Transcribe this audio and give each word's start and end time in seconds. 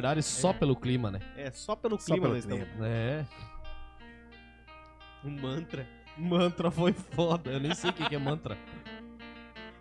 verdade, 0.00 0.22
só 0.22 0.52
pelo 0.52 0.74
clima, 0.74 1.10
né? 1.10 1.20
É, 1.36 1.50
só 1.50 1.76
pelo 1.76 1.98
Só 1.98 2.06
clima 2.06 2.22
pelo 2.22 2.34
nós 2.34 2.44
estamos. 2.44 2.66
clima. 2.68 2.86
É. 2.86 3.24
Um 5.24 5.30
mantra. 5.40 5.86
Mantra 6.16 6.70
foi 6.70 6.92
foda. 6.92 7.50
Eu 7.50 7.60
nem 7.60 7.74
sei 7.74 7.90
o 7.90 7.92
que 7.92 8.08
que 8.08 8.14
é 8.14 8.18
mantra. 8.18 8.56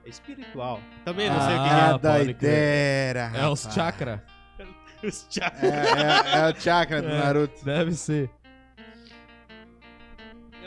É 0.05 0.09
espiritual. 0.09 0.81
Também 1.05 1.29
não 1.29 1.39
sei 1.39 1.55
o 1.55 1.63
que 1.63 1.69
Ah, 1.69 1.89
Ah, 1.93 1.97
doideira, 1.97 3.31
É 3.35 3.47
os 3.47 3.61
chakra. 3.63 4.23
é. 4.57 5.07
Os 5.07 5.25
tchá- 5.29 5.53
É, 5.61 5.67
é- 5.67 6.49
é 6.49 6.51
o 6.51 6.59
chakra 6.59 7.01
do 7.01 7.07
É. 7.07 7.17
Naruto. 7.23 7.63
Deve 7.63 7.93
ser. 7.93 8.29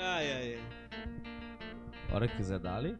Ai, 0.01 0.33
ai, 0.33 0.55
ai. 0.55 0.61
Hora 2.13 2.27
que 2.29 2.37
quiser 2.37 2.59
dar 2.59 2.77
ali. 2.77 2.97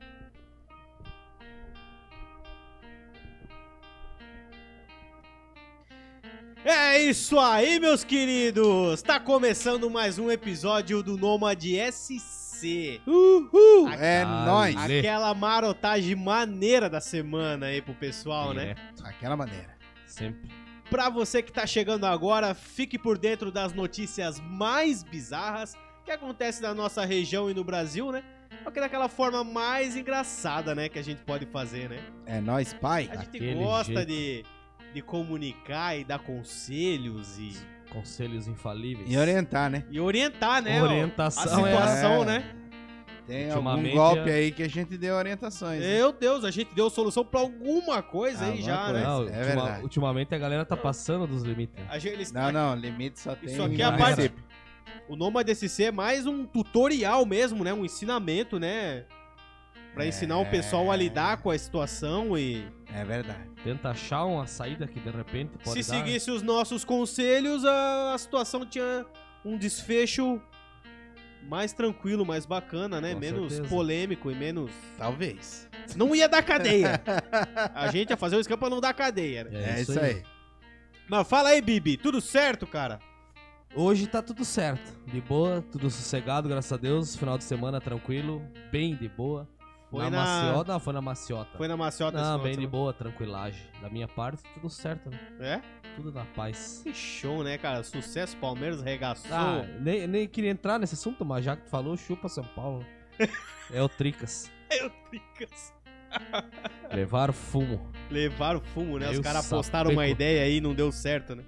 É 6.65 6.99
isso 7.03 7.39
aí, 7.41 7.81
meus 7.81 8.05
queridos! 8.05 9.03
Tá 9.03 9.19
começando 9.19 9.91
mais 9.91 10.19
um 10.19 10.31
episódio 10.31 11.03
do 11.03 11.17
Nômade 11.17 11.75
SC. 11.91 13.01
Uhul! 13.07 13.89
É 13.91 14.25
nóis. 14.25 14.77
Aquela 14.77 15.35
marotagem 15.35 16.15
maneira 16.15 16.89
da 16.89 17.01
semana 17.01 17.67
aí 17.67 17.83
pro 17.83 17.95
pessoal, 17.95 18.55
né? 18.55 18.75
Direto, 18.75 19.05
Aquela 19.07 19.37
maneira. 19.37 19.77
Sempre. 20.07 20.51
Pra 20.89 21.09
você 21.09 21.43
que 21.43 21.51
tá 21.51 21.67
chegando 21.67 22.05
agora, 22.05 22.55
fique 22.55 22.99
por 22.99 23.19
dentro 23.19 23.51
das 23.51 23.73
notícias 23.73 24.39
mais 24.41 25.03
bizarras 25.03 25.75
que 26.05 26.13
acontecem 26.13 26.63
na 26.63 26.75
nossa 26.75 27.05
região 27.05 27.51
e 27.51 27.55
no 27.55 27.65
Brasil, 27.65 28.13
né? 28.13 28.23
Só 28.63 28.71
que 28.71 28.79
daquela 28.79 29.09
forma 29.09 29.43
mais 29.43 29.97
engraçada, 29.97 30.75
né? 30.75 30.89
Que 30.89 30.99
a 30.99 31.03
gente 31.03 31.23
pode 31.23 31.47
fazer, 31.47 31.89
né? 31.89 31.99
É 32.27 32.41
nóis, 32.41 32.73
pai. 32.75 33.09
A 33.11 33.17
gente 33.17 33.33
Daquele 33.33 33.55
gosta 33.55 33.93
jeito. 33.95 34.07
de, 34.07 34.45
de 34.95 35.01
comunicar 35.03 35.97
e 35.97 36.05
dar 36.05 36.19
conselhos 36.19 37.39
e, 37.39 37.53
Conselhos 37.91 38.49
infalíveis. 38.49 39.07
E 39.11 39.17
orientar, 39.19 39.71
né? 39.71 39.85
e 39.91 40.01
orientar, 40.01 40.63
né? 40.63 40.83
Orientação 40.83 41.65
a 41.65 41.69
é 41.69 41.73
situação, 41.73 42.23
É. 42.23 42.25
né? 42.25 42.55
Tem 43.27 43.51
algum 43.53 43.91
golpe 43.93 44.31
é- 44.31 44.35
aí 44.35 44.51
que 44.51 44.63
a 44.63 44.69
gente 44.69 44.97
deu 44.99 45.15
orientações. 45.15 45.81
né? 45.81 45.97
Meu 45.99 46.11
Deus, 46.13 46.43
a 46.45 46.51
gente 46.51 46.75
deu 46.75 46.89
solução 46.91 47.25
pra 47.25 47.41
alguma 47.41 48.03
coisa 48.03 48.45
aí 48.47 48.51
Alguma 48.51 48.67
já, 48.67 48.77
coisa. 48.85 48.93
né? 48.99 49.05
Não, 49.05 49.13
É 49.13 49.21
ultima- 49.23 49.45
verdade. 49.45 49.83
ultimamente 49.83 50.35
a 50.35 50.39
galera 50.39 50.65
tá 50.65 50.77
passando 50.77 51.27
dos 51.27 51.43
limites. 51.43 51.77
né? 51.77 51.87
A 51.91 51.99
gente, 51.99 52.15
eles, 52.15 52.33
Não, 52.33 52.51
não, 52.51 52.75
limite 52.75 53.21
só 53.21 53.35
tem 53.37 53.49
Isso 53.51 53.63
aqui 53.63 53.81
é 53.81 53.85
a 53.85 53.93
parte-. 53.93 54.33
O 55.09 55.15
Nômade 55.15 55.51
SC 55.55 55.85
é 55.85 55.93
mais 55.93 56.27
um 56.27 56.45
tutorial 56.47 57.25
mesmo, 57.27 57.63
né? 57.63 57.73
Um 57.73 57.85
ensinamento, 57.85 58.59
né? 58.59 59.05
Pra 59.95 60.05
É. 60.05 60.09
ensinar 60.09 60.39
o 60.39 60.47
pessoal 60.47 60.91
a 60.91 60.97
lidar 60.97 61.37
com 61.43 61.51
a 61.51 61.59
situação 61.59 62.37
e... 62.39 62.67
É 62.95 63.05
verdade. 63.05 63.49
Tenta 63.65 63.91
achar 63.91 64.25
uma 64.25 64.47
saída 64.47 64.87
que 64.87 65.01
de 65.01 65.11
repente 65.11 65.57
pode 65.59 65.83
Se 65.83 65.91
dar. 65.91 65.99
seguisse 65.99 66.31
os 66.31 66.43
nossos 66.43 66.85
conselhos, 66.85 67.65
a, 67.65 68.15
a 68.15 68.19
situação 68.19 68.67
tinha 68.67 69.07
um 69.45 69.57
desfecho 69.57 70.41
mais 71.49 71.73
tranquilo, 71.73 72.25
mais 72.25 72.47
bacana, 72.47 73.01
né? 73.01 73.15
Com 73.15 73.21
menos 73.21 73.53
certeza. 73.53 73.75
polêmico 73.75 74.31
e 74.31 74.35
menos... 74.35 74.71
Talvez. 74.97 75.69
Não 75.97 76.15
ia 76.15 76.29
dar 76.29 76.43
cadeia. 76.43 77.01
a 77.75 77.91
gente 77.91 78.11
ia 78.11 78.17
fazer 78.17 78.37
o 78.37 78.41
escampo 78.41 78.61
pra 78.61 78.71
não 78.71 78.81
dar 78.81 78.95
cadeia, 78.95 79.45
né? 79.45 79.79
É, 79.79 79.81
isso 79.81 79.99
aí. 79.99 80.23
Mas 81.09 81.27
fala 81.29 81.51
aí, 81.51 81.61
Bibi, 81.61 81.97
tudo 81.97 82.21
certo, 82.21 82.67
cara? 82.67 83.01
Hoje 83.75 84.07
tá 84.07 84.23
tudo 84.23 84.45
certo. 84.45 84.93
De 85.07 85.21
boa, 85.21 85.65
tudo 85.73 85.91
sossegado, 85.91 86.49
graças 86.49 86.73
a 86.73 86.77
Deus. 86.77 87.17
Final 87.17 87.39
de 87.39 87.45
semana 87.45 87.81
tranquilo, 87.81 88.43
bem 88.71 88.95
de 88.95 89.09
boa. 89.09 89.49
Foi 89.93 90.05
na, 90.05 90.11
na- 90.11 90.17
maciota, 90.25 90.73
não, 90.73 90.81
foi 90.81 90.93
na 90.95 91.03
maciota. 91.03 91.59
Foi 91.59 91.69
na 91.69 91.77
maciota 91.77 92.17
esse 92.17 92.27
Não, 92.27 92.39
bem 92.39 92.53
de 92.53 92.55
semana? 92.57 92.71
boa, 92.71 92.93
tranquilagem. 92.95 93.63
Da 93.83 93.91
minha 93.91 94.09
parte, 94.09 94.43
tudo 94.55 94.71
certo, 94.71 95.11
né? 95.11 95.19
É? 95.39 95.61
Tudo 95.97 96.11
na 96.11 96.25
paz. 96.25 96.81
Que 96.83 96.95
show, 96.95 97.45
né, 97.45 97.59
cara? 97.59 97.83
Sucesso, 97.85 98.35
Palmeiras 98.39 98.81
regaçou. 98.81 99.31
Ah, 99.31 99.67
nem, 99.81 100.07
nem 100.07 100.27
queria 100.27 100.51
entrar 100.51 100.79
nesse 100.79 100.95
assunto, 100.95 101.27
mas 101.27 101.45
já 101.45 101.55
que 101.57 101.65
tu 101.65 101.69
falou, 101.69 101.95
chupa 101.95 102.27
São 102.27 102.43
Paulo. 102.43 102.83
é 103.71 103.83
o 103.83 103.89
Tricas. 103.89 104.51
Eu 104.71 104.91
tricas. 105.11 105.75
Levaram 106.91 107.35
fumo. 107.35 107.87
Levaram 108.11 108.63
fumo, 108.63 108.99
né? 108.99 109.11
Os 109.11 109.21
caras 109.21 109.47
postaram 109.47 109.91
uma 109.91 110.07
ideia 110.07 110.45
aí 110.45 110.57
e 110.57 110.61
não 110.63 110.73
deu 110.75 110.91
certo, 110.91 111.35
né? 111.35 111.45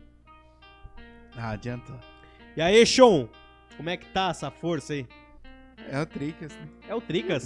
Não 1.34 1.44
adianta. 1.44 1.98
E 2.54 2.60
aí, 2.60 2.84
Sean? 2.84 3.26
Como 3.78 3.88
é 3.88 3.96
que 3.96 4.06
tá 4.06 4.28
essa 4.28 4.50
força 4.50 4.92
aí? 4.92 5.06
É 5.90 6.00
o 6.00 6.06
Tricas, 6.06 6.52
né? 6.52 6.68
É 6.88 6.94
o 6.94 7.00
Tricas. 7.00 7.44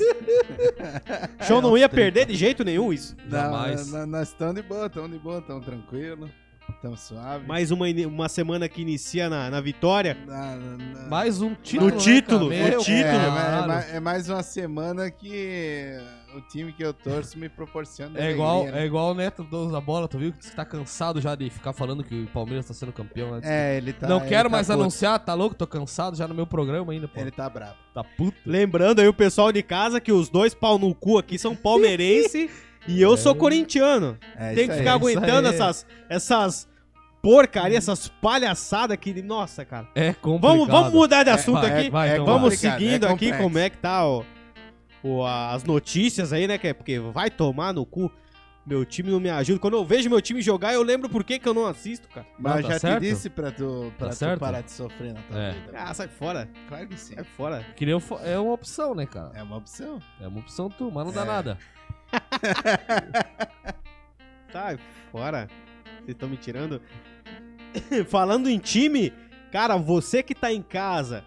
Sean 1.42 1.60
não 1.60 1.76
ia 1.76 1.88
perder 1.88 2.26
de 2.26 2.34
jeito 2.34 2.64
nenhum 2.64 2.92
isso. 2.92 3.16
Jamais. 3.28 3.90
Não, 3.90 4.00
não, 4.00 4.06
nós 4.06 4.28
estamos 4.28 4.54
de 4.54 4.62
boa, 4.62 4.86
estamos 4.86 5.10
de 5.10 5.18
boa, 5.18 5.38
estamos 5.38 5.64
tranquilos. 5.64 6.30
Estamos 6.74 7.00
suaves. 7.00 7.46
Mais 7.46 7.70
uma, 7.70 7.86
uma 8.06 8.28
semana 8.28 8.68
que 8.68 8.82
inicia 8.82 9.28
na, 9.28 9.50
na 9.50 9.60
vitória. 9.60 10.16
Na- 10.26 10.56
na- 10.56 10.76
na- 10.76 11.08
Mais 11.08 11.40
um 11.42 11.54
título. 11.54 11.90
No 11.90 11.96
título, 11.96 12.48
né, 12.50 12.62
no? 12.62 12.68
Meu 12.70 12.80
título. 12.80 13.02
É, 13.02 13.92
é, 13.92 13.96
é 13.96 14.00
mais 14.00 14.28
uma 14.28 14.42
semana 14.42 15.10
que 15.10 15.98
o 16.36 16.40
time 16.42 16.72
que 16.72 16.84
eu 16.84 16.92
torço 16.94 17.36
me 17.38 17.48
proporciona. 17.48 18.18
É 18.20 18.30
igual, 18.30 18.58
alegria, 18.58 18.76
né? 18.76 18.82
é 18.82 18.86
igual 18.86 19.10
o 19.10 19.14
Neto 19.14 19.42
dono 19.42 19.72
da 19.72 19.80
bola, 19.80 20.06
tu 20.06 20.18
viu? 20.18 20.32
Que 20.32 20.50
tá 20.54 20.64
cansado 20.64 21.20
já 21.20 21.34
de 21.34 21.50
ficar 21.50 21.72
falando 21.72 22.04
que 22.04 22.22
o 22.22 22.26
Palmeiras 22.28 22.66
tá 22.66 22.74
sendo 22.74 22.92
campeão. 22.92 23.32
Né? 23.32 23.40
É, 23.42 23.76
ele 23.76 23.92
tá. 23.92 24.06
Não 24.06 24.20
quero 24.20 24.48
tá 24.48 24.52
mais 24.56 24.66
puto. 24.68 24.78
anunciar, 24.80 25.18
tá 25.18 25.34
louco? 25.34 25.56
Tô 25.56 25.66
cansado 25.66 26.16
já 26.16 26.28
no 26.28 26.34
meu 26.34 26.46
programa 26.46 26.92
ainda, 26.92 27.08
pô. 27.08 27.20
Ele 27.20 27.30
tá 27.30 27.48
bravo. 27.48 27.74
Tá 27.92 28.04
puto. 28.04 28.36
Lembrando 28.46 29.00
aí 29.00 29.08
o 29.08 29.14
pessoal 29.14 29.50
de 29.50 29.62
casa 29.62 30.00
que 30.00 30.12
os 30.12 30.28
dois 30.28 30.54
pau 30.54 30.78
no 30.78 30.94
cu 30.94 31.18
aqui 31.18 31.38
são 31.38 31.56
palmeirense 31.56 32.48
e 32.88 33.00
eu 33.00 33.16
sou 33.16 33.32
É. 33.32 33.34
corintiano. 33.36 34.18
É 34.36 34.54
Tem 34.54 34.66
que 34.66 34.72
aí. 34.72 34.78
ficar 34.78 34.96
isso 34.96 35.06
aguentando 35.06 35.48
aí. 35.48 35.54
essas, 35.54 35.86
essas 36.08 36.68
porcaria, 37.22 37.76
essas 37.78 38.08
palhaçadas 38.08 38.96
que. 38.96 39.22
Nossa, 39.22 39.64
cara. 39.64 39.86
É 39.94 40.12
complicado. 40.12 40.40
Vamos, 40.56 40.68
vamos 40.68 40.92
mudar 40.92 41.22
de 41.22 41.30
assunto 41.30 41.60
vai, 41.60 41.78
aqui. 41.80 41.90
vai, 41.90 42.12
então 42.14 42.24
Vamos 42.24 42.54
complicado, 42.54 42.78
seguindo 42.80 43.06
é 43.06 43.12
aqui 43.12 43.32
como 43.36 43.58
é 43.58 43.68
que 43.70 43.76
tá 43.78 44.04
ó, 44.06 44.24
ó, 45.04 45.26
as 45.54 45.64
notícias 45.64 46.32
aí, 46.32 46.46
né? 46.46 46.58
Que 46.58 46.68
é 46.68 46.72
porque 46.74 46.98
vai 46.98 47.30
tomar 47.30 47.72
no 47.72 47.84
cu. 47.86 48.10
Meu 48.66 48.84
time 48.84 49.10
não 49.10 49.18
me 49.18 49.30
ajuda. 49.30 49.58
Quando 49.58 49.78
eu 49.78 49.84
vejo 49.84 50.10
meu 50.10 50.20
time 50.20 50.42
jogar, 50.42 50.74
eu 50.74 50.82
lembro 50.82 51.08
por 51.08 51.24
que, 51.24 51.38
que 51.38 51.48
eu 51.48 51.54
não 51.54 51.64
assisto, 51.66 52.06
cara. 52.08 52.26
Mas 52.38 52.56
Não, 52.56 52.62
tá 52.64 52.68
já 52.74 52.78
certo? 52.78 53.00
te 53.02 53.08
disse 53.08 53.30
pra 53.30 53.50
tu, 53.50 53.90
pra 53.96 54.08
Tá 54.08 54.12
tu 54.12 54.18
certo? 54.18 54.40
parar 54.40 54.60
de 54.60 54.70
sofrer 54.70 55.14
na 55.14 55.22
tua 55.22 55.40
É. 55.40 55.52
vida. 55.52 55.72
Ah, 55.74 55.94
sai 55.94 56.06
fora. 56.08 56.46
Claro 56.68 56.86
que 56.86 57.00
sim. 57.00 57.14
Sai 57.14 57.24
fora. 57.24 57.64
Fo- 57.98 58.20
É 58.22 58.38
uma 58.38 58.52
opção, 58.52 58.94
né, 58.94 59.06
cara? 59.06 59.30
É 59.34 59.42
uma 59.42 59.56
opção. 59.56 59.98
É 60.20 60.28
uma 60.28 60.40
opção 60.40 60.68
tu, 60.68 60.90
mas 60.92 61.06
não 61.06 61.12
dá 61.14 61.22
É. 61.22 61.24
nada. 61.24 61.58
Sai 64.52 64.78
fora. 65.12 65.48
Vocês 65.98 66.08
estão 66.08 66.28
me 66.28 66.36
tirando. 66.36 66.80
Falando 68.08 68.48
em 68.48 68.58
time, 68.58 69.12
cara, 69.52 69.76
você 69.76 70.22
que 70.22 70.34
tá 70.34 70.52
em 70.52 70.62
casa 70.62 71.24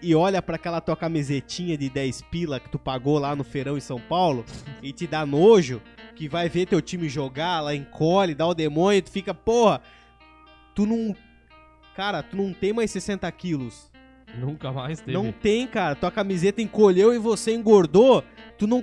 e 0.00 0.14
olha 0.14 0.42
pra 0.42 0.56
aquela 0.56 0.80
tua 0.80 0.96
camisetinha 0.96 1.76
de 1.78 1.88
10 1.88 2.22
pila 2.22 2.60
que 2.60 2.68
tu 2.68 2.78
pagou 2.78 3.18
lá 3.18 3.34
no 3.34 3.44
feirão 3.44 3.76
em 3.76 3.80
São 3.80 3.98
Paulo 3.98 4.44
e 4.82 4.92
te 4.92 5.06
dá 5.06 5.24
nojo, 5.24 5.80
que 6.14 6.28
vai 6.28 6.48
ver 6.48 6.66
teu 6.66 6.80
time 6.82 7.08
jogar, 7.08 7.60
lá 7.60 7.74
encolhe, 7.74 8.34
dá 8.34 8.46
o 8.46 8.54
demônio, 8.54 9.02
tu 9.02 9.10
fica, 9.10 9.32
porra, 9.32 9.80
tu 10.74 10.86
não. 10.86 11.14
Cara, 11.96 12.22
tu 12.22 12.36
não 12.36 12.52
tem 12.52 12.72
mais 12.72 12.90
60 12.90 13.30
quilos. 13.32 13.90
Nunca 14.36 14.72
mais 14.72 15.00
teve. 15.00 15.12
Não 15.12 15.30
tem, 15.30 15.66
cara. 15.66 15.94
Tua 15.94 16.10
camiseta 16.10 16.60
encolheu 16.60 17.14
e 17.14 17.18
você 17.18 17.54
engordou. 17.54 18.24
Tu 18.58 18.66
não. 18.66 18.82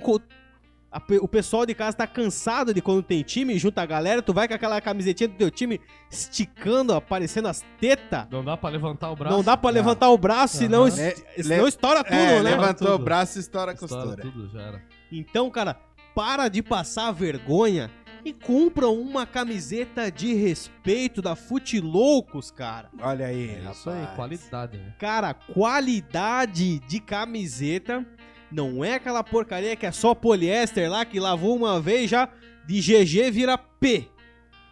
A 0.92 1.00
o 1.22 1.26
pessoal 1.28 1.64
de 1.64 1.74
casa 1.74 1.96
tá 1.96 2.06
cansado 2.06 2.74
de 2.74 2.82
quando 2.82 3.02
tem 3.02 3.22
time, 3.22 3.58
junta 3.58 3.80
a 3.82 3.86
galera, 3.86 4.20
tu 4.20 4.32
vai 4.34 4.46
com 4.46 4.54
aquela 4.54 4.80
camisetinha 4.80 5.28
do 5.28 5.36
teu 5.36 5.50
time 5.50 5.80
esticando, 6.10 6.92
aparecendo 6.94 7.48
as 7.48 7.64
tetas. 7.80 8.26
Não 8.30 8.44
dá 8.44 8.56
pra 8.56 8.68
levantar 8.70 9.10
o 9.10 9.16
braço. 9.16 9.36
Não 9.36 9.42
dá 9.42 9.56
pra 9.56 9.70
Não. 9.70 9.74
levantar 9.74 10.10
o 10.10 10.18
braço, 10.18 10.58
senão, 10.58 10.82
Aham. 10.84 10.88
es- 10.88 11.24
Le- 11.38 11.42
senão 11.44 11.66
estoura 11.66 12.04
tudo, 12.04 12.14
é, 12.16 12.42
né? 12.42 12.50
levantou 12.50 12.88
Tudo. 12.92 13.00
o 13.00 13.04
braço 13.04 13.38
e 13.38 13.40
estoura 13.40 13.70
a 13.72 13.74
Estoura 13.74 14.02
costura. 14.16 14.22
tudo, 14.22 14.48
já 14.50 14.60
era. 14.60 14.82
Então, 15.10 15.50
cara, 15.50 15.80
para 16.14 16.48
de 16.48 16.62
passar 16.62 17.10
vergonha 17.10 17.90
e 18.24 18.32
compra 18.32 18.86
uma 18.88 19.26
camiseta 19.26 20.10
de 20.10 20.32
respeito 20.34 21.20
da 21.20 21.34
Fute 21.34 21.80
Loucos, 21.80 22.50
cara. 22.50 22.88
Olha 23.00 23.26
aí, 23.26 23.50
É 23.50 23.70
isso 23.70 23.90
aí, 23.90 24.00
rapaz. 24.02 24.14
qualidade, 24.16 24.78
né? 24.78 24.94
Cara, 24.98 25.34
qualidade 25.34 26.78
de 26.80 27.00
camiseta. 27.00 28.06
Não 28.52 28.84
é 28.84 28.94
aquela 28.94 29.24
porcaria 29.24 29.74
que 29.74 29.86
é 29.86 29.92
só 29.92 30.14
poliéster 30.14 30.90
lá, 30.90 31.04
que 31.04 31.18
lavou 31.18 31.56
uma 31.56 31.80
vez 31.80 32.10
já 32.10 32.28
de 32.66 32.80
GG 32.80 33.30
vira 33.30 33.56
P. 33.56 34.08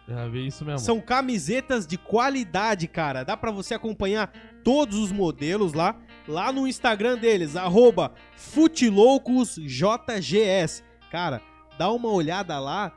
Já 0.07 0.27
vi 0.27 0.47
isso 0.47 0.65
mesmo. 0.65 0.79
São 0.79 0.99
camisetas 0.99 1.87
de 1.87 1.97
qualidade, 1.97 2.87
cara. 2.87 3.23
Dá 3.23 3.37
pra 3.37 3.51
você 3.51 3.73
acompanhar 3.73 4.31
todos 4.63 4.97
os 4.97 5.11
modelos 5.11 5.73
lá. 5.73 5.95
Lá 6.27 6.51
no 6.51 6.67
Instagram 6.67 7.17
deles, 7.17 7.55
arroba 7.55 8.13
FuteLoucosJGS. 8.35 10.83
Cara, 11.09 11.41
dá 11.77 11.89
uma 11.91 12.09
olhada 12.09 12.59
lá. 12.59 12.91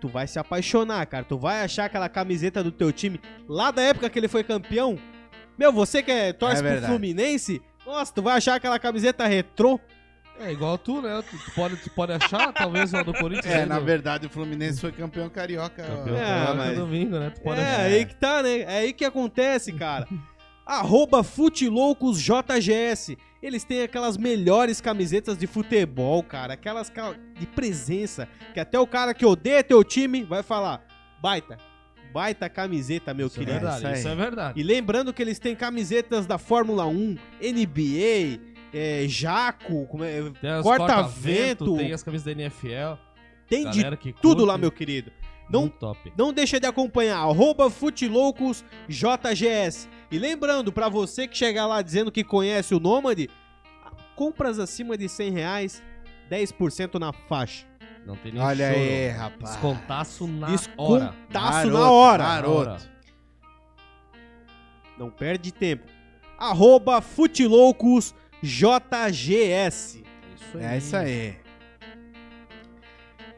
Tu 0.00 0.08
vai 0.08 0.26
se 0.26 0.38
apaixonar, 0.38 1.04
cara. 1.06 1.24
Tu 1.24 1.38
vai 1.38 1.62
achar 1.62 1.84
aquela 1.84 2.08
camiseta 2.08 2.64
do 2.64 2.72
teu 2.72 2.90
time 2.90 3.20
lá 3.46 3.70
da 3.70 3.82
época 3.82 4.08
que 4.08 4.18
ele 4.18 4.28
foi 4.28 4.42
campeão. 4.42 4.98
Meu, 5.58 5.70
você 5.72 6.02
que 6.02 6.10
é, 6.10 6.32
torce 6.32 6.64
É 6.64 6.78
pro. 6.78 6.86
Fluminense, 6.86 7.60
nossa, 7.84 8.10
tu 8.12 8.22
vai 8.22 8.38
achar 8.38 8.54
aquela 8.54 8.78
camiseta 8.78 9.26
retrô. 9.26 9.78
É 10.40 10.50
igual 10.52 10.78
tu, 10.78 11.02
né? 11.02 11.22
Tu, 11.28 11.36
tu 11.38 11.50
pode, 11.54 11.76
tu 11.76 11.90
pode 11.90 12.12
achar, 12.12 12.52
talvez, 12.52 12.92
o 12.94 13.04
do 13.04 13.12
Corinthians. 13.12 13.46
É, 13.54 13.60
aí 13.62 13.66
na 13.66 13.78
do- 13.78 13.84
verdade 13.84 14.26
o 14.26 14.30
Fluminense 14.30 14.80
foi 14.80 14.90
campeão 14.90 15.28
carioca. 15.28 15.82
Campeão 15.82 16.16
É, 16.16 16.20
carioca 16.24 16.54
mas- 16.54 16.78
domingo, 16.78 17.18
né? 17.18 17.30
Tu 17.30 17.40
pode 17.42 17.60
é, 17.60 17.64
achar. 17.64 17.80
aí 17.82 18.04
que 18.06 18.14
tá, 18.14 18.42
né? 18.42 18.58
É 18.60 18.78
aí 18.78 18.92
que 18.92 19.04
acontece, 19.04 19.72
cara. 19.72 20.08
Arroba 20.64 21.22
Futeloucos 21.22 22.20
JGS. 22.22 23.18
Eles 23.42 23.64
têm 23.64 23.82
aquelas 23.82 24.16
melhores 24.16 24.80
camisetas 24.80 25.36
de 25.36 25.46
futebol, 25.46 26.22
cara. 26.22 26.54
Aquelas 26.54 26.92
de 27.38 27.46
presença. 27.46 28.28
Que 28.54 28.60
até 28.60 28.78
o 28.78 28.86
cara 28.86 29.12
que 29.14 29.24
odeia 29.26 29.64
teu 29.64 29.82
time 29.82 30.22
vai 30.22 30.42
falar: 30.42 30.86
baita, 31.20 31.56
baita 32.12 32.48
camiseta, 32.48 33.12
meu 33.14 33.26
Isso 33.26 33.36
é 33.36 33.44
querido. 33.44 33.60
verdade, 33.60 33.78
isso 33.78 33.86
aí. 33.86 33.98
isso 33.98 34.08
é 34.08 34.14
verdade. 34.14 34.60
E 34.60 34.62
lembrando 34.62 35.12
que 35.12 35.20
eles 35.22 35.38
têm 35.38 35.56
camisetas 35.56 36.26
da 36.26 36.38
Fórmula 36.38 36.86
1, 36.86 37.16
NBA, 37.40 38.38
é, 38.72 39.04
Jaco, 39.08 39.86
como 39.86 40.04
é- 40.04 40.22
Tem 40.40 40.50
as 40.50 40.62
corta-vento. 40.62 41.64
corta-vento, 41.64 41.76
tem 41.76 41.92
as 41.92 42.02
camisas 42.02 42.24
da 42.24 42.32
NFL. 42.32 42.98
tem 43.48 43.68
de 43.70 43.82
tudo 44.20 44.36
curte, 44.36 44.44
lá, 44.48 44.56
meu 44.58 44.70
querido. 44.70 45.10
Não 45.50 45.62
muito 45.62 45.78
top. 45.78 46.12
Não 46.16 46.32
deixa 46.32 46.60
de 46.60 46.66
acompanhar, 46.66 47.18
arroba 47.18 47.68
Futeloucos 47.68 48.64
JGS. 48.88 49.88
E 50.10 50.18
lembrando, 50.18 50.72
pra 50.72 50.88
você 50.88 51.26
que 51.26 51.36
chegar 51.36 51.66
lá 51.66 51.82
dizendo 51.82 52.12
que 52.12 52.22
conhece 52.22 52.72
o 52.74 52.78
Nômade, 52.78 53.28
compras 54.14 54.60
acima 54.60 54.96
de 54.96 55.08
100 55.08 55.30
reais, 55.32 55.82
10% 56.30 56.98
na 57.00 57.12
faixa. 57.12 57.66
Não 58.06 58.14
tem 58.16 58.30
nem 58.32 58.40
Olha 58.40 58.68
choro. 58.72 58.80
aí, 58.80 59.08
rapaz. 59.08 59.50
Descontaço 59.50 60.26
na 60.28 60.46
hora. 60.46 60.56
Descontaço 60.56 61.70
na 61.70 61.90
hora. 61.90 62.22
maroto. 62.24 62.88
Não 64.98 65.10
perde 65.10 65.52
tempo. 65.52 65.84
Arroba 66.38 67.00
Futeloucos 67.00 68.14
JGS. 68.42 70.02
Isso 70.34 70.58
É 70.58 70.78
isso 70.78 70.96
aí. 70.96 71.36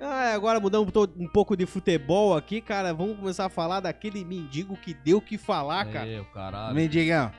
Ah, 0.01 0.33
agora 0.35 0.59
mudando 0.59 0.91
um 1.17 1.29
pouco 1.29 1.57
de 1.57 1.65
futebol 1.65 2.37
aqui, 2.37 2.61
cara, 2.61 2.93
vamos 2.93 3.17
começar 3.17 3.47
a 3.47 3.49
falar 3.49 3.79
daquele 3.81 4.25
mendigo 4.25 4.77
que 4.77 4.93
deu 4.93 5.19
o 5.19 5.21
que 5.21 5.39
falar, 5.39 5.85
cara. 5.87 6.07
Meu, 6.07 6.25
caralho. 6.27 6.75
Mendigão. 6.75 7.31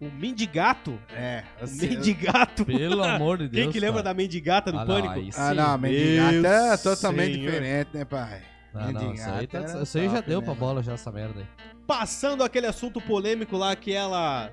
O 0.00 0.06
mendigato. 0.10 0.98
É. 1.14 1.44
O 1.62 1.66
você- 1.66 1.86
mendigato. 1.88 2.64
Pelo 2.64 3.02
amor 3.04 3.38
de 3.38 3.46
Deus. 3.48 3.62
Quem 3.64 3.72
que 3.72 3.78
lembra 3.80 3.98
da 4.02 4.10
cara. 4.10 4.14
mendigata 4.16 4.72
no 4.72 4.78
Ah, 4.80 4.84
não, 4.84 4.94
Pânico? 4.94 5.14
aí 5.14 5.30
Ah, 5.36 5.54
não, 5.54 5.78
mendigata 5.78 6.48
é 6.48 6.76
totalmente 6.76 7.34
senhor. 7.34 7.50
diferente, 7.52 7.90
né, 7.94 8.04
pai? 8.04 8.42
Ah, 8.74 8.92
não, 8.92 9.14
isso 9.14 9.28
aí, 9.30 9.46
tá, 9.46 9.60
isso 9.82 9.98
aí 9.98 10.08
já 10.08 10.20
deu 10.20 10.40
top 10.40 10.44
pra 10.44 10.54
mesmo. 10.54 10.54
bola 10.54 10.82
já, 10.82 10.92
essa 10.92 11.10
merda 11.10 11.40
aí. 11.40 11.46
Passando 11.86 12.44
aquele 12.44 12.66
assunto 12.66 13.00
polêmico 13.00 13.56
lá 13.56 13.74
que 13.76 13.92
ela. 13.92 14.52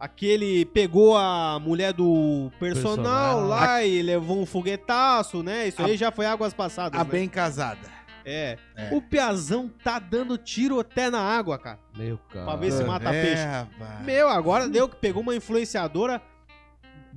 Aquele 0.00 0.64
pegou 0.66 1.16
a 1.16 1.58
mulher 1.60 1.92
do 1.92 2.50
personal, 2.60 2.96
Personal. 2.96 3.46
lá 3.46 3.82
e 3.82 4.00
levou 4.00 4.40
um 4.40 4.46
foguetaço, 4.46 5.42
né? 5.42 5.68
Isso 5.68 5.82
A- 5.82 5.86
aí 5.86 5.96
já 5.96 6.12
foi 6.12 6.24
águas 6.26 6.54
passadas. 6.54 7.00
A 7.00 7.04
né? 7.04 7.10
bem 7.10 7.28
casada. 7.28 7.98
É. 8.24 8.58
É. 8.76 8.90
O 8.94 9.00
Piazão 9.00 9.70
tá 9.82 9.98
dando 9.98 10.36
tiro 10.36 10.78
até 10.78 11.08
na 11.10 11.18
água, 11.20 11.58
cara. 11.58 11.78
Meu, 11.96 12.18
cara. 12.30 12.44
Pra 12.44 12.56
ver 12.56 12.72
se 12.72 12.84
mata 12.84 13.08
é, 13.12 13.22
peixe. 13.24 13.42
rapaz. 13.44 14.04
Meu, 14.04 14.28
agora 14.28 14.68
deu 14.68 14.88
que 14.88 14.96
pegou 14.96 15.22
uma 15.22 15.34
influenciadora. 15.34 16.20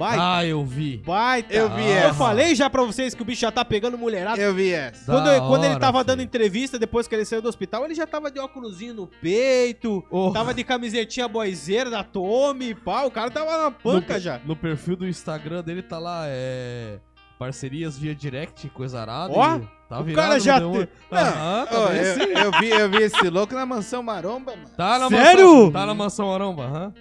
Baita. 0.02 0.36
Ah, 0.38 0.46
eu 0.46 0.66
vi. 0.66 0.98
baita. 1.06 1.54
Eu 1.54 1.70
vi 1.70 1.84
Eu 1.86 1.96
essa. 1.98 2.14
falei 2.16 2.56
já 2.56 2.70
pra 2.70 2.84
vocês 2.84 3.14
que 3.14 3.22
o 3.22 3.26
bicho 3.26 3.42
já 3.42 3.52
tá 3.52 3.64
pegando 3.64 3.98
mulherada. 3.98 4.42
Eu 4.42 4.54
vi 4.54 4.72
essa. 4.72 5.06
Quando, 5.12 5.28
eu- 5.30 5.42
quando 5.48 5.64
ele 5.64 5.72
hora, 5.74 5.80
tava 5.80 6.00
filho. 6.00 6.08
dando 6.08 6.22
entrevista, 6.24 6.80
depois 6.80 7.08
que 7.08 7.16
ele 7.16 7.24
saiu 7.26 7.42
do 7.42 7.48
hospital, 7.50 7.86
ele 7.86 7.94
já 7.94 8.08
tava 8.08 8.32
de 8.32 8.40
óculosinho 8.40 8.94
no 8.94 9.08
peito, 9.08 10.04
Oh. 10.10 10.32
tava 10.32 10.54
de 10.54 10.64
camisetinha 10.64 11.28
boizeira 11.28 11.90
da 11.90 12.04
Tommy, 12.04 12.74
pá, 12.74 13.04
o 13.04 13.12
cara 13.12 13.30
tava 13.30 13.58
na 13.64 13.72
panca 13.72 14.16
no, 14.16 14.20
já. 14.20 14.40
No 14.46 14.56
perfil 14.56 14.96
do 14.96 15.08
Instagram 15.08 15.62
dele 15.64 15.82
tá 15.82 16.00
lá, 16.00 16.24
é. 16.26 17.00
Parcerias 17.38 17.98
via 17.98 18.14
direct, 18.14 18.70
coisa 18.70 19.02
arada. 19.02 19.34
Ó, 19.36 19.56
e 19.58 19.68
tá 19.90 20.00
o 20.00 20.14
cara 20.14 20.40
já 20.40 20.60
deu- 20.60 20.86
te- 20.86 20.90
Aham, 21.12 21.66
tá 21.66 21.80
Ô, 21.80 21.88
bem 21.88 21.98
eu, 21.98 22.28
eu 22.44 22.52
vi, 22.60 22.70
eu 22.70 22.90
vi 22.92 22.98
esse 23.04 23.30
louco 23.30 23.56
na 23.56 23.66
mansão 23.66 24.04
maromba, 24.04 24.56
mano. 24.56 24.70
Tá 24.78 25.00
na 25.00 25.10
Sério? 25.10 25.48
Mansão, 25.56 25.72
tá 25.72 25.86
na 25.88 25.94
mansão 25.96 26.32
Aromba, 26.34 26.64
aham. 26.66 26.94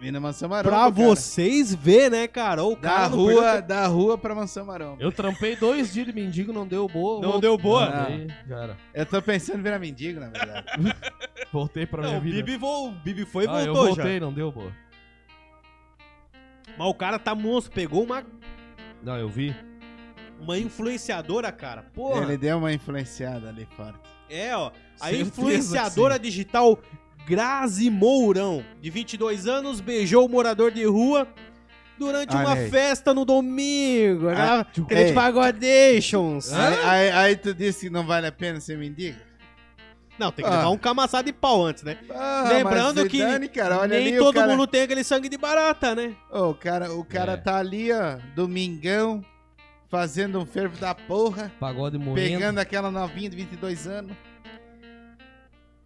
Vi 0.00 0.10
na 0.10 0.18
mansão 0.18 0.48
maromba. 0.48 0.70
Pra 0.70 0.78
cara. 0.90 0.90
vocês 0.90 1.74
ver, 1.74 2.10
né, 2.10 2.26
cara? 2.26 2.64
O 2.64 2.74
Da 2.74 2.88
cara 2.88 3.06
rua, 3.08 3.42
perdeu- 3.42 3.62
da 3.68 3.86
rua 3.86 4.16
pra 4.16 4.34
mansão 4.34 4.64
maromba. 4.64 5.02
Eu 5.02 5.12
trampei 5.12 5.54
dois 5.56 5.92
dias 5.92 6.06
de 6.06 6.12
mendigo, 6.12 6.52
não 6.54 6.66
deu 6.66 6.88
boa. 6.88 7.20
Não 7.20 7.38
deu 7.38 7.58
boa? 7.58 7.88
Não, 7.90 8.06
aí 8.06 8.26
já 8.48 8.56
era. 8.62 8.76
Eu 8.94 9.04
tô 9.04 9.20
pensando 9.20 9.58
em 9.58 9.62
virar 9.62 9.78
mendigo, 9.78 10.18
na 10.18 10.28
verdade. 10.28 10.66
Voltei 11.52 11.84
pra 11.84 12.00
Não, 12.02 12.08
minha 12.08 12.18
o 12.18 12.22
vida. 12.22 12.36
Bibi, 12.36 12.56
vo- 12.56 12.88
o 12.88 12.92
Bibi 12.92 13.26
foi 13.26 13.44
e 13.44 13.48
ah, 13.48 13.60
eu 13.62 13.74
voltou 13.74 13.94
voltei, 13.94 14.14
já. 14.14 14.20
não 14.20 14.32
deu 14.32 14.50
boa. 14.50 14.72
Mas 16.78 16.88
o 16.88 16.94
cara 16.94 17.18
tá 17.18 17.34
monstro, 17.34 17.72
pegou 17.74 18.02
uma, 18.02 18.24
Não, 19.02 19.16
eu 19.18 19.28
vi. 19.28 19.54
uma 20.40 20.56
influenciadora, 20.58 21.52
cara. 21.52 21.82
Porra. 21.92 22.22
Ele 22.22 22.38
deu 22.38 22.56
uma 22.56 22.72
influenciada 22.72 23.48
ali 23.50 23.66
forte. 23.76 23.98
É, 24.30 24.56
ó. 24.56 24.70
A 25.00 25.06
Certeza 25.08 25.28
influenciadora 25.28 26.18
digital 26.18 26.78
Grazi 27.26 27.90
Mourão, 27.90 28.64
de 28.80 28.90
22 28.90 29.46
anos, 29.46 29.80
beijou 29.80 30.26
o 30.26 30.28
morador 30.28 30.70
de 30.72 30.84
rua 30.84 31.28
durante 31.98 32.34
uma 32.34 32.54
aí. 32.54 32.70
festa 32.70 33.12
no 33.14 33.24
domingo. 33.24 34.26
Ei. 34.90 35.12
pagodations. 35.12 36.52
Aí, 36.52 36.78
aí, 36.84 37.10
aí 37.10 37.36
tu 37.36 37.54
disse 37.54 37.86
que 37.86 37.90
não 37.92 38.04
vale 38.06 38.26
a 38.26 38.32
pena 38.32 38.58
ser 38.60 38.76
mendigo? 38.78 39.18
Não, 40.18 40.30
tem 40.30 40.44
que 40.44 40.50
Ah. 40.50 40.56
levar 40.58 40.68
um 40.70 40.76
camaçado 40.76 41.24
de 41.26 41.32
pau 41.32 41.64
antes, 41.64 41.82
né? 41.82 41.96
Ah, 42.10 42.44
Lembrando 42.48 43.08
que 43.08 43.16
Zidane, 43.18 43.48
cara, 43.48 43.78
olha 43.80 43.98
Nem 43.98 44.18
todo 44.18 44.34
cara- 44.34 44.48
mundo 44.48 44.66
tem 44.66 44.82
aquele 44.82 45.02
sangue 45.02 45.28
de 45.30 45.38
barata, 45.38 45.94
né? 45.94 46.14
Ô, 46.30 46.50
o 46.50 46.54
cara, 46.54 46.92
o 46.92 47.02
cara 47.04 47.32
É. 47.32 47.36
tá 47.38 47.56
ali, 47.56 47.90
ó, 47.90 48.18
domingão, 48.34 49.24
fazendo 49.88 50.38
um 50.38 50.44
fervo 50.44 50.76
da 50.78 50.94
porra, 50.94 51.50
Pagode 51.58 51.96
moendo. 51.96 52.16
pegando 52.28 52.58
aquela 52.58 52.90
novinha 52.90 53.30
de 53.30 53.36
22 53.36 53.86
anos. 53.86 54.12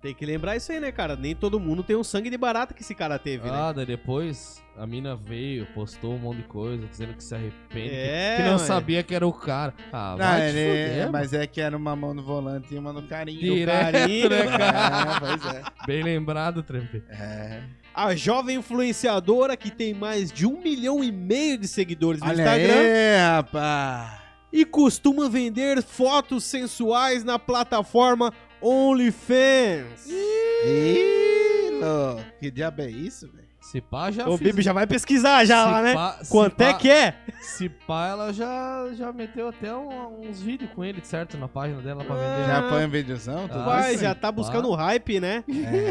Tem 0.05 0.15
que 0.15 0.27
lembrar 0.27 0.55
isso 0.55 0.71
aí, 0.71 0.79
né, 0.79 0.93
cara? 0.93 1.17
Nem 1.17 1.35
todo 1.35 1.59
mundo 1.59 1.83
tem 1.83 1.97
o 1.97 2.05
sangue 2.05 2.29
de 2.29 2.37
barata 2.37 2.75
que 2.75 2.83
esse 2.83 2.95
cara 2.95 3.19
teve, 3.19 3.49
né? 3.51 3.57
Ah, 3.59 3.73
daí 3.73 3.87
depois 3.87 4.63
a 4.77 4.87
mina 4.87 5.17
veio, 5.17 5.65
postou 5.73 6.13
um 6.13 6.19
monte 6.19 6.39
de 6.39 6.43
coisa, 6.43 6.87
dizendo 6.87 7.15
que 7.15 7.25
se 7.25 7.35
arrepende, 7.35 7.89
que- 7.89 7.97
É, 7.97 8.35
que 8.37 8.43
não 8.43 8.53
ué. 8.53 8.59
sabia 8.59 9.03
que 9.03 9.15
era 9.15 9.27
o 9.27 9.33
cara. 9.33 9.73
Ah, 9.91 10.11
Não, 10.11 10.19
vai 10.19 10.51
te 10.53 10.57
ele- 10.59 10.89
fuder, 10.91 11.11
mas 11.11 11.33
é 11.33 11.47
que 11.47 11.59
era 11.59 11.75
uma 11.75 11.97
mão 11.97 12.13
no 12.13 12.23
volante 12.23 12.75
e 12.75 12.79
uma 12.79 12.93
no 12.93 13.03
carinho. 13.05 13.41
Direto, 13.41 13.93
carinho, 13.93 14.29
né, 14.29 14.47
cara? 14.59 15.17
É, 15.17 15.21
pois 15.21 15.55
é. 15.55 15.63
Bem 15.87 16.03
lembrado, 16.03 16.63
Trempe. 16.63 17.03
É. 17.09 17.63
A 17.95 18.15
jovem 18.15 18.57
influenciadora 18.57 19.57
que 19.57 19.71
tem 19.71 19.95
mais 19.95 20.31
de 20.31 20.45
um 20.47 20.61
milhão 20.63 21.03
e 21.03 21.11
meio 21.11 21.57
de 21.57 21.67
seguidores 21.67 22.21
no 22.21 22.27
Olha 22.29 22.43
Instagram 22.43 22.75
aí, 22.81 23.17
rapaz. 23.37 24.19
e 24.53 24.67
costuma 24.67 25.31
vender 25.31 25.83
fotos 25.83 26.45
sensuais 26.45 27.25
na 27.25 27.39
plataforma 27.39 28.31
OnlyFans. 28.67 30.07
Ih, 30.07 31.71
louco, 31.81 32.23
que 32.41 32.51
diabo 32.51 32.83
é 32.83 32.91
isso, 32.91 33.31
velho? 33.31 33.45
Se 33.61 33.81
pá, 33.81 34.11
já 34.11 34.29
O 34.29 34.37
fiz- 34.37 34.49
Bibi 34.49 34.63
já 34.63 34.73
vai 34.75 34.87
pesquisar 34.87 35.45
já 35.47 35.65
se 35.65 35.71
lá, 35.71 35.83
né? 35.83 35.95
pá- 35.95 36.19
Quanto 36.29 36.61
é 36.61 36.73
pá- 36.73 36.79
que 36.79 36.91
é? 36.91 37.15
Se 37.41 37.69
pá, 37.69 38.09
ela 38.09 38.33
já, 38.33 38.91
já 38.93 39.11
meteu 39.13 39.49
até 39.49 39.75
um- 39.75 40.21
uns 40.29 40.41
vídeos 40.43 40.71
com 40.73 40.85
ele, 40.85 41.01
certo? 41.03 41.37
Na 41.39 41.49
página 41.49 41.81
dela 41.81 42.05
pra 42.05 42.15
vender. 42.15 42.47
Já 42.47 42.63
põe 42.69 42.85
um 42.85 42.91
videozão? 42.91 43.49
tudo 43.49 43.61
Ah, 43.61 43.65
Vai, 43.65 43.95
isso? 43.95 44.03
já 44.03 44.15
tá 44.15 44.31
buscando 44.31 44.69
o 44.69 44.75
hype, 44.75 45.19
né? 45.19 45.43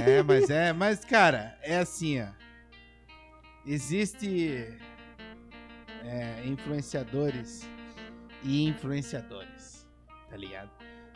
É, 0.07 0.21
mas 0.23 0.49
é, 0.51 0.71
mas 0.71 1.03
cara, 1.03 1.57
é 1.63 1.77
assim, 1.79 2.21
ó. 2.21 2.27
Existe 3.65 4.67
é, 6.05 6.43
influenciadores 6.45 7.67
e 8.43 8.65
influenciadores, 8.67 9.87
tá 10.29 10.37
ligado? 10.37 10.69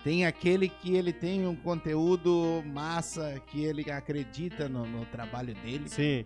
Tem 0.07 0.25
aquele 0.25 0.69
que 0.69 0.95
ele 0.95 1.11
tem 1.11 1.45
um 1.45 1.53
conteúdo 1.53 2.63
massa, 2.65 3.41
que 3.47 3.65
ele 3.65 3.91
acredita 3.91 4.69
no, 4.69 4.85
no 4.85 5.03
trabalho 5.07 5.53
dele, 5.55 5.83
Sim, 5.89 6.23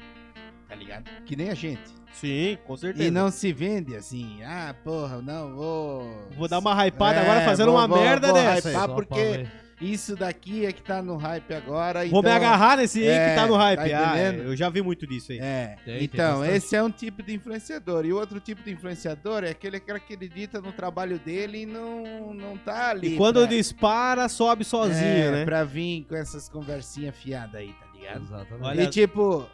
tá 0.69 0.75
ligado? 0.75 1.09
Que 1.25 1.35
nem 1.35 1.49
a 1.49 1.55
gente. 1.55 1.81
sim, 2.13 2.59
com 2.67 2.77
certeza. 2.77 3.07
E 3.07 3.09
não 3.09 3.31
se 3.31 3.51
vende 3.51 3.95
assim, 3.95 4.43
ah, 4.43 4.75
porra, 4.83 5.19
não, 5.19 5.55
vou. 5.55 6.27
Vou 6.37 6.47
dar 6.47 6.59
uma 6.59 6.75
hypada 6.85 7.21
É, 7.21 7.23
agora 7.23 7.41
fazendo 7.41 7.71
vou- 7.71 7.79
uma 7.79 7.87
vou- 7.87 7.97
merda 7.99 8.27
vou 8.27 8.35
dessa. 8.35 8.69
hypar. 8.69 8.89
Porque-. 8.89 9.47
Isso 9.81 10.15
daqui 10.15 10.65
é 10.65 10.71
que 10.71 10.81
tá 10.81 11.01
no 11.01 11.17
hype 11.17 11.53
agora. 11.53 12.01
Vou 12.07 12.21
me 12.21 12.29
então- 12.29 12.31
agarrar 12.35 12.77
nesse 12.77 12.99
aí 12.99 13.05
que 13.05 13.11
É, 13.11 13.35
tá 13.35 13.47
no 13.47 13.55
hype. 13.55 13.77
tá 13.79 13.83
ah, 14.11 14.17
é, 14.17 14.27
entendendo? 14.29 14.49
eu 14.49 14.55
já 14.55 14.69
vi 14.69 14.81
muito 14.81 15.07
disso 15.07 15.31
aí. 15.31 15.39
É, 15.39 15.75
Tem, 15.83 15.95
tem 15.95 16.03
então, 16.03 16.39
bastante. 16.39 16.55
esse 16.57 16.75
é 16.75 16.83
um 16.83 16.91
tipo 16.91 17.23
de 17.23 17.33
influenciador. 17.33 18.05
E 18.05 18.13
o 18.13 18.17
outro 18.17 18.39
tipo 18.39 18.61
de 18.61 18.71
influenciador 18.71 19.43
é 19.43 19.49
aquele 19.49 19.79
que 19.79 19.91
acredita 19.91 20.61
no 20.61 20.71
trabalho 20.71 21.17
dele 21.17 21.63
e 21.63 21.65
não, 21.65 22.31
não 22.33 22.57
tá 22.57 22.91
ali. 22.91 23.15
E 23.15 23.17
quando 23.17 23.39
pra, 23.41 23.45
dispara, 23.49 24.29
sobe 24.29 24.63
sozinho, 24.63 24.99
é, 25.03 25.31
né? 25.31 25.45
Pra 25.45 25.63
vir 25.63 26.05
com 26.07 26.15
essas 26.15 26.47
conversinhas 26.47 27.15
fiadas 27.15 27.55
aí, 27.55 27.73
tá 27.73 27.85
ligado? 27.93 28.21
Exatamente. 28.23 28.63
Olha- 28.67 28.83
E 28.83 28.87
tipo, 28.87 29.47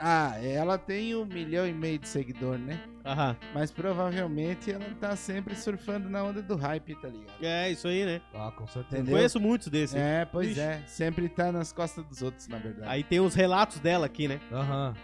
ah, 0.00 0.34
ela 0.42 0.78
tem 0.78 1.14
um 1.14 1.24
milhão 1.24 1.66
e 1.66 1.72
meio 1.72 1.98
de 1.98 2.08
seguidor, 2.08 2.58
né? 2.58 2.78
Aham. 3.04 3.36
Mas 3.54 3.70
provavelmente 3.70 4.70
ela 4.70 4.84
tá 5.00 5.16
sempre 5.16 5.54
surfando 5.56 6.08
na 6.08 6.22
onda 6.22 6.42
do 6.42 6.56
hype, 6.56 6.94
tá 6.96 7.08
ligado? 7.08 7.32
É, 7.42 7.70
isso 7.70 7.88
aí, 7.88 8.04
né? 8.04 8.20
Ah, 8.34 8.52
com 8.54 8.66
certeza. 8.66 8.96
Entendeu? 8.96 9.16
Conheço 9.16 9.40
muitos 9.40 9.68
desses. 9.68 9.96
É, 9.96 10.24
pois 10.24 10.48
Vixe. 10.48 10.60
é. 10.60 10.82
Sempre 10.86 11.28
tá 11.28 11.50
nas 11.50 11.72
costas 11.72 12.04
dos 12.04 12.22
outros, 12.22 12.46
na 12.48 12.58
verdade. 12.58 12.88
Aí 12.88 13.02
tem 13.02 13.20
os 13.20 13.34
relatos 13.34 13.80
dela 13.80 14.06
aqui, 14.06 14.28
né? 14.28 14.40
Aham. 14.52 14.94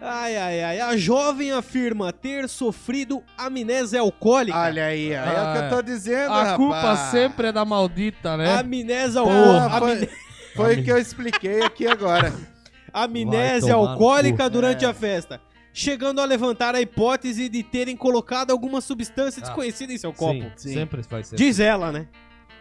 Ai, 0.00 0.36
ai, 0.36 0.62
ai. 0.62 0.80
A 0.80 0.96
jovem 0.96 1.50
afirma 1.50 2.12
ter 2.12 2.48
sofrido 2.48 3.22
amnésia 3.36 4.00
alcoólica. 4.00 4.56
Olha 4.56 4.86
aí, 4.86 5.10
ó, 5.12 5.14
é 5.16 5.42
o 5.42 5.52
que 5.52 5.64
eu 5.64 5.70
tô 5.70 5.82
dizendo, 5.82 6.32
A 6.32 6.54
culpa 6.56 6.76
rapaz. 6.76 6.98
sempre 7.10 7.48
é 7.48 7.52
da 7.52 7.64
maldita, 7.64 8.36
né? 8.36 8.54
Amnésia 8.60 9.20
alcoólica. 9.20 9.78
foi, 9.80 10.08
foi 10.54 10.76
o 10.80 10.84
que 10.84 10.92
eu 10.92 10.98
expliquei 10.98 11.62
aqui 11.62 11.86
agora. 11.86 12.32
Amnésia 12.92 13.74
alcoólica 13.74 14.44
cu. 14.44 14.50
durante 14.50 14.84
É. 14.84 14.88
a 14.88 14.94
festa. 14.94 15.40
Chegando 15.72 16.20
a 16.20 16.24
levantar 16.24 16.74
a 16.74 16.80
hipótese 16.80 17.48
de 17.48 17.62
terem 17.62 17.96
colocado 17.96 18.50
alguma 18.50 18.80
substância 18.80 19.40
Ah, 19.42 19.46
desconhecida 19.46 19.92
em 19.92 19.98
seu 19.98 20.12
copo. 20.12 20.40
Sim, 20.56 20.68
Sim. 20.70 20.74
sempre 20.74 21.02
vai 21.02 21.22
ser. 21.22 21.36
Diz 21.36 21.60
ela, 21.60 21.92
né? 21.92 22.08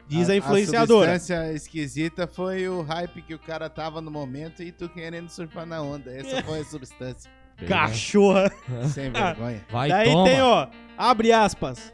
Diz 0.07 0.29
a, 0.29 0.36
influenciadora. 0.36 1.13
A 1.15 1.19
substância 1.19 1.53
esquisita 1.53 2.27
foi 2.27 2.67
o 2.69 2.81
hype 2.81 3.22
que 3.24 3.34
o 3.34 3.39
cara 3.39 3.69
tava 3.69 4.00
no 4.01 4.12
momento 4.12 4.62
e 4.63 4.72
tu 4.72 4.88
querendo 4.88 5.29
surfar 5.29 5.65
na 5.65 5.81
onda. 5.81 6.12
Essa 6.12 6.41
foi 6.43 6.60
a 6.60 6.63
substância. 6.65 7.29
Cachorra. 7.67 8.51
Sem 8.93 9.12
vergonha. 9.12 9.65
Vai, 9.69 9.89
Daí 9.89 10.12
toma. 10.12 10.24
tem, 10.25 10.41
ó, 10.41 10.67
abre 10.98 11.31
aspas. 11.31 11.93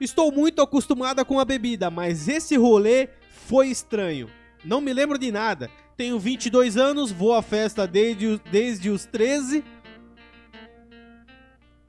Estou 0.00 0.32
muito 0.32 0.60
acostumada 0.60 1.24
com 1.24 1.38
a 1.38 1.44
bebida, 1.44 1.88
mas 1.90 2.26
esse 2.28 2.56
rolê 2.56 3.08
foi 3.46 3.68
estranho. 3.68 4.28
Não 4.64 4.80
me 4.80 4.92
lembro 4.92 5.16
de 5.18 5.30
nada. 5.30 5.70
Tenho 5.96 6.18
22 6.18 6.76
anos, 6.76 7.12
vou 7.12 7.34
à 7.34 7.42
festa 7.42 7.86
desde, 7.86 8.26
os- 8.26 8.40
desde 8.50 8.90
os 8.90 9.04
13. 9.06 9.64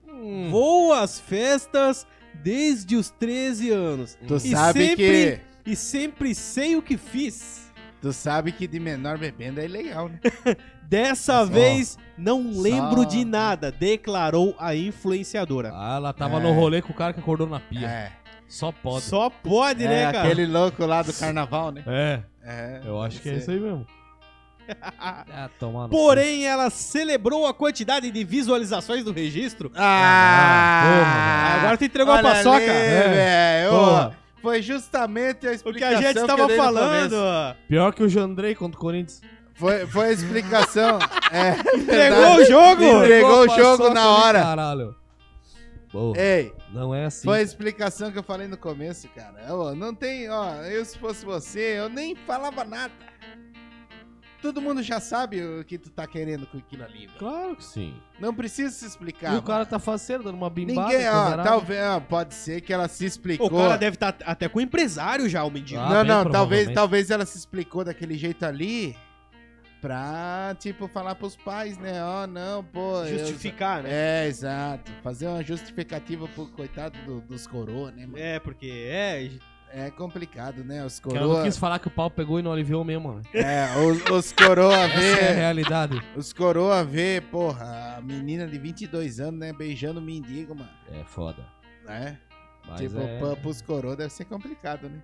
Hum, 0.08 0.50
Vou 0.50 0.94
às 0.94 1.20
festas 1.20 2.06
desde 2.34 2.96
os 2.96 3.10
13 3.10 3.70
anos. 3.72 4.18
Tu 4.28 4.36
E 4.36 4.40
sabe 4.52 4.88
sempre- 4.90 4.96
que. 5.66 5.72
E 5.72 5.76
sempre 5.76 6.36
sei 6.36 6.76
o 6.76 6.82
que 6.82 6.98
fiz. 6.98 7.72
Tu 8.02 8.14
sabe 8.14 8.52
que 8.52 8.68
de 8.68 8.80
menor 8.80 9.18
bebendo 9.18 9.60
é 9.60 9.68
legal, 9.68 10.08
né? 10.10 10.20
Dessa 10.88 11.40
Só- 11.40 11.46
vez, 11.46 11.98
não 12.16 12.54
só- 12.54 12.62
lembro 12.62 13.06
de 13.06 13.26
nada, 13.26 13.72
declarou 13.72 14.56
a 14.60 14.76
influenciadora. 14.76 15.72
Ah, 15.74 15.96
ela 15.96 16.14
tava 16.14 16.38
É. 16.38 16.40
no 16.44 16.52
rolê 16.54 16.82
com 16.84 16.94
o 16.94 16.96
cara 16.96 17.12
que 17.14 17.20
acordou 17.20 17.48
na 17.48 17.60
pia. 17.60 17.88
É. 17.88 18.12
Só 18.48 18.72
pode. 18.72 19.06
Só 19.06 19.28
pode, 19.32 19.84
é 19.84 19.88
né, 19.88 20.12
cara? 20.12 20.22
aquele 20.28 20.46
louco 20.46 20.86
lá 20.86 21.02
do 21.02 21.12
carnaval, 21.12 21.72
né? 21.72 21.84
É, 21.88 22.22
É. 22.44 22.82
eu 22.86 23.02
acho 23.02 23.20
que 23.20 23.28
é 23.30 23.38
isso 23.38 23.50
aí 23.50 23.60
mesmo. 23.60 23.88
Ah. 24.98 25.50
Porém, 25.90 26.46
ela 26.46 26.70
celebrou 26.70 27.46
a 27.46 27.54
quantidade 27.54 28.10
de 28.10 28.24
visualizações 28.24 29.04
do 29.04 29.12
registro. 29.12 29.72
Ah! 29.76 31.58
Agora 31.60 31.78
tu 31.78 31.84
entregou 31.86 32.14
a 32.14 32.22
paçoca. 32.22 32.58
ali, 32.58 32.68
É. 32.68 33.68
Foi 34.42 34.62
justamente 34.62 35.48
a 35.48 35.50
O 35.50 35.54
que 35.54 35.56
explicação 35.56 35.98
a 35.98 36.02
gente 36.02 36.18
eu 36.18 36.28
tava 36.28 36.48
dei 36.48 36.58
no 36.58 36.64
falando. 36.64 37.16
Pior 37.68 37.94
que 37.94 38.04
o 38.04 38.10
Jandrei 38.10 38.54
contra 38.56 38.78
o 38.78 38.82
Corinthians. 38.82 39.22
Foi, 39.56 39.88
foi 39.88 40.10
a 40.10 40.12
explicação. 40.12 41.00
é, 41.32 41.52
Entregou 41.78 41.86
verdade. 41.86 42.42
o 42.42 42.46
jogo. 42.46 42.84
Entregou 42.84 43.40
o 43.40 43.50
jogo 43.50 43.90
na 43.90 44.02
ali, 44.02 44.10
hora. 44.10 44.42
Caralho. 44.42 44.96
Porra, 45.92 46.20
Ei, 46.20 46.54
não 46.74 46.94
é 46.94 47.06
assim. 47.06 47.24
foi 47.24 47.40
a 47.40 47.42
explicação 47.42 48.12
que 48.12 48.20
eu 48.20 48.24
falei 48.24 48.48
no 48.48 48.58
começo, 48.58 49.08
cara. 49.16 49.46
Ó, 49.50 49.74
não 49.74 49.96
tem, 49.96 50.30
ó, 50.30 50.56
eu 50.64 50.84
se 50.84 50.98
fosse 51.00 51.26
você, 51.26 51.80
eu 51.80 51.88
nem 51.88 52.14
falava 52.16 52.66
nada. 52.66 52.92
Todo 54.46 54.62
mundo 54.62 54.82
já 54.84 55.00
sabe 55.00 55.42
o 55.44 55.64
que 55.66 55.78
tu 55.78 55.90
tá 55.90 56.06
querendo 56.08 56.46
com 56.48 56.58
aquilo 56.58 56.84
ali, 56.84 57.08
velho. 57.08 57.20
Claro 57.20 57.56
que 57.56 57.64
sim. 57.64 57.96
Não 58.20 58.34
precisa 58.34 58.70
se 58.70 58.86
explicar. 58.86 59.34
e 59.34 59.38
o 59.38 59.42
cara 59.42 59.60
mano. 59.60 59.70
tá 59.72 59.80
faceiro, 59.80 60.24
dando 60.24 60.36
uma 60.36 60.50
bimbada. 60.50 60.88
Ninguém, 60.94 61.10
ó, 61.10 61.44
talvez, 61.44 61.82
ó, 61.84 62.00
pode 62.00 62.34
ser 62.34 62.62
que 62.62 62.72
ela 62.74 62.88
se 62.88 63.06
explicou. 63.06 63.48
O 63.48 63.58
cara 63.58 63.78
deve 63.78 63.96
estar 63.96 64.16
até 64.26 64.48
com 64.48 64.60
o 64.60 64.62
empresário 64.62 65.28
já, 65.28 65.44
o 65.44 65.50
mendigo. 65.52 65.80
Ah, 65.82 65.90
não, 65.90 65.98
bem 66.02 66.08
não, 66.08 66.32
talvez, 66.32 66.70
talvez 66.74 67.10
ela 67.12 67.26
se 67.26 67.38
explicou 67.38 67.84
daquele 67.84 68.18
jeito 68.18 68.46
ali 68.46 68.96
pra, 69.82 70.56
tipo, 70.60 70.88
falar 70.88 71.16
pros 71.16 71.36
pais, 71.36 71.78
né? 71.78 72.04
Ó, 72.04 72.26
não, 72.26 72.64
pô. 72.64 73.04
eu- 73.04 73.20
Justificar, 73.20 73.84
né? 73.84 73.90
É, 73.92 74.28
exato. 74.28 74.92
Fazer 75.04 75.28
uma 75.28 75.44
justificativa 75.44 76.28
pro 76.30 76.48
coitado 76.48 76.98
do- 77.06 77.22
dos 77.22 77.46
coroa, 77.46 77.92
né, 77.92 78.06
mano? 78.06 78.18
É, 78.18 78.40
porque 78.40 78.68
é. 78.88 79.30
É 79.78 79.92
complicado, 79.92 80.64
né? 80.64 80.86
Os 80.86 81.02
Que 81.02 81.10
ela 81.10 81.20
não 81.20 81.28
coroa. 81.28 81.44
quis 81.44 81.58
falar 81.58 81.80
que 81.80 81.88
o 81.90 81.92
pau 81.92 82.10
pegou 82.10 82.40
e 82.40 82.42
não 82.42 82.54
aliviou 82.54 82.86
mesmo, 82.86 83.16
né? 83.16 83.22
É, 83.34 83.68
os, 83.78 84.10
os 84.10 84.32
coroa 84.32 84.74
Essa 84.74 84.96
é 85.04 85.12
a 85.12 85.34
vê. 85.34 85.34
realidade. 85.34 86.02
Os 86.16 86.32
coroa 86.32 86.82
vê, 86.82 87.22
porra, 87.30 87.98
a 87.98 88.02
menina 88.02 88.48
de 88.48 88.58
22 88.58 89.20
anos, 89.20 89.38
né? 89.38 89.52
Beijando 89.52 90.00
o 90.00 90.02
mendigo, 90.02 90.56
mano. 90.56 90.70
É 90.90 91.04
foda. 91.04 91.46
Né? 91.86 92.18
Mas 92.66 92.80
tipo, 92.80 92.98
é... 92.98 93.20
pra, 93.20 93.36
pros 93.36 93.62
coroa 93.62 93.98
deve 93.98 94.14
ser 94.14 94.24
complicado, 94.24 94.88
né? 94.88 95.02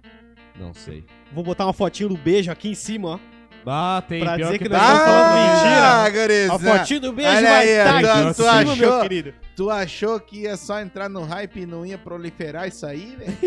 Não 0.57 0.73
sei. 0.73 1.03
Vou 1.33 1.43
botar 1.43 1.65
uma 1.65 1.73
fotinho 1.73 2.07
do 2.07 2.17
beijo 2.17 2.49
aqui 2.49 2.69
em 2.69 2.75
cima, 2.75 3.09
ó. 3.09 3.19
Ah, 3.65 4.03
tem. 4.07 4.21
Pra 4.23 4.35
pior 4.35 4.45
dizer 4.47 4.57
que 4.57 4.63
que 4.65 4.69
tá. 4.69 4.77
nós 4.77 4.97
estamos 4.97 5.21
falando 5.21 5.55
mentira. 5.55 5.87
Ah, 5.87 6.09
gurizada. 6.09 6.73
A 6.73 6.77
fotinho 6.79 6.99
do 7.01 7.13
beijo 7.13 7.29
Olha 7.37 7.41
vai 7.49 7.61
aí, 7.61 7.69
estar 7.69 7.99
tu- 8.01 8.07
aqui 8.07 8.19
em 8.19 8.27
tu 8.33 8.33
cima, 8.43 8.63
meu 8.63 8.71
achou? 8.89 9.01
querido. 9.01 9.33
Tu 9.55 9.69
achou 9.69 10.19
que 10.19 10.39
ia 10.41 10.57
só 10.57 10.79
entrar 10.79 11.09
no 11.09 11.23
hype 11.23 11.59
e 11.61 11.65
não 11.65 11.85
ia 11.85 11.97
proliferar 11.97 12.67
isso 12.67 12.85
aí, 12.85 13.15
velho? 13.17 13.37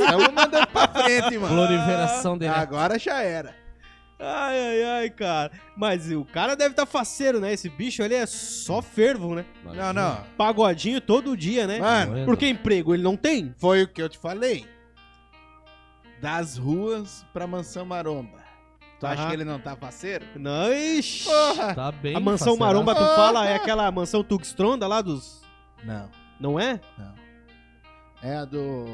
Estamos 0.00 0.28
mandando 0.34 0.66
pra 0.66 0.88
frente, 0.88 1.38
mano. 1.38 1.54
Proliferação 1.54 2.36
dele. 2.38 2.52
Agora 2.54 2.98
já 2.98 3.22
era. 3.22 3.54
Ai, 4.24 4.56
ai, 4.58 4.84
ai, 4.84 5.10
cara. 5.10 5.50
Mas 5.76 6.10
o 6.12 6.24
cara 6.24 6.54
deve 6.56 6.70
estar 6.70 6.86
faceiro, 6.86 7.40
né? 7.40 7.52
Esse 7.52 7.68
bicho 7.68 8.02
ali 8.04 8.14
é 8.14 8.24
só 8.26 8.80
fervo, 8.80 9.34
né? 9.34 9.44
Não, 9.64 9.92
não. 9.92 10.18
Pagodinho 10.36 11.00
todo 11.00 11.36
dia, 11.36 11.66
né? 11.66 11.78
Mano, 11.80 12.24
Porque 12.24 12.46
emprego 12.48 12.94
ele 12.94 13.02
não 13.02 13.16
tem. 13.16 13.52
foi 13.58 13.82
o 13.82 13.88
que 13.88 14.00
eu 14.00 14.08
te 14.08 14.18
falei. 14.18 14.64
Das 16.20 16.56
ruas 16.56 17.24
pra 17.32 17.46
Mansão 17.48 17.84
Maromba. 17.84 18.41
Tu 19.02 19.06
acha 19.06 19.26
que 19.26 19.32
ele 19.34 19.44
não 19.44 19.58
tá 19.58 19.74
faceiro? 19.74 20.24
Não, 20.36 20.72
ixi. 20.72 21.24
Porra! 21.28 21.74
Tá 21.74 21.90
bem. 21.90 22.14
A 22.14 22.20
mansão 22.20 22.56
maromba, 22.56 22.94
tu 22.94 23.02
Ah. 23.02 23.16
fala, 23.16 23.46
é 23.48 23.56
aquela 23.56 23.90
mansão 23.90 24.22
Tugstronda 24.22 24.86
lá 24.86 25.02
dos. 25.02 25.42
Não, 25.84 26.08
Não 26.38 26.60
é? 26.60 26.80
não. 26.96 27.12
É 28.22 28.36
a 28.36 28.44
do... 28.44 28.86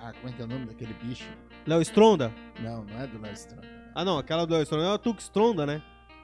Ah, 0.00 0.12
como 0.12 0.28
é 0.28 0.32
que 0.32 0.40
é 0.40 0.44
o 0.44 0.48
nome 0.48 0.66
daquele 0.66 0.94
bicho? 1.02 1.28
Léo 1.66 1.80
Stronda? 1.82 2.32
Não, 2.60 2.84
não 2.84 3.00
é 3.00 3.06
do 3.08 3.20
Léo 3.20 3.32
Stronda. 3.34 3.66
Ah, 3.94 4.04
não, 4.04 4.18
aquela 4.18 4.46
do 4.46 4.54
Léo 4.54 4.62
Stronda 4.62 4.84
é 4.86 4.94
a 4.94 4.98
Tugstronda, 4.98 5.66
né? 5.66 5.82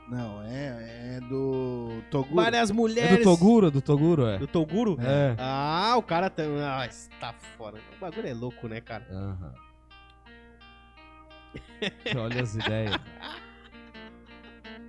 Não, 0.08 0.40
é, 0.44 1.16
é 1.16 1.20
do 1.28 2.00
Toguro. 2.10 2.36
Várias 2.36 2.70
É 2.70 2.72
mulheres. 2.72 3.18
do 3.18 3.24
Toguro, 3.24 3.70
do 3.72 3.82
Toguro, 3.82 4.26
é. 4.28 4.38
Do 4.38 4.46
Toguro? 4.46 4.96
É. 5.00 5.34
Ah, 5.38 5.94
o 5.96 6.02
cara 6.02 6.30
tá. 6.30 6.44
Ah, 6.44 6.88
tá 7.20 7.34
fora. 7.58 7.76
O 7.96 8.00
bagulho 8.00 8.28
é 8.28 8.32
louco, 8.32 8.68
né, 8.68 8.80
cara? 8.80 9.04
Aham. 9.10 9.52
Olha 12.16 12.42
as 12.42 12.54
ideias. 12.54 12.96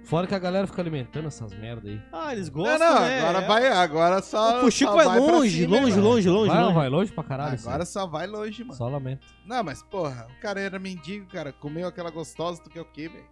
Fora 0.04 0.26
que 0.26 0.34
a 0.34 0.40
galera 0.40 0.66
fica 0.66 0.82
alimentando 0.82 1.28
essas 1.28 1.54
merda 1.54 1.90
aí. 1.90 2.02
Ah, 2.14 2.32
eles 2.32 2.48
Não, 2.50 2.56
gostam, 2.64 2.80
não, 2.96 3.02
né? 3.02 3.20
agora 3.20 3.38
É. 3.44 3.48
vai, 3.48 3.68
agora 3.68 4.22
só. 4.22 4.58
O 4.60 4.62
Fuxico 4.62 4.92
só 4.92 4.96
vai 4.96 5.06
pra 5.06 5.16
longe, 5.18 5.62
cima, 5.64 5.76
longe, 5.82 5.92
mano. 5.98 6.04
longe, 6.08 6.30
longe, 6.30 6.50
vai, 6.50 6.62
longe. 6.64 6.74
vai 6.76 6.90
longe 6.90 7.12
pra 7.12 7.24
caralho. 7.26 7.60
Agora 7.60 7.84
aí. 7.84 7.86
só 7.86 8.08
vai 8.08 8.26
longe, 8.26 8.64
mano. 8.64 8.74
Só 8.78 8.88
lamento. 8.88 9.28
Não, 9.46 9.62
mas 9.66 9.84
porra, 9.84 10.28
o 10.38 10.42
cara 10.42 10.62
era 10.62 10.80
mendigo, 10.80 11.26
cara. 11.28 11.52
Comeu 11.52 11.86
aquela 11.88 12.10
gostosa, 12.10 12.62
tu 12.64 12.70
quer 12.70 12.80
o 12.82 12.86
quê, 12.86 13.10
velho? 13.10 13.26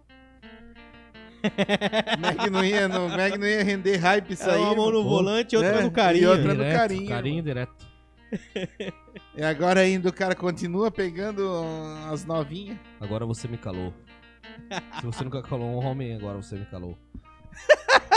como, 2.14 2.26
é 2.26 2.34
que 2.34 2.50
não 2.50 2.64
ia, 2.64 2.88
não, 2.88 3.08
é 3.14 3.38
não 3.38 3.46
ia 3.46 3.62
render 3.62 3.96
hype 3.96 4.32
isso 4.32 4.48
É 4.48 4.54
aí? 4.54 4.60
uma 4.60 4.74
mão 4.74 4.86
mano? 4.86 5.02
no 5.02 5.08
volante 5.08 5.54
e 5.54 5.56
outra 5.56 5.80
É, 5.80 5.82
no 5.82 5.90
carinho. 5.90 6.24
e 6.24 6.26
outra- 6.26 6.48
no 6.48 6.54
Direto, 6.56 6.76
carinho, 6.76 7.08
Carinho 7.08 7.34
mano. 7.36 7.46
direto. 7.46 7.86
E 9.34 9.42
agora 9.42 9.80
ainda 9.80 10.08
o 10.08 10.12
cara 10.12 10.34
continua 10.34 10.90
pegando 10.90 11.42
as 12.10 12.24
novinhas. 12.24 12.78
Agora 13.00 13.26
você 13.26 13.46
me 13.48 13.58
calou. 13.58 13.92
Se 15.00 15.06
você 15.06 15.24
nunca 15.24 15.42
calou 15.42 15.68
um 15.68 15.84
homem, 15.86 16.14
agora 16.14 16.36
você 16.40 16.56
me 16.56 16.64
calou. 16.66 16.96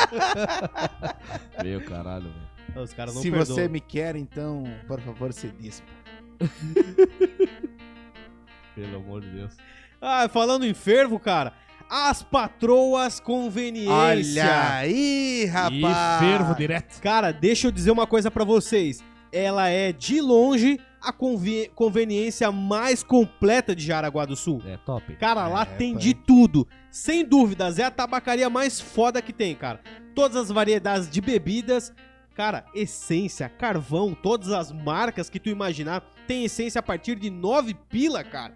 Meu 1.64 1.84
caralho, 1.86 2.32
velho. 2.32 2.84
Os 2.84 2.94
caras 2.94 3.16
não 3.16 3.22
Se 3.22 3.32
perdoam. 3.32 3.56
você 3.56 3.68
me 3.68 3.80
quer, 3.80 4.16
então, 4.16 4.64
por 4.88 5.00
favor, 5.02 5.34
se 5.34 5.48
dispa. 5.50 5.88
Pelo 8.76 8.98
amor 8.98 9.22
de 9.22 9.30
Deus. 9.30 9.58
Ah, 10.02 10.30
falando 10.30 10.66
em 10.66 10.74
fervo, 10.74 11.20
cara. 11.20 11.54
As 11.90 12.22
patroas 12.22 13.20
conveniência. 13.20 14.44
Olha 14.46 14.78
aí, 14.78 15.46
rapaz. 15.46 15.74
E 15.74 16.20
fervo 16.20 16.56
direto. 16.56 17.02
Cara, 17.02 17.32
deixa 17.34 17.68
eu 17.68 17.72
dizer 17.72 17.90
uma 17.92 18.06
coisa 18.06 18.30
pra 18.30 18.44
vocês. 18.46 19.04
Ela 19.32 19.70
é, 19.70 19.92
de 19.92 20.20
longe, 20.22 20.80
a 21.02 21.14
conveniência 21.76 22.52
mais 22.52 23.04
completa 23.04 23.76
de 23.76 23.86
Jaraguá 23.86 24.26
do 24.26 24.36
Sul. 24.36 24.62
É 24.66 24.78
top. 24.78 25.16
Cara, 25.18 25.48
lá 25.48 25.62
É, 25.62 25.66
tem 25.66 25.94
pai. 25.94 26.02
de 26.02 26.14
tudo. 26.14 26.68
Sem 26.92 27.24
dúvidas, 27.24 27.78
é 27.80 27.84
a 27.84 27.92
tabacaria 27.92 28.50
mais 28.50 28.80
foda 28.82 29.22
que 29.22 29.32
tem, 29.32 29.56
cara. 29.56 29.80
Todas 30.16 30.36
as 30.38 30.50
variedades 30.50 31.10
de 31.10 31.22
bebidas. 31.22 31.94
Cara, 32.36 32.66
essência, 32.74 33.50
carvão, 33.50 34.14
todas 34.16 34.52
as 34.52 34.72
marcas 34.72 35.30
que 35.30 35.40
tu 35.40 35.50
imaginar. 35.50 36.02
Tem 36.28 36.46
essência 36.46 36.80
a 36.80 36.84
partir 36.84 37.16
de 37.16 37.30
9 37.30 37.74
pila, 37.90 38.24
cara. 38.24 38.54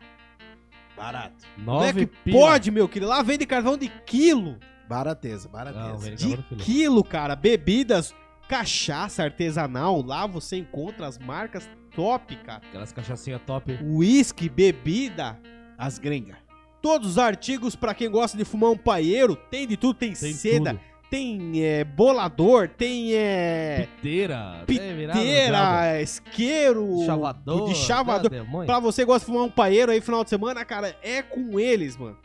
Barato. 0.95 1.33
Como 1.55 1.69
é 1.83 1.87
Nove 1.87 2.05
que 2.05 2.15
pila. 2.23 2.39
pode, 2.39 2.71
meu 2.71 2.87
querido? 2.87 3.09
Lá 3.09 3.21
vende 3.21 3.45
carvão 3.45 3.77
de 3.77 3.89
quilo. 4.05 4.57
Barateza, 4.87 5.45
Não, 5.45 5.51
barateza. 5.53 5.97
vem 5.97 6.15
De 6.15 6.37
quilo, 6.57 7.03
cara. 7.03 7.35
Bebidas, 7.35 8.13
cachaça 8.47 9.23
artesanal. 9.23 10.01
Lá 10.01 10.25
você 10.27 10.57
encontra 10.57 11.07
as 11.07 11.17
marcas 11.17 11.69
top, 11.95 12.35
cara. 12.37 12.61
Aquelas 12.67 12.91
cachaçinhas 12.91 13.41
top. 13.45 13.77
Whisky, 13.81 14.49
bebida. 14.49 15.39
As 15.77 15.97
gringas. 15.97 16.37
Todos 16.81 17.11
os 17.11 17.17
artigos 17.17 17.75
pra 17.75 17.93
quem 17.93 18.09
gosta 18.09 18.37
de 18.37 18.43
fumar 18.43 18.69
um 18.71 18.77
paieiro. 18.77 19.35
Tem 19.35 19.65
de 19.67 19.77
tudo. 19.77 19.95
Tem, 19.95 20.13
Tem 20.13 20.33
seda, 20.33 20.71
tudo. 20.71 20.81
tem 21.09 21.63
é, 21.63 21.83
bolador, 21.83 22.67
tem 22.67 23.13
é, 23.15 23.87
Piteira. 23.95 24.33
é, 24.61 24.65
virado 24.65 25.17
no 25.17 25.23
piteira, 25.23 26.01
isqueiro. 26.01 27.05
Chavador. 27.05 27.69
de 27.69 27.75
chavador. 27.75 28.29
demônio. 28.29 28.65
Pra 28.65 28.79
você 28.79 29.03
que 29.03 29.05
gosta 29.05 29.25
de 29.25 29.31
fumar 29.31 29.47
um 29.47 29.49
paeiro 29.51 29.91
aí 29.91 30.01
final 30.01 30.23
de 30.23 30.29
semana, 30.29 30.65
cara, 30.65 30.95
é 31.01 31.21
com 31.21 31.57
eles, 31.59 31.95
mano. 31.95 32.17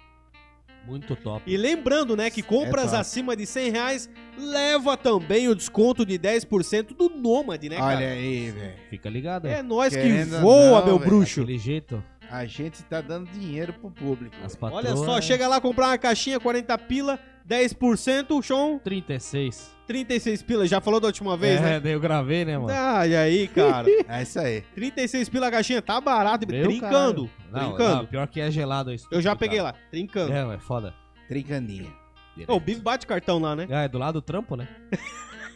Muito 0.89 1.15
top. 1.15 1.43
E 1.47 1.57
lembrando, 1.57 2.17
né, 2.17 2.31
que 2.31 2.43
compras 2.43 2.87
top. 2.87 2.97
acima 2.97 3.37
de 3.37 3.45
100 3.45 3.71
reais 3.71 4.11
leva 4.39 4.97
também 4.97 5.47
o 5.49 5.55
desconto 5.55 6.07
de 6.07 6.19
10% 6.19 6.97
do 6.97 7.11
Nômade, 7.11 7.69
né, 7.69 7.77
cara? 7.77 7.97
Olha 7.97 8.09
aí, 8.09 8.51
velho. 8.51 8.75
Fica 8.89 9.11
ligado 9.11 9.47
aí. 9.47 9.53
É 9.53 9.63
nós 9.63 9.95
que 9.95 10.25
voa, 10.41 10.81
não, 10.81 10.87
meu 10.87 10.99
velho, 10.99 11.11
bruxo. 11.11 11.41
Daquele 11.41 11.59
jeito. 11.59 12.03
A 12.31 12.45
gente 12.47 12.83
tá 12.85 13.01
dando 13.01 13.31
dinheiro 13.31 13.73
pro 13.75 13.91
público. 13.91 14.35
As 14.43 14.55
velho. 14.55 14.73
Olha 14.75 14.89
patroas. 14.89 15.07
só, 15.07 15.21
chega 15.21 15.47
lá 15.47 15.61
comprar 15.61 15.89
uma 15.89 15.99
caixinha, 15.99 16.41
40 16.41 16.77
pila, 16.79 17.19
10%, 17.47 18.43
chão, 18.43 18.81
36. 18.83 19.78
36 19.89 20.43
pila. 20.43 20.67
Já 20.67 20.81
falou 20.81 21.01
da 21.01 21.07
última 21.09 21.37
vez, 21.37 21.59
é, 21.61 21.63
né? 21.65 21.81
daí 21.81 21.93
eu 21.93 22.01
gravei, 22.01 22.45
né, 22.45 22.57
mano? 22.59 22.71
Ah, 22.73 23.07
e 23.07 23.17
aí, 23.17 23.49
cara? 23.49 23.87
É 24.09 24.23
isso 24.23 24.39
aí. 24.39 24.61
36 24.75 25.29
pila 25.29 25.49
a 25.49 25.51
caixinha, 25.51 25.83
tá 25.83 26.01
barato. 26.01 26.47
Meu 26.47 26.63
trincando. 26.69 27.29
Não, 27.51 27.61
trincando. 27.75 27.97
não, 27.97 28.07
pior 28.07 28.27
que 28.29 28.41
é 28.41 28.51
gelado 28.51 28.93
isso. 28.93 29.09
Eu 29.11 29.21
já 29.21 29.31
tudo, 29.31 29.41
peguei 29.41 29.59
cara. 29.59 29.71
lá, 29.71 29.75
trincando. 29.91 30.33
É, 30.33 30.55
é 30.55 30.59
foda. 30.59 30.95
Trincandinha. 31.27 31.91
Ô, 32.47 32.55
o 32.55 32.61
Bibi 32.61 32.81
bate 32.81 33.05
cartão 33.07 33.41
lá, 33.41 33.57
né? 33.57 33.67
É, 33.69 33.85
é 33.87 33.89
do 33.89 33.99
lado 33.99 34.15
do 34.15 34.23
trampo, 34.23 34.55
né? 34.55 34.69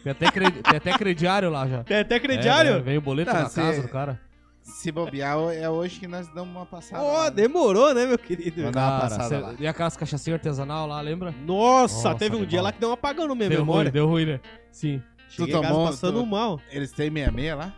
Tem 0.03 0.11
até, 0.11 0.29
credi- 0.29 0.61
tem 0.61 0.75
até 0.75 0.91
crediário 0.97 1.49
lá 1.49 1.65
já. 1.65 1.83
Tem 1.85 1.99
até 1.99 2.15
É, 2.15 2.19
crediário? 2.19 2.73
né? 2.73 2.79
Vem 2.81 2.97
o 2.97 3.01
boleto 3.01 3.31
Tá, 3.31 3.43
na 3.43 3.49
cê- 3.49 3.61
casa 3.61 3.81
do 3.81 3.87
cara. 3.87 4.19
Se 4.63 4.91
bobear, 4.93 5.37
é 5.53 5.69
hoje 5.69 5.99
que 5.99 6.07
nós 6.07 6.27
damos 6.29 6.55
uma 6.55 6.65
passada. 6.65 7.03
Ó, 7.03 7.25
né? 7.25 7.31
demorou, 7.31 7.93
né, 7.93 8.05
meu 8.05 8.17
querido? 8.17 8.71
Dar 8.71 8.91
uma 8.93 8.99
passada 9.01 9.27
cê- 9.29 9.37
lá. 9.37 9.55
e 9.59 9.67
aquelas 9.67 9.97
cachaçinhas 9.97 10.39
artesanal 10.39 10.87
lá, 10.87 11.01
lembra? 11.01 11.33
Nossa, 11.45 11.95
Nossa, 12.09 12.15
teve 12.15 12.35
um 12.37 12.45
dia 12.45 12.59
mal. 12.59 12.65
lá 12.65 12.71
que 12.71 12.79
deu 12.79 12.89
um 12.89 12.93
apagão 12.93 13.27
na 13.27 13.35
minha 13.35 13.49
Deu 13.49 13.59
memória. 13.59 13.83
ruim, 13.89 13.91
deu 13.93 14.07
ruim, 14.07 14.25
né? 14.25 14.39
Sim. 14.71 15.01
Cheguei 15.27 15.53
Tu 15.53 15.61
tomou- 15.61 15.87
passando 15.87 16.19
tu- 16.21 16.25
mal. 16.25 16.59
Eles 16.71 16.91
têm 16.93 17.09
meia-meia 17.09 17.55
lá? 17.55 17.73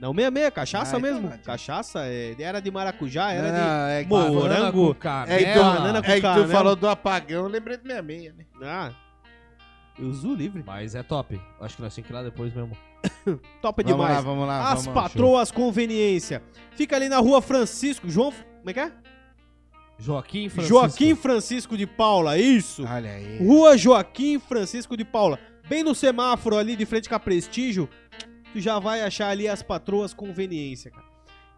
Não, 0.00 0.12
meia 0.12 0.30
meia, 0.30 0.50
cachaça 0.50 0.96
Ah, 0.96 0.98
então 0.98 1.00
mesmo. 1.12 1.26
então. 1.28 1.38
cachaça, 1.44 2.00
é, 2.06 2.34
era 2.40 2.58
de 2.60 2.70
maracujá, 2.70 3.32
era 3.32 3.46
de... 3.52 3.58
Não, 3.58 3.86
é 3.86 4.02
que, 4.02 4.08
Morango. 4.08 4.40
Banana 4.40 4.72
com 4.72 4.88
é 4.88 5.38
que 5.38 5.44
tu, 5.44 5.52
canela. 5.58 5.74
banana 5.74 6.02
com 6.02 6.10
é 6.10 6.20
que 6.20 6.34
tu 6.42 6.48
falou 6.48 6.74
do 6.74 6.88
apagão, 6.88 7.42
eu 7.44 7.48
lembrei 7.48 7.76
do 7.76 7.86
meia-meia, 7.86 8.34
né? 8.36 8.44
Ah, 8.64 8.90
eu 10.00 10.08
uso 10.08 10.34
livre. 10.34 10.62
Mas 10.66 10.94
é 10.94 11.02
top. 11.02 11.40
Acho 11.60 11.76
que 11.76 11.82
nós 11.82 11.94
temos 11.94 12.06
que 12.06 12.12
ir 12.12 12.14
lá 12.16 12.22
depois 12.22 12.54
mesmo. 12.54 12.76
Top 13.62 13.82
Vamos 13.82 13.96
demais. 13.98 14.16
lá, 14.16 14.20
vamos 14.20 14.46
lá, 14.46 14.72
As 14.72 14.84
vamos 14.84 14.86
lá. 14.86 15.02
patroas 15.02 15.50
conveniência. 15.50 16.42
Fica 16.72 16.96
ali 16.96 17.08
na 17.08 17.18
rua 17.18 17.40
Francisco, 17.40 18.08
João... 18.10 18.30
Como 18.32 18.70
é 18.70 18.72
que 18.74 18.80
é? 18.80 18.92
Joaquim 19.98 20.48
Francisco. 20.48 20.68
Joaquim 20.78 21.14
Francisco 21.14 21.76
de 21.76 21.86
Paula, 21.86 22.38
isso. 22.38 22.84
Olha 22.86 23.10
aí. 23.10 23.38
Rua 23.38 23.76
Joaquim 23.76 24.38
Francisco 24.38 24.96
de 24.96 25.04
Paula. 25.04 25.38
Bem 25.68 25.82
no 25.82 25.94
semáforo 25.94 26.56
ali 26.56 26.74
de 26.74 26.86
frente 26.86 27.08
com 27.08 27.14
a 27.14 27.20
Prestígio, 27.20 27.88
tu 28.52 28.60
já 28.60 28.78
vai 28.78 29.02
achar 29.02 29.28
ali 29.28 29.46
as 29.46 29.62
patroas 29.62 30.12
conveniência, 30.14 30.90
cara. 30.90 31.04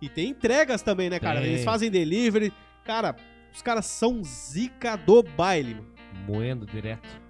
E 0.01 0.09
tem 0.09 0.31
entregas 0.31 0.83
também, 0.83 1.09
né, 1.09 1.21
cara? 1.21 1.41
Tem. 1.41 1.51
Eles 1.51 1.65
fazem 1.65 1.91
delivery. 1.91 2.53
Cara, 2.85 3.15
os 3.55 3.63
caras 3.63 3.87
são 3.87 4.23
zica 4.25 4.97
do 4.97 5.23
baile, 5.23 5.75
mano. 5.75 5.93
Moendo 6.27 6.67
direto. 6.67 7.22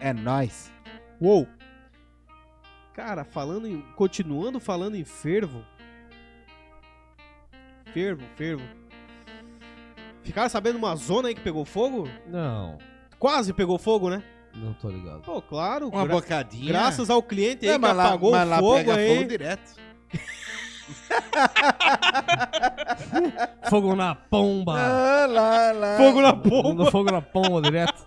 É 0.00 0.12
nóis. 0.12 0.70
Uou! 1.20 1.46
Cara, 2.94 3.24
falando 3.24 3.66
em. 3.66 3.80
Continuando 3.94 4.58
falando 4.60 4.96
em 4.96 5.04
fervo. 5.04 5.62
Fervo, 7.92 8.22
fervo. 8.36 8.62
Ficaram 10.22 10.48
sabendo 10.48 10.76
uma 10.76 10.94
zona 10.96 11.28
aí 11.28 11.34
que 11.34 11.40
pegou 11.40 11.64
fogo? 11.64 12.08
Não, 12.26 12.78
Quase 13.18 13.52
pegou 13.52 13.78
fogo, 13.78 14.10
né? 14.10 14.22
não 14.54 14.72
tô 14.74 14.88
ligado. 14.90 15.20
Pô, 15.22 15.40
claro. 15.42 15.88
Uma 15.88 16.04
gra- 16.06 16.14
bocadinha. 16.16 16.66
graças 16.68 17.10
ao 17.10 17.22
cliente 17.22 17.64
aí 17.66 17.72
Não, 17.72 17.78
que 17.78 17.86
mas 17.86 17.96
lá, 17.96 18.06
apagou 18.06 18.32
mas 18.32 18.46
o 18.46 18.50
lá 18.50 18.58
fogo 18.58 18.74
pega 18.74 18.94
aí. 18.96 19.16
fogo 19.16 19.28
direto. 19.28 19.76
Fogo 23.68 23.96
na 23.96 24.14
pomba. 24.14 24.74
Ah, 24.78 25.26
lá, 25.26 25.72
lá. 25.72 25.96
Fogo 25.96 26.20
na 26.22 26.36
pomba. 26.36 26.90
Fogo 26.90 27.10
na 27.10 27.22
pomba 27.22 27.60
direto. 27.62 28.04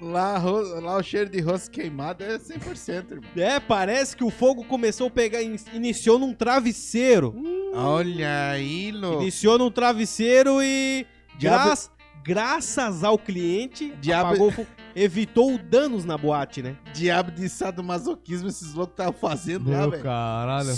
Lá, 0.00 0.38
lá 0.80 0.96
o 0.96 1.02
cheiro 1.02 1.28
de 1.28 1.40
rosto 1.40 1.70
queimado 1.72 2.22
é 2.22 2.38
100%, 2.38 3.10
irmão. 3.12 3.30
É, 3.36 3.58
parece 3.58 4.16
que 4.16 4.22
o 4.22 4.30
fogo 4.30 4.64
começou 4.64 5.08
a 5.08 5.10
pegar. 5.10 5.42
in- 5.42 5.56
Iniciou 5.74 6.18
num 6.20 6.32
travesseiro. 6.32 7.34
Olha 7.74 8.50
aí, 8.52 8.92
louco. 8.92 9.22
Iniciou 9.22 9.58
num 9.58 9.70
travesseiro 9.70 10.62
e. 10.62 11.04
Diabo- 11.38 11.64
gra- 11.70 11.98
Graças 12.24 13.02
ao 13.04 13.16
cliente, 13.18 13.94
Diabo- 14.00 14.28
apagou 14.30 14.48
o 14.48 14.52
fogo. 14.52 14.68
Evitou 14.94 15.56
danos 15.58 16.04
na 16.04 16.18
boate, 16.18 16.62
né? 16.62 16.76
Diabo 16.92 17.30
de 17.30 17.48
sadomasoquismo 17.48 18.48
esses 18.48 18.74
loucos 18.74 18.92
estavam 18.92 19.12
fazendo 19.14 19.70
lá, 19.70 19.80
Meu 19.82 19.90
velho. 19.92 20.02
caralho. 20.02 20.74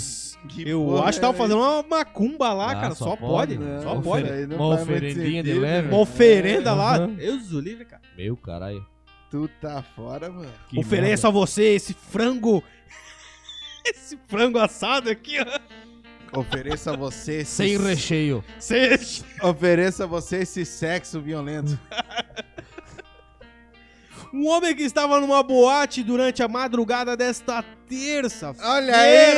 Que 0.47 0.67
Eu 0.67 0.83
porra 0.85 1.09
acho 1.09 1.17
que 1.17 1.21
tava 1.21 1.33
é 1.33 1.37
fazendo 1.37 1.59
uma 1.59 1.83
macumba 1.83 2.53
lá, 2.53 2.71
Ah, 2.71 2.75
cara. 2.75 2.95
Só, 2.95 3.05
só 3.09 3.15
pode. 3.15 3.57
pode. 3.57 3.57
Não, 3.69 3.81
Só 3.81 3.95
pode. 4.01 4.29
Uma 4.55 4.67
oferendinha 4.75 5.43
de 5.43 5.53
leve. 5.53 5.87
né? 5.87 5.93
Uma 5.93 6.01
oferenda 6.01 6.73
lá. 6.73 6.95
Aham. 6.97 7.13
Deus 7.15 7.49
livre, 7.49 7.85
cara. 7.85 8.01
Meu 8.17 8.35
caralho. 8.37 8.85
Tu 9.31 9.47
tá 9.61 9.81
fora, 9.81 10.29
mano. 10.29 10.51
Que 10.67 10.77
Ofereço 10.77 11.25
a 11.25 11.29
você 11.29 11.75
esse 11.75 11.93
frango. 11.93 12.61
esse 13.85 14.19
frango 14.27 14.59
assado 14.59 15.09
aqui, 15.09 15.37
ó. 15.39 16.39
Ofereço 16.39 16.89
a 16.89 16.97
você 16.97 17.39
esse... 17.39 17.51
Sem 17.51 17.77
recheio. 17.77 18.43
Seja. 18.59 19.23
Ofereço 19.41 20.03
a 20.03 20.05
você 20.05 20.39
esse 20.39 20.65
sexo 20.65 21.21
violento. 21.21 21.79
Um 24.33 24.47
homem 24.47 24.73
que 24.73 24.83
estava 24.83 25.19
numa 25.19 25.43
boate 25.43 26.01
durante 26.01 26.41
a 26.41 26.47
madrugada 26.47 27.17
desta 27.17 27.65
terça-feira. 27.91 28.69
Olha 28.71 28.95
aí, 28.97 29.33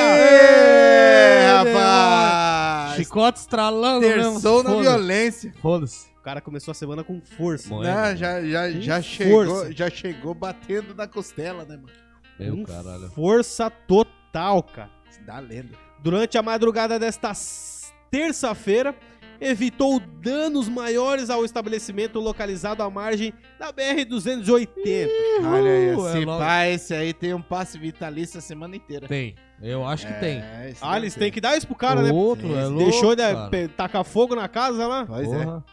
rapaz. 1.74 2.96
Chicote 2.98 3.40
estralando 3.40 4.02
mesmo. 4.02 4.34
Terçou 4.34 4.64
na 4.64 4.76
violência. 4.76 5.52
Foda-se. 5.62 6.14
O 6.20 6.22
cara 6.24 6.40
começou 6.40 6.72
a 6.72 6.76
semana 6.76 7.04
com 7.04 7.20
força. 7.20 7.70
Não, 7.70 7.84
já, 8.16 8.46
já, 8.46 8.72
já, 8.72 9.02
chegou, 9.02 9.46
força. 9.46 9.72
já 9.74 9.90
chegou 9.90 10.34
batendo 10.34 10.94
na 10.96 11.08
costela, 11.08 11.66
né, 11.66 11.76
mano? 11.76 11.90
Meu 12.40 12.58
Com 12.58 12.64
caralho. 12.66 13.10
Força 13.10 13.70
total, 13.70 14.64
cara. 14.64 14.90
Dá 15.26 15.40
lenda. 15.40 15.76
Durante 16.02 16.38
a 16.38 16.44
madrugada 16.44 17.00
desta 17.00 17.32
terça-feira, 18.12 18.96
evitou 19.42 20.00
danos 20.00 20.70
maiores 20.70 21.30
ao 21.30 21.44
estabelecimento 21.46 22.20
localizado 22.20 22.82
à 22.84 22.90
margem 22.90 23.34
da 23.60 23.72
BR-280. 23.74 25.10
Olha 25.44 25.72
aí, 25.72 25.86
é 25.90 25.94
esse 25.94 26.26
logo- 26.26 26.40
pai, 26.40 26.74
esse 26.74 26.94
aí 26.94 27.14
tem 27.14 27.34
um 27.34 27.42
passe 27.42 27.78
vitalício 27.78 28.38
a 28.38 28.42
semana 28.42 28.76
inteira. 28.76 29.08
Tem. 29.08 29.36
Eu 29.62 29.86
acho 29.86 30.06
que 30.08 30.14
tem. 30.20 30.40
É, 30.40 30.70
esse 30.72 30.80
Ah, 30.82 30.98
eles 30.98 31.14
deve 31.14 31.20
têm 31.26 31.32
ter. 31.32 31.34
que 31.36 31.42
dar 31.42 31.58
isso 31.58 31.68
pro 31.68 31.76
cara, 31.76 32.02
né? 32.02 32.12
Outro 32.12 32.54
é 32.56 32.66
louco. 32.68 32.84
Deixou 32.90 33.16
de 33.16 33.22
cara. 33.22 33.50
pe- 33.50 33.68
tacar 33.70 34.04
fogo 34.04 34.36
na 34.36 34.48
casa 34.48 34.86
lá. 34.88 35.06
Pois 35.06 35.32
é. 35.32 35.44
Porra. 35.46 35.66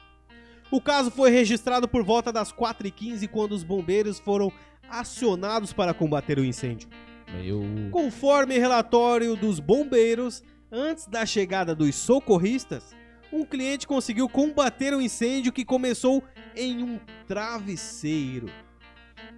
O 0.71 0.81
caso 0.81 1.11
foi 1.11 1.31
registrado 1.31 1.89
por 1.89 2.05
volta 2.05 2.33
das 2.33 2.53
4h15, 2.53 3.27
quando 3.27 3.53
os 3.53 3.65
bombeiros 3.65 4.21
foram 4.21 4.53
acionados 4.89 5.73
para 5.73 5.93
combater 5.93 6.39
o 6.39 6.45
incêndio. 6.45 6.89
Meu. 7.33 7.63
Conforme 7.91 8.59
relatório 8.59 9.35
dos 9.37 9.59
bombeiros, 9.61 10.43
antes 10.71 11.07
da 11.07 11.25
chegada 11.27 11.75
dos 11.75 11.95
socorristas, 11.97 12.95
um 13.33 13.45
cliente 13.45 13.87
conseguiu 13.87 14.29
combater 14.29 14.93
o 14.95 15.01
incêndio 15.01 15.53
que 15.53 15.65
começou 15.65 16.23
em 16.57 16.83
um 16.83 16.99
travesseiro. 17.27 18.51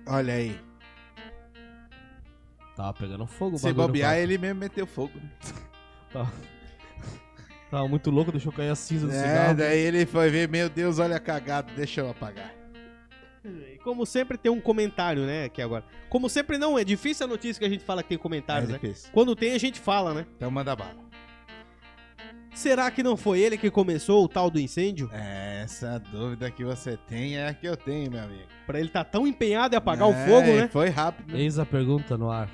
Olha 0.06 0.34
aí. 0.34 0.58
Tava 2.76 2.92
pegando 2.94 3.26
fogo 3.26 3.56
o 3.56 3.58
Se 3.58 3.64
bagulho 3.66 3.82
no 3.82 3.88
bobear, 3.88 4.10
quarto. 4.12 4.22
ele 4.22 4.38
mesmo 4.38 4.60
meteu 4.60 4.86
fogo. 4.86 5.12
né? 6.14 6.26
Tava 7.70 7.88
muito 7.88 8.10
louco, 8.10 8.30
deixou 8.32 8.52
cair 8.52 8.70
a 8.70 8.74
cinza 8.74 9.06
do 9.06 9.12
É, 9.12 9.16
cigarro. 9.18 9.54
daí 9.56 9.78
ele 9.78 10.04
foi 10.04 10.28
ver, 10.30 10.48
meu 10.48 10.68
Deus, 10.68 10.98
olha 10.98 11.16
a 11.16 11.20
cagada, 11.20 11.72
deixa 11.74 12.00
eu 12.02 12.10
apagar. 12.10 12.52
E 13.44 13.78
como 13.82 14.04
sempre 14.06 14.36
tem 14.38 14.52
um 14.52 14.60
comentário, 14.60 15.24
né, 15.26 15.44
aqui 15.44 15.60
agora. 15.62 15.84
Como 16.08 16.28
sempre 16.28 16.58
não, 16.58 16.78
é 16.78 16.84
difícil 16.84 17.24
a 17.26 17.28
notícia 17.28 17.58
que 17.58 17.64
a 17.66 17.68
gente 17.68 17.82
fala 17.84 18.02
que 18.02 18.10
tem 18.10 18.18
comentários, 18.18 18.68
É 18.70 18.74
né? 18.74 18.94
Quando 19.12 19.34
tem 19.34 19.52
a 19.54 19.58
gente 19.58 19.80
fala, 19.80 20.12
né? 20.14 20.26
Então 20.36 20.50
manda 20.50 20.76
bala. 20.76 20.94
Será 22.54 22.90
que 22.90 23.02
não 23.02 23.16
foi 23.16 23.40
ele 23.40 23.56
que 23.56 23.70
começou 23.70 24.24
o 24.24 24.28
tal 24.28 24.50
do 24.50 24.60
incêndio? 24.60 25.08
É, 25.12 25.62
Essa 25.64 25.98
dúvida 25.98 26.50
que 26.50 26.64
você 26.64 26.96
tem 26.96 27.36
é 27.36 27.48
a 27.48 27.54
que 27.54 27.66
eu 27.66 27.76
tenho, 27.76 28.10
meu 28.10 28.22
amigo. 28.22 28.46
Pra 28.66 28.78
ele 28.78 28.88
estar 28.88 29.04
tão 29.04 29.26
empenhado 29.26 29.74
em 29.74 29.78
apagar 29.78 30.08
o 30.08 30.12
É, 30.12 30.26
fogo, 30.26 30.46
e 30.48 30.56
né? 30.60 30.68
Foi 30.68 30.88
rápido. 30.90 31.36
Eis 31.36 31.58
a 31.58 31.64
pergunta 31.66 32.16
no 32.18 32.30
ar. 32.30 32.48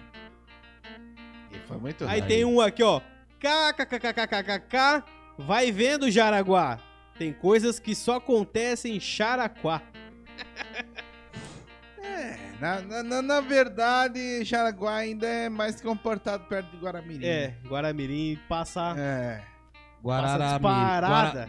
E 1.51 1.59
foi 1.67 1.77
muito 1.79 2.05
Aí 2.05 2.21
rápido. 2.21 2.29
tem 2.29 2.45
um 2.45 2.61
aqui, 2.61 2.83
ó. 2.83 3.01
KKKKKKK. 3.41 5.05
Vai 5.37 5.71
vendo, 5.73 6.11
Jaraguá. 6.11 6.79
Tem 7.19 7.33
coisas 7.33 7.79
que 7.81 7.95
só 7.95 8.17
acontecem 8.17 8.97
em 8.97 9.01
Charaquá. 9.01 9.83
É, 12.01 12.37
na, 12.61 12.81
na, 12.81 13.03
na- 13.03 13.23
na 13.23 13.41
verdade, 13.41 14.43
Jaraguá 14.45 14.97
ainda 14.97 15.27
é 15.27 15.49
mais 15.49 15.81
comportado 15.81 16.45
perto 16.45 16.71
de 16.71 16.77
Guaramirim. 16.79 17.25
É, 17.25 17.55
Guaramirim 17.67 18.39
passa. 18.49 18.95
É, 18.99 19.43
Guararamirim. 20.03 20.59
disparada. 20.61 21.47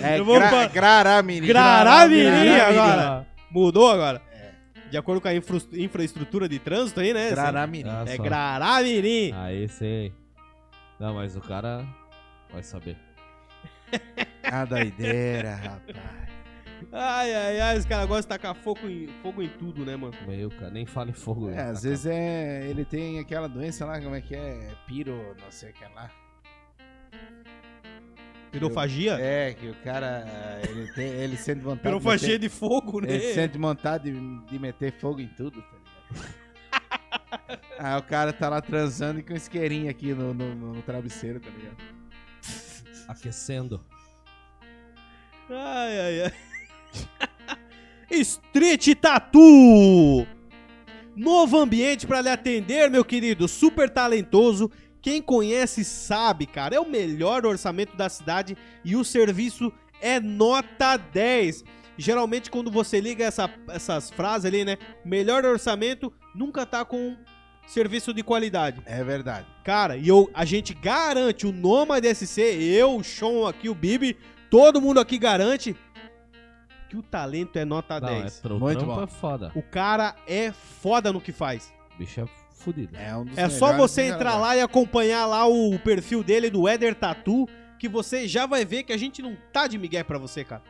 É 0.00 0.18
Eu 0.18 0.24
vou 0.24 0.38
gra 0.38 0.48
pra- 0.48 0.66
Graramirim. 0.68 1.46
Graramirim 1.46 2.22
Graramirim. 2.30 2.60
agora. 2.60 3.26
Mudou 3.50 3.90
agora? 3.90 4.22
É. 4.32 4.50
De 4.90 4.96
acordo 4.96 5.20
com 5.20 5.28
a 5.28 5.34
infra- 5.34 5.58
infraestrutura 5.74 6.48
de 6.48 6.58
trânsito 6.58 7.00
aí, 7.00 7.12
né? 7.12 7.30
Graramirim. 7.30 7.88
Ah, 7.90 8.04
É 8.06 8.16
só. 8.16 8.22
Graramirim. 8.22 9.32
Aí 9.34 9.68
sei. 9.68 10.12
Não, 10.98 11.14
mas 11.14 11.36
o 11.36 11.40
cara 11.40 11.84
vai 12.52 12.62
saber. 12.62 12.96
A 14.44 14.64
doideira, 14.64 15.54
rapaz. 15.56 16.31
Ai, 16.90 17.34
ai, 17.34 17.60
ai, 17.60 17.78
os 17.78 17.84
caras 17.84 18.06
gostam 18.06 18.22
de 18.22 18.28
tacar 18.28 18.54
fogo 18.54 18.88
em, 18.88 19.08
fogo 19.22 19.42
em 19.42 19.48
tudo, 19.48 19.84
né, 19.84 19.96
mano? 19.96 20.14
Meu, 20.26 20.50
cara, 20.50 20.70
nem 20.70 20.86
fala 20.86 21.10
em 21.10 21.14
fogo. 21.14 21.50
É, 21.50 21.54
né, 21.54 21.62
às 21.70 21.82
vezes 21.82 22.06
é. 22.06 22.66
Ele 22.68 22.84
tem 22.84 23.18
aquela 23.18 23.48
doença 23.48 23.84
lá, 23.84 24.00
como 24.00 24.14
é 24.14 24.20
que 24.20 24.34
é? 24.34 24.74
Piro, 24.86 25.36
não 25.40 25.50
sei 25.50 25.70
o 25.70 25.72
que 25.72 25.84
lá. 25.94 26.10
Pirofagia? 28.50 29.14
É, 29.18 29.54
que 29.54 29.68
o 29.68 29.74
cara. 29.76 30.24
Ele, 30.68 30.92
tem, 30.92 31.08
ele 31.08 31.36
sente 31.36 31.60
vontade. 31.60 31.82
Pirofagia 31.82 32.38
de 32.38 32.46
de 32.46 32.48
fogo, 32.50 33.00
meter, 33.00 33.08
né? 33.08 33.24
Ele 33.24 33.34
sente 33.34 33.58
vontade 33.58 34.10
de, 34.10 34.46
de 34.46 34.58
meter 34.58 34.92
fogo 34.92 35.20
em 35.20 35.28
tudo, 35.28 35.62
tá 35.62 35.76
ligado? 36.12 36.42
Aí 37.78 37.98
o 37.98 38.02
cara 38.02 38.32
tá 38.32 38.48
lá 38.48 38.60
transando 38.60 39.20
e 39.20 39.22
com 39.22 39.32
isqueirinho 39.32 39.90
aqui 39.90 40.12
no, 40.12 40.34
no, 40.34 40.54
no 40.74 40.82
travesseiro, 40.82 41.40
tá 41.40 41.48
ligado? 41.50 41.76
Aquecendo. 43.08 43.80
Ai, 45.50 46.00
ai, 46.00 46.22
ai. 46.22 46.32
Street 48.10 48.94
Tattoo! 49.00 50.26
Novo 51.14 51.58
ambiente 51.58 52.06
pra 52.06 52.20
lhe 52.20 52.28
atender, 52.28 52.90
meu 52.90 53.04
querido. 53.04 53.46
Super 53.48 53.90
talentoso. 53.90 54.70
Quem 55.00 55.20
conhece 55.20 55.84
sabe, 55.84 56.46
cara. 56.46 56.76
É 56.76 56.80
o 56.80 56.88
melhor 56.88 57.44
orçamento 57.44 57.96
da 57.96 58.08
cidade 58.08 58.56
e 58.84 58.96
o 58.96 59.04
serviço 59.04 59.72
é 60.00 60.20
nota 60.20 60.96
10. 60.96 61.64
Geralmente, 61.98 62.50
quando 62.50 62.70
você 62.70 63.00
liga 63.00 63.24
essa- 63.24 63.50
essas 63.68 64.10
frases 64.10 64.46
ali, 64.46 64.64
né? 64.64 64.78
Melhor 65.04 65.44
orçamento 65.44 66.12
nunca 66.34 66.64
tá 66.64 66.84
com 66.84 67.16
serviço 67.66 68.12
de 68.14 68.22
qualidade. 68.22 68.80
É 68.86 69.04
verdade. 69.04 69.46
Cara, 69.64 69.96
e 69.96 70.08
eu, 70.08 70.30
a 70.32 70.44
gente 70.44 70.72
garante, 70.72 71.46
o 71.46 71.52
Nomad 71.52 72.04
SC, 72.04 72.40
eu, 72.40 72.96
o 72.96 73.04
Sean 73.04 73.48
aqui, 73.48 73.68
o 73.68 73.74
Bibi, 73.74 74.16
todo 74.50 74.80
mundo 74.80 74.98
aqui 74.98 75.18
garante 75.18 75.76
que 76.92 76.98
o 76.98 77.02
talento 77.02 77.56
é 77.58 77.64
nota 77.64 77.98
Não, 77.98 78.06
é 78.10 78.20
10. 78.20 78.40
tro- 78.40 78.60
Muito 78.60 78.84
bom. 78.84 79.02
é 79.02 79.06
foda. 79.06 79.50
O 79.54 79.62
cara 79.62 80.14
é 80.28 80.52
foda 80.52 81.10
no 81.10 81.22
que 81.22 81.32
faz. 81.32 81.72
O 81.94 81.98
bicho 81.98 82.20
é 82.20 82.24
fudido. 82.50 82.94
É, 82.94 83.16
um 83.16 83.24
dos 83.24 83.38
É 83.38 83.48
só 83.48 83.72
você 83.74 84.02
entrar 84.02 84.36
lá 84.36 84.54
e 84.54 84.60
acompanhar 84.60 85.24
lá 85.24 85.46
o 85.46 85.78
perfil 85.78 86.22
dele 86.22 86.50
do 86.50 86.68
Eder 86.68 86.94
Tatu, 86.94 87.48
que 87.78 87.88
você 87.88 88.28
já 88.28 88.44
vai 88.44 88.66
ver 88.66 88.82
que 88.82 88.92
a 88.92 88.96
gente 88.98 89.22
não 89.22 89.34
tá 89.54 89.66
de 89.66 89.78
migué 89.78 90.04
pra 90.04 90.18
você, 90.18 90.44
cara. 90.44 90.62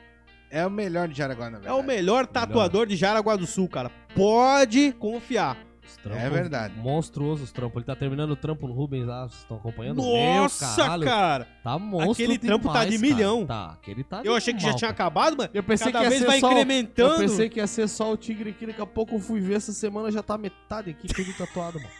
É 0.48 0.64
o 0.64 0.70
melhor 0.70 1.08
de 1.08 1.18
Jaraguá, 1.18 1.50
na 1.50 1.56
É 1.58 1.60
verdade. 1.62 1.80
o 1.80 1.82
melhor 1.82 2.24
tatuador 2.24 2.86
de 2.86 2.94
Jaraguá 2.94 3.34
do 3.34 3.46
Sul, 3.46 3.68
cara. 3.68 3.90
Pode 4.14 4.92
confiar. 4.92 5.56
Os 5.84 5.96
trampos 5.96 6.22
É 6.22 6.30
verdade. 6.30 6.74
Monstruosos 6.78 7.44
os 7.44 7.52
trampos. 7.52 7.76
Ele 7.76 7.84
tá 7.84 7.96
terminando 7.96 8.30
o 8.30 8.36
trampo 8.36 8.66
no 8.68 8.72
Rubens 8.74 9.04
lá, 9.06 9.22
vocês 9.28 9.40
estão 9.40 9.56
acompanhando? 9.56 10.02
Nossa, 10.02 10.96
Meu, 10.96 11.06
cara. 11.06 11.48
Tá 11.62 11.78
monstro 11.78 12.12
Aquele 12.12 12.38
trampo 12.38 12.72
tá 12.72 12.84
de 12.84 12.92
demais, 12.92 13.00
milhão. 13.12 13.46
Cara. 13.46 13.66
Tá, 13.68 13.72
aquele 13.74 14.04
tá 14.04 14.20
Eu 14.24 14.34
achei 14.36 14.54
que 14.54 14.60
já 14.60 14.68
animal, 14.68 14.78
tinha 14.78 14.92
cara. 14.92 15.08
acabado, 15.08 15.36
mas 15.36 15.50
Eu 15.52 15.62
pensei 15.62 15.92
cada 15.92 15.98
que 15.98 16.04
ia 16.04 16.10
vez 16.10 16.20
ser 16.20 16.26
vai 16.26 16.40
só... 16.40 16.50
incrementando. 16.50 17.14
Eu 17.14 17.18
pensei 17.28 17.48
que 17.48 17.58
ia 17.58 17.66
ser 17.66 17.88
só 17.88 18.12
o 18.12 18.16
tigre 18.16 18.50
aqui, 18.50 18.66
daqui 18.66 18.80
a 18.80 18.86
pouco 18.86 19.16
eu 19.16 19.20
fui 19.20 19.40
ver 19.40 19.54
essa 19.54 19.72
semana, 19.72 20.10
já 20.10 20.22
tá 20.22 20.38
metade 20.38 20.90
aqui, 20.90 21.08
tudo 21.08 21.32
tatuado, 21.36 21.78
mano. 21.78 21.90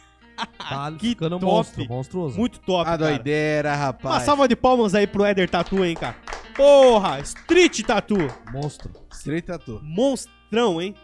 Tá 0.59 0.92
Que 0.99 1.09
ficando 1.11 1.38
top. 1.38 1.45
monstro, 1.53 1.88
monstruoso. 1.88 2.38
Muito 2.38 2.59
top, 2.61 2.83
A 2.83 2.85
cara. 2.85 2.97
doideira, 2.99 3.75
rapaz. 3.75 4.14
Uma 4.14 4.21
salva 4.21 4.49
de 4.49 4.57
palmas 4.57 4.95
aí 4.95 5.07
pro 5.07 5.27
Eder 5.27 5.49
Tatu, 5.51 5.85
hein, 5.85 5.95
cara. 5.95 6.16
Porra, 6.57 7.21
Street 7.21 7.81
Tatu. 7.83 8.16
Monstro. 8.53 8.90
Straight 9.12 9.47
Tattoo. 9.47 9.81
Monstrão, 9.83 10.81
hein. 10.83 10.95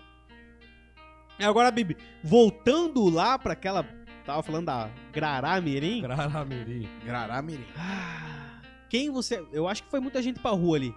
E 1.39 1.45
agora, 1.45 1.71
Bibi, 1.71 1.97
voltando 2.23 3.09
lá 3.09 3.39
pra 3.39 3.53
aquela... 3.53 3.85
Tava 4.25 4.43
falando 4.43 4.67
da 4.67 4.91
Grará 5.13 5.61
Mirim. 5.61 6.03
Graramiri. 6.03 6.89
Graramirim. 7.05 7.65
Ah, 7.79 8.61
Quem 8.91 9.11
você... 9.11 9.43
Eu 9.53 9.67
acho 9.67 9.83
que 9.85 9.91
foi 9.91 10.01
muita 10.01 10.21
gente 10.21 10.41
pra 10.41 10.51
rua 10.51 10.77
ali. 10.77 10.95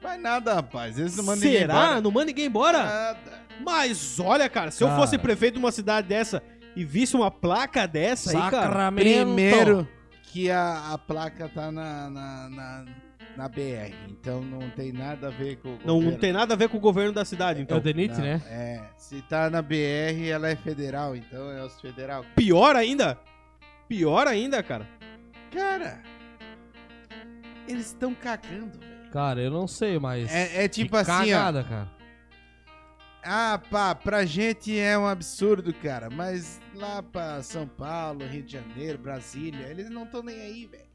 Vai 0.00 0.16
nada, 0.18 0.54
rapaz. 0.54 0.98
Eles 0.98 1.16
não 1.16 1.24
mandam 1.24 1.44
ninguém 1.44 1.60
Será? 1.60 1.74
embora. 1.74 2.00
Não 2.00 2.10
manda 2.10 2.26
ninguém 2.26 2.46
embora? 2.46 2.82
Nada. 2.82 3.42
Mas 3.64 4.18
olha, 4.18 4.48
cara, 4.48 4.70
se 4.70 4.82
eu 4.82 4.88
Cara. 4.88 5.00
fosse 5.00 5.18
prefeito 5.18 5.54
de 5.54 5.60
uma 5.60 5.70
cidade 5.70 6.08
dessa 6.08 6.42
e 6.74 6.84
visse 6.84 7.14
uma 7.14 7.30
placa 7.30 7.86
dessa 7.86 8.30
aí, 8.30 8.50
cara... 8.50 8.66
Sacramento. 8.68 9.04
Primeiro 9.04 9.88
que 10.24 10.50
a, 10.50 10.92
a 10.94 10.98
placa 10.98 11.48
tá 11.48 11.70
na, 11.70 12.08
na, 12.08 12.48
na, 12.48 12.84
na 13.36 13.48
BR. 13.48 13.94
Então 14.08 14.40
não 14.42 14.68
tem 14.70 14.92
nada 14.92 15.28
a 15.28 15.30
ver 15.30 15.56
com 15.56 15.68
o 15.68 15.72
Não, 15.78 15.86
não 15.86 15.94
governo. 15.96 16.18
tem 16.18 16.32
nada 16.32 16.54
a 16.54 16.56
ver 16.56 16.68
com 16.68 16.76
o 16.76 16.80
governo 16.80 17.12
da 17.12 17.24
cidade, 17.24 17.60
É 17.60 17.62
então. 17.62 17.78
o 17.78 17.80
Denit, 17.80 18.12
Não, 18.14 18.20
né? 18.20 18.42
É. 18.46 18.80
Se 18.96 19.20
tá 19.22 19.48
na 19.50 19.62
BR, 19.62 20.28
ela 20.30 20.48
é 20.48 20.56
federal. 20.56 21.16
Então 21.16 21.50
é 21.50 21.64
os 21.64 21.80
federal. 21.80 22.24
Pior 22.36 22.76
ainda? 22.76 23.18
Pior 23.88 24.26
ainda, 24.26 24.62
cara. 24.62 24.88
Cara, 25.50 26.00
eles 27.68 27.86
estão 27.86 28.14
cagando, 28.14 28.78
velho. 28.78 29.10
Cara, 29.12 29.40
eu 29.42 29.50
não 29.50 29.68
sei, 29.68 29.98
mas... 29.98 30.32
É, 30.32 30.64
é 30.64 30.68
tipo 30.68 30.90
que 30.92 30.96
assim, 30.96 31.10
ó. 31.34 31.36
cagada, 31.36 31.64
cara. 31.64 31.90
Ah, 33.24 33.60
pá, 33.70 33.94
pra 33.94 34.24
gente 34.24 34.76
é 34.76 34.98
um 34.98 35.06
absurdo, 35.06 35.72
cara. 35.74 36.08
Mas 36.10 36.60
lá 36.74 37.02
pra 37.02 37.40
São 37.42 37.68
Paulo, 37.68 38.26
Rio 38.26 38.42
de 38.42 38.52
Janeiro, 38.54 38.98
Brasília, 38.98 39.66
eles 39.68 39.88
não 39.90 40.04
estão 40.04 40.22
nem 40.22 40.40
aí, 40.40 40.66
velho. 40.66 40.91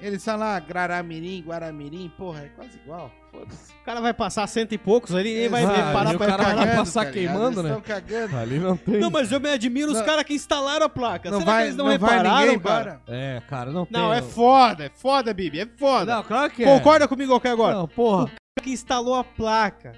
Eles 0.00 0.24
falam 0.24 0.40
lá, 0.40 0.60
Graramirim, 0.60 1.42
Guaramirim, 1.46 2.08
porra, 2.16 2.42
é 2.44 2.48
quase 2.54 2.76
igual. 2.84 3.10
Foda-se. 3.32 3.72
O 3.72 3.84
cara 3.84 4.00
vai 4.00 4.14
passar 4.14 4.46
cento 4.46 4.72
e 4.72 4.78
poucos 4.78 5.14
ali 5.14 5.44
e 5.44 5.48
vai 5.48 5.62
Exato, 5.64 5.92
parar 5.92 6.12
e 6.12 6.14
o 6.14 6.18
pra 6.18 6.26
cara 6.28 6.42
vai 6.44 6.54
reparar. 6.54 6.76
passar 6.76 7.04
tá 7.04 7.10
ligado? 7.10 7.32
queimando, 7.34 7.60
Eles 7.60 7.70
né? 7.72 7.78
Estão 7.78 7.80
cagando. 7.82 8.36
Ali 8.36 8.58
não 8.58 8.76
tem. 8.76 9.00
Não, 9.00 9.10
mas 9.10 9.32
eu 9.32 9.40
me 9.40 9.50
admiro 9.50 9.90
os 9.90 9.98
Não- 9.98 10.06
caras 10.06 10.24
que 10.24 10.34
instalaram 10.34 10.86
a 10.86 10.88
placa. 10.88 11.30
Não 11.30 11.40
Será 11.40 11.52
vai, 11.52 11.62
que 11.62 11.66
eles 11.68 11.76
não, 11.76 11.84
não 11.86 11.98
vai 11.98 12.10
repararam, 12.10 12.40
ninguém 12.46 12.58
cara? 12.60 12.80
embora. 12.80 13.02
É, 13.18 13.42
cara, 13.48 13.70
não 13.72 13.84
tem. 13.86 14.00
Não, 14.00 14.12
é 14.14 14.22
foda, 14.22 14.84
é 14.86 14.90
foda, 14.94 15.34
Bibi, 15.34 15.60
é 15.60 15.66
foda. 15.76 16.14
Não, 16.14 16.22
claro 16.22 16.50
que 16.52 16.62
é. 16.62 16.66
Concorda 16.66 17.08
comigo 17.08 17.34
aqui 17.34 17.48
agora? 17.48 17.74
Não, 17.74 17.88
porra. 17.88 18.30
que 18.62 18.70
instalou 18.70 19.14
a 19.16 19.24
placa. 19.24 19.92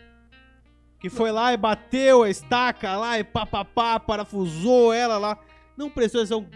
Que 0.98 1.08
foi 1.10 1.30
lá 1.30 1.52
e 1.52 1.56
bateu 1.56 2.22
a 2.24 2.30
estaca 2.30 2.96
lá 2.96 3.18
e 3.18 3.24
papapá, 3.24 3.98
parafusou 4.00 4.92
ela 4.92 5.18
lá. 5.18 5.38
Não 5.76 5.88
prestou 5.88 6.20
atenção. 6.20 6.46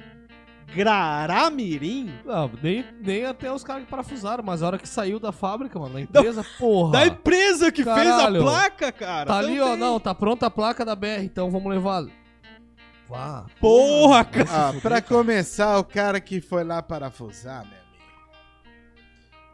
Graramirim? 0.74 2.12
Não, 2.24 2.50
nem, 2.62 2.84
nem 3.00 3.24
até 3.24 3.52
os 3.52 3.64
caras 3.64 3.84
que 3.84 3.90
parafusaram, 3.90 4.42
mas 4.44 4.62
a 4.62 4.66
hora 4.66 4.78
que 4.78 4.88
saiu 4.88 5.18
da 5.18 5.32
fábrica, 5.32 5.78
mano, 5.78 5.94
da 5.94 6.00
empresa, 6.00 6.44
porra. 6.58 6.92
Da 6.92 7.06
empresa 7.06 7.70
que 7.72 7.84
fez 7.84 7.96
Caralho. 7.96 8.40
a 8.40 8.44
placa, 8.44 8.92
cara. 8.92 9.26
Tá 9.26 9.38
ali, 9.38 9.60
ó, 9.60 9.70
tem. 9.70 9.76
não, 9.78 10.00
tá 10.00 10.14
pronta 10.14 10.46
a 10.46 10.50
placa 10.50 10.84
da 10.84 10.94
BR, 10.96 11.22
então 11.22 11.50
vamos 11.50 11.70
levar. 11.70 12.04
Vá. 13.08 13.46
Porra, 13.60 14.24
cara. 14.24 14.48
Ah, 14.50 14.72
pra 14.80 15.02
começar, 15.02 15.78
o 15.78 15.84
cara 15.84 16.20
que 16.20 16.40
foi 16.40 16.64
lá 16.64 16.82
parafusar, 16.82 17.64
meu. 17.66 17.83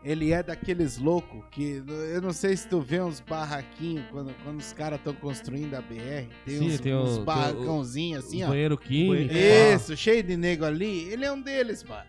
Ele 0.02 0.32
é 0.32 0.42
daqueles 0.42 0.96
loucos 0.96 1.44
que. 1.50 1.82
Eu 2.12 2.22
não 2.22 2.32
sei 2.32 2.56
se 2.56 2.66
tu 2.66 2.80
vê 2.80 3.00
uns 3.02 3.20
barraquinhos 3.20 4.06
quando, 4.10 4.34
quando 4.42 4.58
os 4.58 4.72
caras 4.72 4.98
estão 4.98 5.12
construindo 5.14 5.74
a 5.74 5.82
BR. 5.82 6.26
Tem 6.46 6.58
Sim, 6.58 6.68
uns, 6.68 6.80
tem 6.80 6.94
o- 6.94 7.02
uns 7.02 7.18
o- 7.18 7.24
barracãozinhos 7.24 8.24
assim, 8.24 8.42
ó. 8.42 8.48
Banheiro 8.48 8.78
químico. 8.78 9.34
Isso, 9.34 9.94
cheio 9.96 10.22
de 10.22 10.36
nego 10.38 10.64
ali. 10.64 11.04
Ele 11.12 11.26
é 11.26 11.30
um 11.32 11.40
deles, 11.40 11.84
mano. 11.84 12.08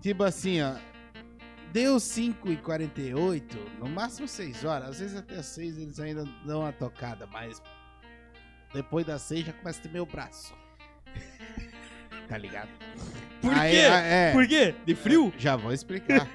Tipo 0.00 0.24
assim, 0.24 0.60
ó. 0.60 0.74
Deu 1.72 2.00
5 2.00 2.50
e 2.50 2.56
48 2.56 3.58
no 3.78 3.88
máximo 3.88 4.26
6 4.26 4.64
horas. 4.64 4.88
Às 4.90 4.98
vezes 5.00 5.16
até 5.16 5.40
6 5.40 5.78
eles 5.78 5.98
ainda 6.00 6.24
dão 6.44 6.60
uma 6.62 6.72
tocada, 6.72 7.26
mas 7.28 7.62
depois 8.74 9.06
das 9.06 9.22
6 9.22 9.46
já 9.46 9.52
começa 9.52 9.78
a 9.78 9.82
ter 9.84 9.88
meu 9.90 10.04
braço. 10.04 10.52
Tá 12.28 12.38
ligado? 12.38 12.70
Por 13.42 13.52
Aí, 13.52 13.72
quê? 13.72 13.78
a- 13.82 14.00
é, 14.00 14.32
Por 14.32 14.46
quê? 14.48 14.74
De 14.86 14.94
frio? 14.94 15.32
Já 15.38 15.54
vou 15.54 15.72
explicar. 15.72 16.26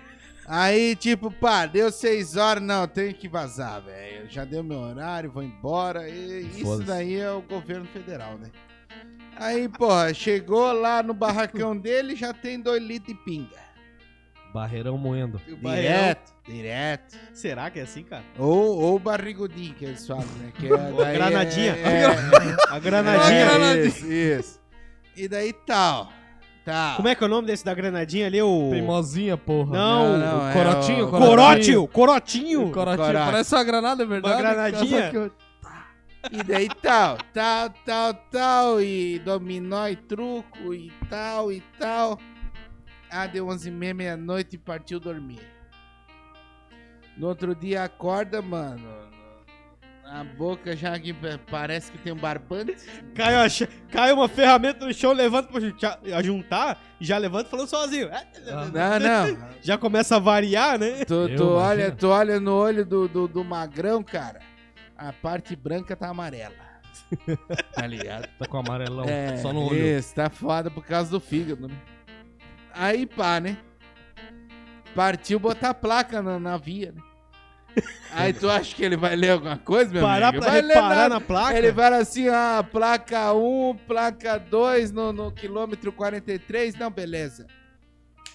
Aí, 0.48 0.96
tipo, 0.96 1.30
pá, 1.30 1.66
deu 1.66 1.92
6 1.92 2.38
horas, 2.38 2.64
não, 2.64 2.88
tenho 2.88 3.14
que 3.14 3.28
vazar, 3.28 3.82
velho. 3.82 4.30
Já 4.30 4.46
deu 4.46 4.64
meu 4.64 4.80
horário, 4.80 5.30
vou 5.30 5.44
embora. 5.44 6.08
E 6.10 6.48
isso 6.56 6.84
daí 6.84 7.18
é 7.18 7.30
o 7.30 7.42
governo 7.42 7.86
federal, 7.88 8.38
né? 8.38 8.50
Aí, 9.36 9.68
porra, 9.68 10.14
chegou 10.14 10.72
lá 10.72 11.04
no 11.04 11.14
barracão 11.14 11.76
dele, 11.78 12.16
já 12.16 12.34
tem 12.34 12.62
2 12.62 12.82
litros 12.82 13.14
de 13.16 13.24
pinga. 13.26 13.68
Barreirão 14.54 14.98
moendo. 14.98 15.40
O? 15.48 15.56
Direto, 15.70 16.34
direto. 16.48 17.18
Será 17.34 17.70
que 17.70 17.80
é 17.80 17.84
assim, 17.84 18.04
cara? 18.04 18.24
Ou, 18.40 18.80
ou 18.80 18.98
barrigudinho, 18.98 19.76
que 19.76 19.84
eles 19.84 20.08
falam, 20.08 20.26
né? 20.40 20.54
Que 20.58 20.68
é, 20.68 20.70
daí 20.98 21.14
granadinha. 21.14 21.74
É, 21.76 22.06
A 22.70 22.78
é, 22.78 22.80
granadinha. 22.80 23.76
é, 23.76 23.84
isso, 23.86 24.08
isso. 24.10 24.62
E 25.16 25.28
daí 25.28 25.52
tal. 25.52 26.10
Tal. 26.68 26.98
Como 26.98 27.08
é 27.08 27.16
que 27.16 27.24
é 27.24 27.28
o 27.28 27.30
nome 27.30 27.48
desse 27.48 27.64
da 27.64 27.74
granadinha 27.74 28.28
ali? 28.28 28.42
O. 28.42 28.70
Teimosinha, 28.72 29.38
porra. 29.38 29.72
Não, 29.72 30.18
Não, 30.18 30.20
não, 30.20 30.46
o 30.46 30.50
é 30.50 30.54
corotinho, 30.54 31.06
o- 31.08 31.10
Corotinho! 31.10 31.88
Corotinho! 31.88 32.64
O 32.66 32.72
corotinho. 32.72 32.72
Corote. 32.74 33.14
Parece 33.32 33.56
uma 33.56 33.64
granada, 33.64 34.04
é 34.04 34.06
verdade? 34.06 34.34
Uma 34.34 34.42
granadinha. 34.42 35.10
Que 35.10 35.16
eu- 35.16 35.32
E 36.30 36.44
daí 36.44 36.68
tal, 36.82 37.18
tal, 37.34 37.70
tal, 37.86 38.14
tal, 38.30 38.82
e 38.82 39.18
dominó 39.20 39.88
e 39.88 39.96
truco 39.96 40.74
e 40.74 40.92
tal 41.10 41.54
e 41.54 41.62
tal. 41.80 42.20
Ah, 43.10 43.26
deu 43.28 43.48
11 43.48 43.70
e 43.70 43.72
meia, 43.72 43.94
meia-noite 43.94 44.58
e 44.58 44.60
partiu 44.60 45.00
dormir. 45.00 45.40
No 47.18 47.28
outro 47.28 47.56
dia 47.56 47.84
acorda, 47.86 48.42
mano. 48.42 49.07
A 50.10 50.24
boca 50.24 50.76
já 50.76 50.98
que 50.98 51.14
parece 51.52 51.92
que 51.92 51.98
tem 51.98 52.14
um 52.14 52.18
barbante. 52.18 52.76
Cai, 53.14 53.36
uma 53.36 53.48
cai 53.92 54.14
uma 54.14 54.30
ferramenta 54.30 54.86
no 54.86 54.94
chão, 54.94 55.12
levanta 55.12 55.52
pra 55.52 55.60
juntar, 55.60 56.00
a 56.16 56.24
juntar 56.24 56.82
e 57.00 57.06
já 57.06 57.18
levanta 57.18 57.50
falando 57.50 57.68
sozinho. 57.68 58.08
É, 58.08 58.26
Não, 58.72 59.00
não. 59.00 59.48
Já 59.62 59.78
começa 59.78 60.16
a 60.16 60.20
variar, 60.20 60.80
né? 60.80 61.04
Tu, 61.04 61.36
tu 61.36 61.50
olha, 61.50 61.92
tu 61.92 62.08
olha 62.08 62.40
no 62.40 62.54
olho 62.56 62.86
do, 62.86 63.08
do, 63.08 63.28
do 63.28 63.44
magrão, 63.44 64.02
cara. 64.02 64.40
A 64.98 65.12
parte 65.12 65.56
branca 65.56 65.96
tá 65.96 66.08
amarela. 66.08 66.56
tá 67.76 67.86
ligado? 67.86 68.28
Tá 68.40 68.46
com 68.48 68.58
amarelão, 68.58 69.06
É, 69.06 69.38
só 69.38 69.52
no 69.52 69.66
olho. 69.66 69.78
Isso, 69.78 70.16
tá 70.16 70.30
foda 70.30 70.72
por 70.72 70.86
causa 70.86 71.12
do 71.12 71.20
fígado, 71.20 71.68
né? 71.68 71.76
Aí 72.74 73.06
pá, 73.06 73.40
né? 73.40 73.58
Partiu 74.96 75.40
botar 75.40 75.74
placa 75.74 76.22
na, 76.22 76.40
na 76.40 76.58
via, 76.58 76.92
né? 76.92 77.02
Aí 78.12 78.34
tu 78.34 78.50
acha 78.50 78.76
que 78.76 78.84
ele 78.84 78.98
vai 78.98 79.16
ler 79.16 79.32
alguma 79.32 79.58
coisa, 79.58 79.92
meu 79.92 80.02
Parar 80.02 80.30
amigo? 80.30 80.44
pra 80.44 80.52
vai 80.54 80.62
ler 80.62 80.74
reparar 80.74 81.10
na 81.10 81.22
placa. 81.22 81.58
Ele 81.58 81.74
fala 81.74 81.98
assim, 81.98 82.28
ah, 82.28 82.66
placa 82.72 83.34
1, 83.34 83.78
placa 83.88 84.38
2 84.40 84.92
no, 84.92 85.14
no 85.14 85.32
quilômetro 85.32 85.92
43, 85.92 86.76
não, 86.76 86.90
beleza. 86.90 87.46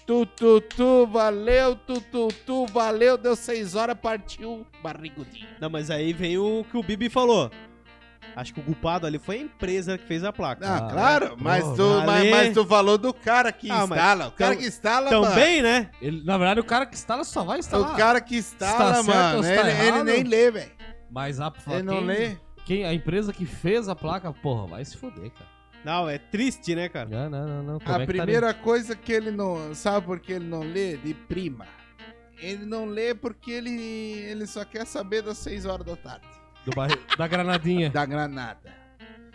Tu, 0.05 0.25
tu, 0.25 0.59
tu, 0.61 1.07
valeu, 1.07 1.75
tu, 1.75 2.01
tu, 2.01 2.27
tu, 2.45 2.65
valeu, 2.67 3.17
deu 3.17 3.35
6 3.35 3.75
horas, 3.75 3.97
partiu, 4.01 4.65
barrigudinho. 4.81 5.47
Não, 5.61 5.69
mas 5.69 5.89
aí 5.89 6.11
vem 6.11 6.37
o 6.37 6.65
que 6.69 6.77
o 6.77 6.83
Bibi 6.83 7.09
falou. 7.09 7.49
Acho 8.35 8.53
que 8.53 8.59
o 8.59 8.63
culpado 8.63 9.05
ali 9.05 9.19
foi 9.19 9.37
a 9.37 9.41
empresa 9.41 9.97
que 9.97 10.05
fez 10.05 10.23
a 10.23 10.33
placa. 10.33 10.67
Ah, 10.67 10.77
Ah, 10.77 10.91
claro, 10.91 11.35
mas, 11.39 11.63
pô, 11.63 11.75
tu, 11.75 12.03
mas, 12.05 12.29
mas 12.31 12.53
tu 12.53 12.65
falou 12.65 12.97
do 12.97 13.13
cara 13.13 13.51
que 13.51 13.69
Ah, 13.71 13.83
instala, 13.83 14.27
o 14.27 14.31
cara 14.31 14.55
que 14.55 14.65
instala, 14.65 15.11
mano. 15.11 15.27
Também, 15.27 15.61
né? 15.61 15.89
Ele, 16.01 16.23
na 16.23 16.37
verdade, 16.37 16.59
o 16.59 16.63
cara 16.63 16.85
que 16.85 16.95
instala 16.95 17.23
só 17.23 17.43
vai 17.43 17.59
instalar. 17.59 17.93
O 17.93 17.97
cara 17.97 18.19
que 18.19 18.35
instala, 18.37 18.99
Está 18.99 19.03
certo 19.03 19.07
mano, 19.07 19.37
ou 19.37 19.45
ele, 19.45 19.87
ele 19.87 20.03
nem 20.03 20.23
lê, 20.23 20.51
velho. 20.51 20.71
Mas 21.11 21.39
a, 21.39 21.53
Ele 21.67 21.83
não 21.83 21.97
quem, 21.97 22.05
lê. 22.05 22.37
Quem, 22.65 22.85
a 22.85 22.93
empresa 22.93 23.31
que 23.31 23.45
fez 23.45 23.87
a 23.87 23.95
placa, 23.95 24.33
porra, 24.33 24.65
vai 24.67 24.83
se 24.85 24.97
foder, 24.97 25.29
cara. 25.31 25.53
Não, 25.85 26.09
é 26.09 26.17
triste, 26.17 26.73
né, 26.73 26.87
cara? 26.89 27.09
Não, 27.09 27.29
não, 27.29 27.47
não, 27.47 27.63
não. 27.63 27.79
Como 27.79 27.91
A 27.91 28.01
é 28.01 28.05
que 28.07 28.13
tá 28.13 28.23
primeira 28.23 28.53
coisa 28.53 28.95
que 28.95 29.11
ele 29.11 29.29
não. 29.31 29.75
Sabe 29.75 30.05
por 30.05 30.19
que 30.19 30.33
ele 30.33 30.45
não 30.45 30.61
lê? 30.61 30.97
De 30.97 31.13
prima. 31.13 31.67
Ele 32.39 32.65
não 32.65 32.85
lê 32.85 33.13
porque 33.13 33.51
ele, 33.51 33.69
ele 33.69 34.47
só 34.47 34.65
quer 34.65 34.87
saber 34.87 35.21
das 35.21 35.37
6 35.39 35.65
horas 35.65 35.85
da 35.85 35.95
tarde. 35.95 36.25
Barri- 36.71 36.99
da 37.17 37.27
granadinha. 37.27 37.89
Da 37.89 38.05
granada. 38.05 38.71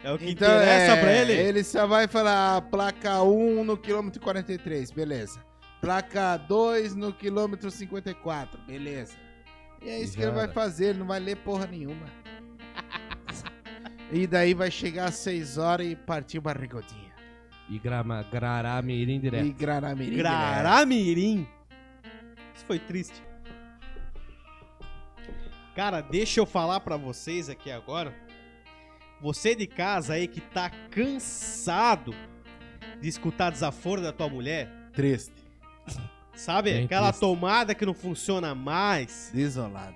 É 0.02 0.12
o 0.12 0.18
que 0.18 0.30
Então, 0.30 0.48
interessa 0.48 0.92
é, 0.92 1.00
pra 1.00 1.12
ele. 1.12 1.32
Ele 1.32 1.64
só 1.64 1.86
vai 1.86 2.06
falar 2.06 2.62
placa 2.62 3.20
1 3.22 3.64
no 3.64 3.76
quilômetro 3.76 4.20
43, 4.20 4.90
beleza. 4.92 5.40
Placa 5.80 6.36
2 6.36 6.94
no 6.94 7.12
quilômetro 7.12 7.70
54, 7.70 8.60
beleza. 8.66 9.16
E 9.82 9.88
é 9.88 10.00
isso 10.00 10.16
que 10.16 10.22
ele 10.22 10.32
vai 10.32 10.48
fazer, 10.48 10.86
ele 10.90 10.98
não 11.00 11.06
vai 11.06 11.20
ler 11.20 11.36
porra 11.36 11.66
nenhuma. 11.66 12.06
e 14.12 14.26
daí 14.26 14.54
vai 14.54 14.70
chegar 14.70 15.06
às 15.08 15.14
6 15.16 15.58
horas 15.58 15.86
e 15.86 15.94
partir 15.96 16.40
barrigodinha. 16.40 17.08
E 17.68 17.78
grama, 17.78 18.24
grará 18.32 18.80
mirim 18.80 19.20
direto. 19.20 19.44
E 19.46 19.52
granamirim. 19.52 20.10
direto. 20.16 20.32
Graramirim. 20.32 21.46
Isso 22.54 22.64
foi 22.64 22.78
triste. 22.78 23.22
Cara, 25.78 26.00
deixa 26.00 26.40
eu 26.40 26.44
falar 26.44 26.80
pra 26.80 26.96
vocês 26.96 27.48
aqui 27.48 27.70
agora. 27.70 28.12
Você 29.20 29.54
de 29.54 29.64
casa 29.64 30.14
aí 30.14 30.26
que 30.26 30.40
tá 30.40 30.68
cansado 30.90 32.12
de 33.00 33.06
escutar 33.06 33.52
desaforo 33.52 34.02
da 34.02 34.12
tua 34.12 34.28
mulher, 34.28 34.68
Triste. 34.92 35.32
sabe? 36.34 36.72
Bem 36.72 36.84
Aquela 36.86 37.12
triste. 37.12 37.20
tomada 37.20 37.76
que 37.76 37.86
não 37.86 37.94
funciona 37.94 38.56
mais. 38.56 39.30
Desolado. 39.32 39.94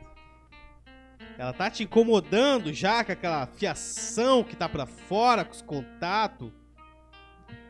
Ela 1.36 1.52
tá 1.52 1.68
te 1.68 1.82
incomodando 1.82 2.72
já 2.72 3.02
com 3.02 3.10
aquela 3.10 3.44
fiação 3.48 4.44
que 4.44 4.54
tá 4.54 4.68
pra 4.68 4.86
fora, 4.86 5.44
com 5.44 5.50
os 5.50 5.62
contatos. 5.62 6.52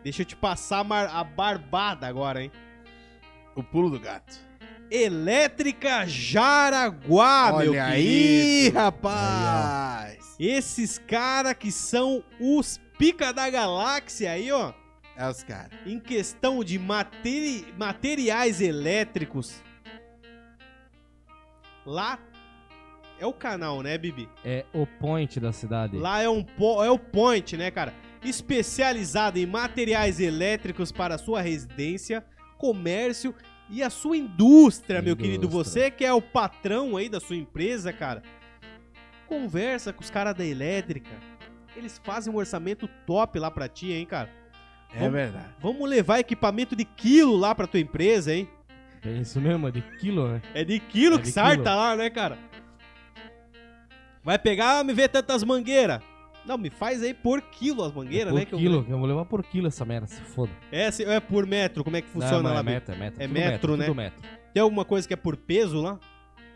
Deixa 0.05 0.21
eu 0.21 0.27
te 0.27 0.37
passar 0.37 0.85
a 1.11 1.25
barbada 1.25 2.07
agora, 2.07 2.43
hein? 2.43 2.53
O 3.57 3.63
pulo 3.63 3.89
do 3.89 3.99
gato. 3.99 4.52
Elétrica 4.95 6.07
Jaraguá, 6.07 7.47
meu 7.59 7.71
Olha 7.73 7.85
aí, 7.87 8.03
querido. 8.65 8.79
rapaz. 8.79 10.37
Esses 10.39 10.99
caras 10.99 11.55
que 11.55 11.73
são 11.73 12.23
os 12.39 12.79
pica 12.99 13.33
da 13.33 13.49
galáxia 13.49 14.31
aí, 14.33 14.53
ó. 14.53 14.75
É 15.17 15.27
os 15.27 15.43
caras. 15.43 15.71
Em 15.87 15.99
questão 15.99 16.63
de 16.63 16.79
materi- 16.79 17.73
materiais 17.79 18.61
elétricos. 18.61 19.63
Lá 21.87 22.19
é 23.19 23.27
o 23.27 23.33
canal, 23.33 23.83
né, 23.83 23.97
Bibi? 23.97 24.29
É 24.45 24.67
o 24.75 24.87
point 24.87 25.41
da 25.41 25.53
cidade. 25.53 25.97
Lá 25.97 26.21
é, 26.21 26.29
um 26.29 26.45
po- 26.45 26.85
é 26.85 26.91
o 26.91 26.99
point, 26.99 27.57
né, 27.57 27.71
cara? 27.71 27.95
Especializado 28.23 29.39
em 29.39 29.47
materiais 29.47 30.21
elétricos 30.21 30.93
para 30.93 31.17
sua 31.17 31.41
residência, 31.41 32.23
comércio 32.59 33.35
e 33.71 33.83
a 33.83 33.91
sua 33.91 34.17
indústria, 34.17 35.01
meu 35.03 35.17
querido. 35.17 35.47
Indústria. 35.47 35.83
Você 35.85 35.91
que 35.91 36.05
é 36.05 36.13
o 36.13 36.21
patrão 36.23 36.97
aí 36.97 37.09
da 37.09 37.21
sua 37.21 37.37
empresa, 37.37 37.93
cara, 37.93 38.23
conversa 39.27 39.93
com 39.93 40.03
os 40.03 40.11
caras 40.11 40.35
da 40.35 40.45
elétrica. 40.45 41.11
Eles 41.75 42.01
fazem 42.05 42.33
um 42.33 42.37
orçamento 42.37 42.89
top 43.07 43.39
lá 43.39 43.51
pra 43.51 43.67
ti, 43.69 43.93
hein, 43.93 44.05
cara? 44.05 44.29
É 44.93 44.99
Vamos- 44.99 45.13
verdade. 45.13 45.49
Vamos 45.59 45.89
levar 45.89 46.19
equipamento 46.19 46.77
de 46.77 46.85
quilo 46.85 47.35
lá 47.37 47.55
pra 47.55 47.67
tua 47.67 47.81
empresa, 47.81 48.35
hein? 48.35 48.49
É 49.05 49.11
isso 49.13 49.41
mesmo, 49.41 49.67
é 49.67 49.71
de 49.71 49.81
quilo, 49.99 50.29
né? 50.29 50.43
É 50.55 50.63
de 50.65 50.79
quilo 50.79 51.15
É 51.17 51.19
que 51.19 51.25
de 51.25 51.33
sarta 51.33 51.63
quilo. 51.63 51.77
lá, 51.77 51.97
né, 51.97 52.11
cara? 52.11 52.39
Vai 54.23 54.39
pegar, 54.39 54.85
me 54.85 54.93
vê 54.93 55.09
tantas 55.09 55.43
mangueiras. 55.43 56.01
Não, 56.45 56.59
me 56.59 56.71
faz 56.71 57.03
aí 57.03 57.15
por 57.15 57.41
quilo 57.43 57.85
as 57.85 57.93
mangueiras, 57.93 58.33
por 58.33 58.39
né? 58.39 58.45
que 58.45 58.53
eu- 58.55 58.59
quilo, 58.59 58.87
eu... 58.89 58.99
vou 58.99 59.07
levar 59.07 59.25
por 59.25 59.45
quilo 59.45 59.69
essa 59.69 59.85
merda, 59.85 60.07
se 60.09 60.21
foda. 60.21 60.51
É, 60.73 60.91
se- 60.91 61.05
é 61.05 61.21
por 61.21 61.47
metro, 61.47 61.85
como 61.85 61.97
é 61.97 62.03
que 62.03 62.09
funciona 62.09 62.43
Não, 62.43 62.53
lá? 62.55 62.61
é 62.61 62.63
metro, 62.63 62.95
é 62.95 62.99
metro. 62.99 63.23
É 63.23 63.27
tudo 63.27 63.35
metro, 63.35 63.77
né? 63.77 63.85
Tudo 63.87 63.95
metro. 63.97 64.23
Tem 64.53 64.63
alguma 64.63 64.85
coisa 64.85 65.07
que 65.07 65.15
é 65.15 65.17
por 65.17 65.37
peso 65.37 65.81
lá? 65.81 65.99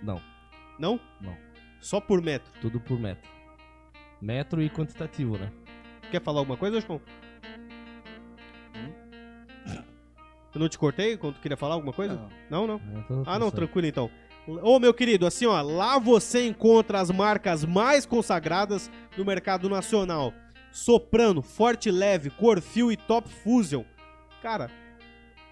Não, 0.03 0.20
Não? 0.79 1.01
Não. 1.20 1.37
Só 1.81 2.01
por 2.01 2.20
metro. 2.20 2.51
tudo 2.61 2.81
por 2.81 2.99
metro. 2.99 3.31
Metro 4.20 4.61
e 4.62 4.68
quantitativo, 4.68 5.38
né? 5.38 5.53
Quer 6.11 6.20
falar 6.22 6.40
alguma 6.40 6.57
coisa, 6.57 6.81
João? 6.81 7.01
Eu 10.55 10.61
não 10.61 10.68
te 10.68 10.79
cortei 10.79 11.16
quando 11.18 11.35
tu 11.35 11.40
queria 11.40 11.57
falar 11.57 11.75
alguma 11.75 11.92
coisa? 11.92 12.14
Não. 12.51 12.66
Não, 12.66 12.79
não. 12.79 12.99
É, 12.99 13.22
Ah, 13.27 13.38
não, 13.38 13.51
tranquilo 13.51 13.87
então. 13.87 14.11
Ô, 14.62 14.78
meu 14.78 14.94
querido, 14.94 15.26
assim, 15.26 15.44
ó, 15.46 15.61
lá 15.61 15.98
você 15.98 16.46
encontra 16.46 17.00
as 17.00 17.11
marcas 17.11 17.64
mais 17.64 18.06
consagradas 18.06 18.90
do 19.16 19.24
mercado 19.24 19.68
nacional. 19.68 20.32
Soprano, 20.70 21.42
Forte 21.42 21.90
Leve, 21.90 22.30
Corfil 22.30 22.92
e 22.92 22.96
Top 22.96 23.28
Fusion. 23.28 23.82
Cara, 24.42 24.70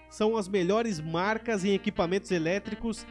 são 0.09 0.37
as 0.37 0.47
melhores 0.47 1.01
marcas 1.01 1.65
em 1.65 1.73
equipamentos 1.73 2.31
elétricos 2.31 3.05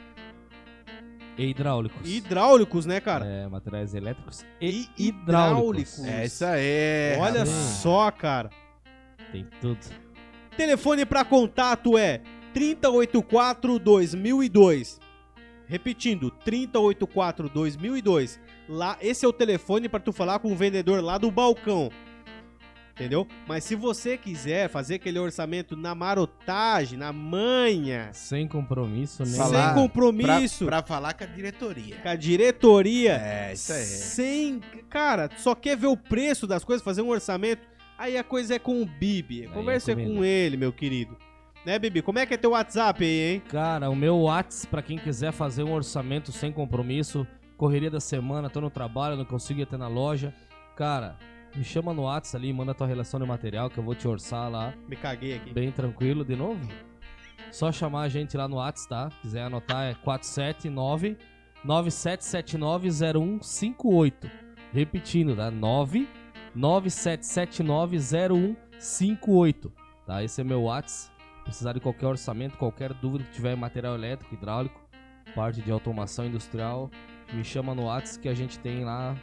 E 1.36 1.50
hidráulicos. 1.50 2.00
e 2.08 2.16
hidráulicos, 2.16 2.86
né, 2.86 3.00
cara? 3.00 3.26
É, 3.26 3.46
materiais 3.48 3.94
elétricos 3.94 4.44
e, 4.60 4.88
E 4.96 5.08
hidráulicos. 5.08 5.98
hidráulicos. 5.98 6.04
É 6.06 6.24
isso 6.24 6.44
aí. 6.46 7.16
Olha 7.18 7.40
rapaz. 7.40 7.48
só, 7.50 8.10
cara. 8.10 8.48
Tem 9.32 9.46
tudo. 9.60 9.80
Telefone 10.56 11.04
para 11.04 11.24
contato 11.24 11.98
é 11.98 12.22
3084 12.54 13.78
2002. 13.80 15.00
Repetindo, 15.66 16.30
3084 16.30 17.48
2002. 17.48 18.40
Lá, 18.68 18.96
esse 19.00 19.24
é 19.24 19.28
o 19.28 19.32
telefone 19.32 19.88
para 19.88 20.00
tu 20.00 20.12
falar 20.12 20.38
com 20.38 20.52
o 20.52 20.56
vendedor 20.56 21.02
lá 21.02 21.16
do 21.18 21.30
balcão. 21.30 21.90
Entendeu? 22.92 23.26
Mas 23.48 23.64
se 23.64 23.74
você 23.74 24.16
quiser 24.16 24.68
fazer 24.68 24.94
aquele 24.96 25.18
orçamento 25.18 25.76
na 25.76 25.96
marotagem, 25.96 26.96
na 26.96 27.12
manha, 27.12 28.10
Sem 28.12 28.46
compromisso, 28.46 29.24
nem. 29.24 29.34
Falar 29.34 29.74
sem 29.74 29.82
compromisso, 29.82 30.64
Pra, 30.64 30.80
pra 30.80 30.86
falar 30.94 31.12
com 31.14 31.24
a 31.24 31.26
diretoria. 31.26 31.96
com 31.96 32.08
a 32.08 32.14
diretoria, 32.14 33.14
É, 33.16 33.52
isso 33.52 33.72
aí. 33.72 33.82
sem. 33.82 34.60
Cara, 34.88 35.28
só 35.38 35.56
quer 35.56 35.76
ver 35.76 35.88
o 35.88 35.96
preço 35.96 36.46
das 36.46 36.62
coisas, 36.62 36.84
fazer 36.84 37.02
um 37.02 37.08
orçamento. 37.08 37.66
Aí 37.98 38.16
a 38.16 38.22
coisa 38.22 38.54
é 38.54 38.58
com 38.60 38.80
o 38.80 38.86
Bibi. 38.86 39.42
Aí 39.42 39.48
Conversa 39.48 39.90
é 39.90 39.94
comigo. 39.96 40.14
com 40.14 40.24
ele, 40.24 40.56
meu 40.56 40.72
querido. 40.72 41.16
Né, 41.64 41.78
Bibi? 41.78 42.02
Como 42.02 42.18
é 42.18 42.26
que 42.26 42.34
é 42.34 42.36
teu 42.36 42.50
WhatsApp 42.50 43.02
aí, 43.02 43.34
hein? 43.34 43.42
Cara, 43.48 43.88
o 43.88 43.96
meu 43.96 44.20
Whats, 44.22 44.66
pra 44.66 44.82
quem 44.82 44.98
quiser 44.98 45.32
fazer 45.32 45.62
um 45.62 45.72
orçamento 45.72 46.30
sem 46.30 46.52
compromisso, 46.52 47.26
correria 47.56 47.90
da 47.90 48.00
semana, 48.00 48.50
tô 48.50 48.60
no 48.60 48.68
trabalho, 48.68 49.16
não 49.16 49.24
consigo 49.24 49.60
ir 49.60 49.62
até 49.62 49.76
na 49.78 49.88
loja. 49.88 50.34
Cara, 50.76 51.16
me 51.56 51.64
chama 51.64 51.94
no 51.94 52.02
Whats 52.02 52.34
ali, 52.34 52.52
manda 52.52 52.74
tua 52.74 52.86
relação 52.86 53.18
de 53.18 53.26
material 53.26 53.70
que 53.70 53.78
eu 53.78 53.84
vou 53.84 53.94
te 53.94 54.06
orçar 54.06 54.50
lá, 54.50 54.74
Me 54.86 54.96
caguei 54.96 55.36
aqui. 55.36 55.54
bem 55.54 55.70
tranquilo. 55.72 56.22
De 56.22 56.36
novo, 56.36 56.60
só 57.50 57.72
chamar 57.72 58.02
a 58.02 58.08
gente 58.08 58.36
lá 58.36 58.46
no 58.46 58.56
Whats, 58.56 58.84
tá? 58.86 59.08
Quiser 59.22 59.44
anotar 59.44 59.84
é 59.84 59.94
479 59.94 61.16
9779 61.64 62.90
0158. 62.90 64.30
Repetindo, 64.70 65.34
tá? 65.34 65.50
9 65.50 66.06
9779 66.54 67.96
0158. 67.98 69.72
Tá? 70.06 70.22
Esse 70.22 70.42
é 70.42 70.44
meu 70.44 70.64
Whats. 70.64 71.10
Precisar 71.44 71.72
de 71.72 71.80
qualquer 71.80 72.06
orçamento, 72.06 72.56
qualquer 72.56 72.92
dúvida 72.94 73.24
que 73.24 73.32
tiver 73.32 73.52
em 73.52 73.56
material 73.56 73.94
elétrico, 73.94 74.34
hidráulico, 74.34 74.80
parte 75.34 75.60
de 75.60 75.70
automação 75.70 76.24
industrial, 76.26 76.90
me 77.32 77.44
chama 77.44 77.74
no 77.74 77.84
WhatsApp 77.84 78.20
que 78.20 78.28
a 78.28 78.34
gente 78.34 78.58
tem 78.58 78.84
lá 78.84 79.14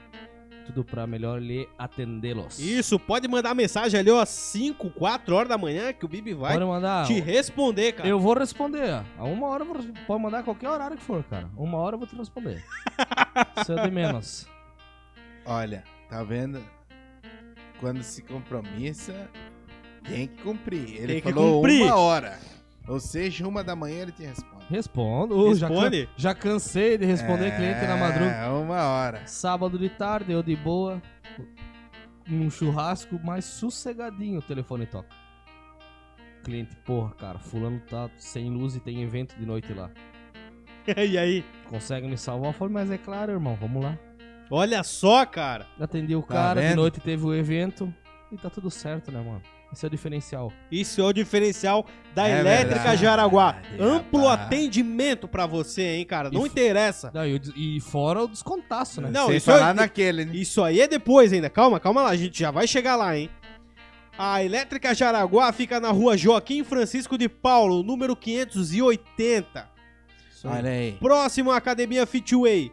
tudo 0.65 0.84
pra 0.86 1.07
melhor 1.07 1.41
lhe 1.41 1.67
atendê-los. 1.77 2.60
Isso, 2.60 2.99
pode 2.99 3.27
mandar 3.27 3.55
mensagem 3.55 3.99
ali, 3.99 4.12
ó, 4.12 4.23
5, 4.23 4.91
4 4.91 5.36
horas 5.36 5.49
da 5.49 5.57
manhã 5.57 5.91
que 5.91 6.05
o 6.05 6.07
Bibi 6.07 6.34
vai 6.34 6.53
Pode 6.53 6.65
mandar. 6.65 7.07
te 7.07 7.19
responder, 7.19 7.93
cara. 7.93 8.07
Eu 8.07 8.19
vou 8.19 8.38
responder. 8.38 9.03
A 9.17 9.23
uma 9.23 9.47
hora 9.47 9.63
eu 9.63 9.73
vou, 9.73 9.84
pode 10.05 10.21
mandar 10.21 10.43
qualquer 10.43 10.69
horário 10.69 10.97
que 10.97 11.03
for, 11.03 11.23
cara. 11.23 11.49
Uma 11.57 11.77
hora 11.79 11.95
eu 11.95 11.99
vou 11.99 12.07
te 12.07 12.15
responder. 12.15 12.63
Isso 13.60 13.73
é 13.73 13.84
de 13.84 13.91
menos. 13.91 14.47
Olha, 15.45 15.84
tá 16.10 16.23
vendo? 16.23 16.63
Quando 17.79 18.03
se 18.03 18.21
compromissa, 18.21 19.27
tem 20.04 20.28
que 20.28 20.42
cumprir. 20.44 20.96
Ele 20.98 21.08
Tem 21.14 21.22
que 21.22 21.32
falou 21.34 21.56
cumprir. 21.62 21.84
uma 21.84 21.96
hora. 21.96 22.40
Ou 22.88 23.00
seja, 23.00 23.48
uma 23.48 23.64
da 23.64 23.76
manhã 23.76 24.02
ele 24.02 24.12
te 24.12 24.24
responde. 24.24 24.66
Respondo. 24.70 25.56
Já, 25.56 25.68
Responde. 25.68 26.06
can- 26.08 26.12
já 26.18 26.36
cansei 26.36 26.98
de 26.98 27.06
responder 27.06 27.48
é, 27.48 27.52
cliente 27.52 27.86
na 27.86 27.96
madruga. 27.98 28.32
É, 28.32 28.48
uma 28.50 28.84
hora. 28.88 29.22
Sábado 29.28 29.78
de 29.78 29.90
tarde, 29.90 30.32
eu 30.32 30.42
de 30.42 30.56
boa. 30.56 31.02
Um 32.30 32.50
churrasco 32.50 33.20
mais 33.24 33.46
sossegadinho, 33.46 34.40
o 34.40 34.42
telefone 34.42 34.86
toca. 34.86 35.10
Cliente, 36.44 36.76
porra, 36.78 37.12
cara, 37.16 37.40
fulano 37.40 37.80
tá 37.90 38.10
sem 38.18 38.50
luz 38.50 38.76
e 38.76 38.80
tem 38.80 39.04
evento 39.04 39.36
de 39.38 39.46
noite 39.46 39.72
lá. 39.74 39.92
e 40.98 41.18
aí? 41.18 41.46
Consegue 41.70 42.08
me 42.08 42.18
salvar? 42.18 42.50
Eu 42.50 42.54
falei, 42.54 42.74
mas 42.74 42.90
é 42.92 42.98
claro, 42.98 43.32
irmão, 43.32 43.56
vamos 43.60 43.84
lá. 43.84 43.98
Olha 44.50 44.84
só, 44.84 45.26
cara. 45.26 45.68
Atendi 45.80 46.16
o 46.16 46.22
Tá 46.24 46.34
cara, 46.34 46.70
de 46.70 46.76
noite 46.76 47.00
teve 47.00 47.24
o 47.26 47.34
evento 47.34 47.94
e 48.32 48.38
tá 48.38 48.50
tudo 48.50 48.70
certo, 48.72 49.12
né, 49.12 49.20
mano? 49.22 49.42
Esse 49.73 49.86
é 49.86 49.88
o 49.88 49.89
diferencial. 49.91 50.53
Isso 50.71 50.99
é 51.01 51.03
o 51.05 51.13
diferencial 51.13 51.86
da 52.13 52.27
É 52.27 52.39
Elétrica 52.41 52.75
verdade, 52.75 53.01
Jaraguá. 53.01 53.55
Amplo 53.79 54.27
rapaz. 54.27 54.47
atendimento 54.47 55.27
pra 55.29 55.45
você, 55.45 55.81
hein, 55.95 56.05
cara. 56.05 56.29
Não 56.29 56.45
E- 56.45 56.49
interessa. 56.49 57.10
Não, 57.13 57.25
e, 57.25 57.41
e 57.55 57.79
fora 57.79 58.21
o 58.23 58.27
descontaço, 58.27 58.99
né? 58.99 59.10
Não, 59.10 59.27
Sem 59.27 59.38
isso 59.38 59.45
falar 59.49 59.69
é- 59.69 59.73
naquele, 59.73 60.25
né? 60.25 60.36
Isso 60.36 60.62
aí 60.62 60.81
é 60.81 60.88
depois 60.88 61.31
ainda. 61.31 61.49
Calma, 61.49 61.79
calma 61.79 62.01
lá. 62.03 62.10
A 62.10 62.15
gente 62.17 62.38
já 62.38 62.51
vai 62.51 62.67
chegar 62.67 62.97
lá, 62.97 63.17
hein. 63.17 63.29
A 64.17 64.43
Elétrica 64.43 64.93
Jaraguá 64.93 65.51
fica 65.53 65.79
na 65.79 65.89
rua 65.89 66.17
Joaquim 66.17 66.63
Francisco 66.65 67.17
de 67.17 67.29
Paulo, 67.29 67.81
número 67.81 68.13
580. 68.15 69.69
Isso 70.29 70.47
aí. 70.47 70.57
Olha 70.57 70.69
aí. 70.69 70.91
Próximo 70.99 71.49
à 71.51 71.57
Academia 71.57 72.05
Fitway. 72.05 72.71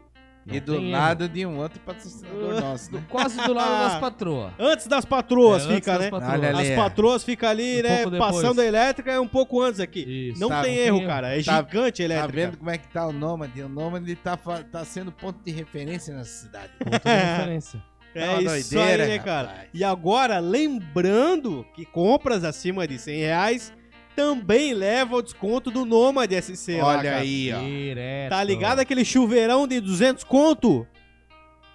Não 0.49 0.55
E 0.57 0.61
do 0.61 0.77
tem 0.77 0.91
lado 0.91 1.29
de 1.29 1.45
um 1.47 1.59
outro 1.59 1.79
patrocinador 1.81 2.55
Uh, 2.55 2.61
nosso, 2.61 2.93
né? 2.93 3.05
Quase 3.09 3.37
do 3.41 3.53
lado 3.53 3.71
das 3.91 4.01
patroas. 4.01 4.53
Antes 4.59 4.87
das 4.87 5.05
patroas 5.05 5.63
É, 5.63 5.65
antes 5.67 5.75
fica, 5.77 5.93
das 5.93 6.01
né? 6.01 6.11
patroas. 6.11 6.59
As 6.61 6.71
patroas 6.77 7.25
fica 7.25 7.49
ali, 7.51 7.81
Um 7.81 7.83
né? 8.11 8.19
Passando 8.19 8.61
a 8.61 8.65
elétrica 8.65 9.13
é 9.13 9.21
um 9.21 9.29
pouco 9.29 9.61
antes 9.63 9.79
aqui. 9.79 10.31
Isso. 10.31 10.41
Não 10.41 10.49
Tá, 10.49 10.63
tem 10.63 10.77
não 10.77 10.83
erro, 10.83 10.99
tem 10.99 11.07
cara. 11.07 11.39
É 11.39 11.43
Tá- 11.43 11.57
gigante 11.63 12.03
a 12.03 12.09
Tá 12.09 12.15
elétrica. 12.15 12.33
vendo 12.47 12.57
como 12.57 12.71
é 12.71 12.79
que 12.79 12.89
tá 12.89 13.07
o 13.07 13.13
Nômade? 13.13 13.63
O 13.63 13.69
Nômade 13.69 14.15
tá, 14.17 14.37
tá 14.37 14.85
sendo 14.85 15.13
ponto 15.13 15.39
de 15.45 15.53
referência 15.53 16.15
nessa 16.15 16.47
cidade. 16.47 16.71
Ponto 16.79 16.99
de 17.03 17.11
referência. 17.15 17.83
É 18.15 18.25
Tá 18.27 18.33
uma 18.41 18.59
isso 18.59 18.75
doideira, 18.75 19.05
aí, 19.05 19.11
né, 19.11 19.19
cara? 19.19 19.49
rapaz. 19.49 19.69
E 19.73 19.85
agora, 19.85 20.39
lembrando 20.39 21.65
que 21.75 21.85
compras 21.85 22.43
acima 22.43 22.89
de 22.89 22.99
100 22.99 23.19
reais 23.21 23.73
também 24.19 24.75
leva 24.75 25.15
o 25.17 25.23
desconto 25.23 25.71
do 25.71 25.85
Nômade 25.85 26.35
SC 26.43 26.81
Olha 26.81 27.17
aí, 27.19 27.53
ó. 27.53 27.61
Direto. 27.61 28.31
Tá 28.31 28.43
ligado 28.43 28.81
aquele 28.81 29.05
chuveirão 29.05 29.67
de 29.69 29.81
200 29.81 30.25
conto? 30.25 30.85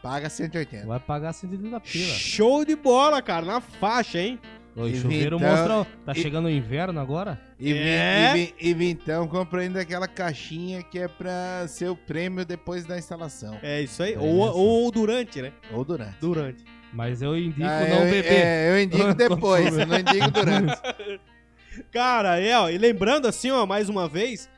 Paga 0.01 0.29
180. 0.29 0.86
Vai 0.86 0.99
pagar 0.99 1.32
130 1.32 1.79
pila. 1.79 2.13
Show 2.15 2.65
de 2.65 2.75
bola, 2.75 3.21
cara, 3.21 3.45
na 3.45 3.62
faixa, 3.62 4.19
hein? 4.19 4.38
O 4.75 4.88
E 4.88 4.95
chuveiro 4.99 5.38
então- 5.38 5.47
mostra. 5.49 5.88
Tá 6.06 6.12
e- 6.12 6.15
chegando 6.21 6.45
o 6.45 6.49
inverno 6.49 6.99
agora? 6.99 7.39
E, 7.58 7.71
É? 7.71 8.32
e, 8.32 8.34
vim- 8.34 8.53
e 8.60 8.73
vintão 8.73 9.25
compra 9.27 9.62
ainda 9.62 9.79
aquela 9.79 10.08
caixinha 10.08 10.84
que 10.84 10.99
é 10.99 11.08
pra 11.08 11.65
ser 11.69 11.89
o 11.89 11.95
prêmio 11.95 12.43
depois 12.43 12.84
da 12.84 12.97
instalação. 12.97 13.58
É 13.63 13.82
isso 13.82 14.03
aí. 14.03 14.15
É 14.15 14.19
ou, 14.19 14.47
isso. 14.49 14.58
ou 14.58 14.91
durante, 14.91 15.41
né? 15.41 15.53
Ou 15.71 15.86
durante. 15.86 16.17
Durante. 16.19 16.63
Mas 16.91 17.21
eu 17.21 17.38
indico 17.38 17.63
Ah, 17.63 17.86
não 17.88 18.03
eu, 18.06 18.12
beber. 18.12 18.32
É, 18.34 18.69
eu 18.71 18.84
indico 18.84 19.13
depois, 19.15 19.77
eu 19.77 19.86
não 19.88 19.99
indico 19.99 20.32
durante. 20.32 20.73
Cara, 21.91 22.39
é, 22.39 22.57
ó, 22.57 22.69
e 22.69 22.77
lembrando 22.77 23.27
assim, 23.27 23.51
ó, 23.51 23.65
mais 23.65 23.89
uma 23.89 24.07
vez, 24.07 24.49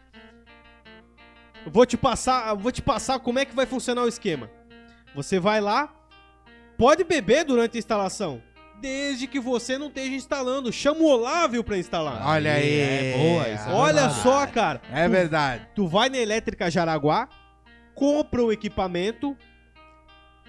vou 1.65 1.85
te 1.85 1.97
passar, 1.97 2.53
vou 2.55 2.71
te 2.71 2.81
passar 2.81 3.19
como 3.19 3.39
é 3.39 3.45
que 3.45 3.55
vai 3.55 3.65
funcionar 3.65 4.03
o 4.03 4.07
esquema. 4.07 4.49
Você 5.13 5.39
vai 5.39 5.61
lá, 5.61 5.93
pode 6.77 7.03
beber 7.03 7.45
durante 7.45 7.77
a 7.77 7.79
instalação, 7.79 8.41
desde 8.81 9.27
que 9.27 9.39
você 9.39 9.77
não 9.77 9.87
esteja 9.87 10.13
instalando. 10.13 10.71
Chama 10.71 10.99
o 10.99 11.05
Olávio 11.05 11.63
pra 11.63 11.77
instalar. 11.77 12.25
Olha 12.27 12.53
aí. 12.53 12.79
É 12.79 13.17
boa, 13.17 13.49
isso 13.49 13.69
é 13.69 13.73
Olha 13.73 14.01
verdade. 14.07 14.21
só, 14.21 14.47
cara. 14.47 14.81
É 14.91 15.07
verdade. 15.07 15.67
Tu 15.73 15.87
vai 15.87 16.09
na 16.09 16.17
Elétrica 16.17 16.69
Jaraguá, 16.69 17.29
compra 17.93 18.43
o 18.43 18.51
equipamento, 18.51 19.37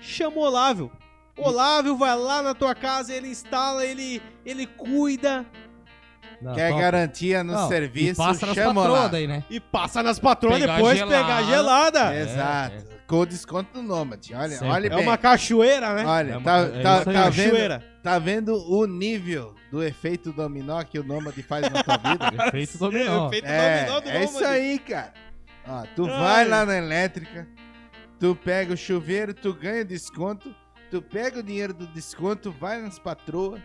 chama 0.00 0.36
o 0.38 0.40
Olávio. 0.40 0.90
Olávio 1.38 1.96
vai 1.96 2.16
lá 2.16 2.40
na 2.42 2.54
tua 2.54 2.74
casa, 2.74 3.12
ele 3.14 3.28
instala, 3.28 3.84
ele, 3.84 4.22
ele 4.44 4.66
cuida 4.66 5.44
Não, 6.40 6.54
Quer 6.54 6.68
top. 6.70 6.80
garantia 6.82 7.42
no 7.44 7.52
Não, 7.54 7.68
serviço, 7.68 8.12
e 8.20 8.24
passa 8.26 8.46
nas 8.46 8.54
chama 8.54 8.74
patroas 8.82 9.00
lá. 9.02 9.08
daí, 9.08 9.26
né? 9.26 9.44
e 9.48 9.58
passa 9.60 10.02
nas 10.02 10.18
patroas 10.18 10.58
Pegar 10.60 10.76
depois 10.76 10.98
gelada. 10.98 11.16
pegar 11.24 11.42
gelada. 11.44 12.14
É, 12.14 12.22
Exato. 12.22 12.96
Com 13.06 13.16
o 13.20 13.26
desconto 13.26 13.72
do 13.72 13.82
Nômade. 13.82 14.34
Olha, 14.34 14.48
Sempre. 14.50 14.68
olha 14.68 14.86
É 14.88 14.90
bem. 14.90 15.02
uma 15.04 15.16
cachoeira, 15.16 15.94
né? 15.94 16.04
Olha, 16.04 16.32
É 16.32 16.36
uma- 16.36 16.44
tá, 16.44 16.58
é 16.58 16.82
tá, 16.82 17.00
isso 17.00 17.08
aí. 17.10 17.14
tá 17.14 17.28
vendo, 17.30 17.50
cachoeira. 17.50 17.84
tá 18.02 18.18
vendo 18.18 18.54
o 18.70 18.86
nível 18.86 19.54
do 19.70 19.82
efeito 19.82 20.32
dominó 20.32 20.82
que 20.82 20.98
o 20.98 21.04
Nômade 21.04 21.40
faz 21.42 21.70
na 21.70 21.82
tua 21.84 21.96
vida? 21.96 22.30
Efeito 22.48 22.78
dominó. 22.78 23.28
Efeito 23.32 23.46
É, 23.46 23.84
dominó 23.84 24.00
do 24.00 24.08
é 24.10 24.24
isso 24.24 24.32
Nômade. 24.34 24.52
aí, 24.52 24.78
cara. 24.80 25.12
Ó, 25.68 25.82
tu 25.94 26.04
Ai. 26.06 26.18
vai 26.20 26.44
lá 26.48 26.66
na 26.66 26.76
elétrica, 26.78 27.46
tu 28.20 28.34
pega 28.44 28.74
o 28.74 28.76
chuveiro, 28.76 29.32
tu 29.32 29.54
ganha 29.54 29.84
desconto, 29.84 30.52
tu 30.90 31.00
pega 31.00 31.38
o 31.38 31.42
dinheiro 31.42 31.72
do 31.74 31.86
desconto, 31.88 32.50
vai 32.50 32.80
nas 32.82 32.98
patroas, 32.98 33.60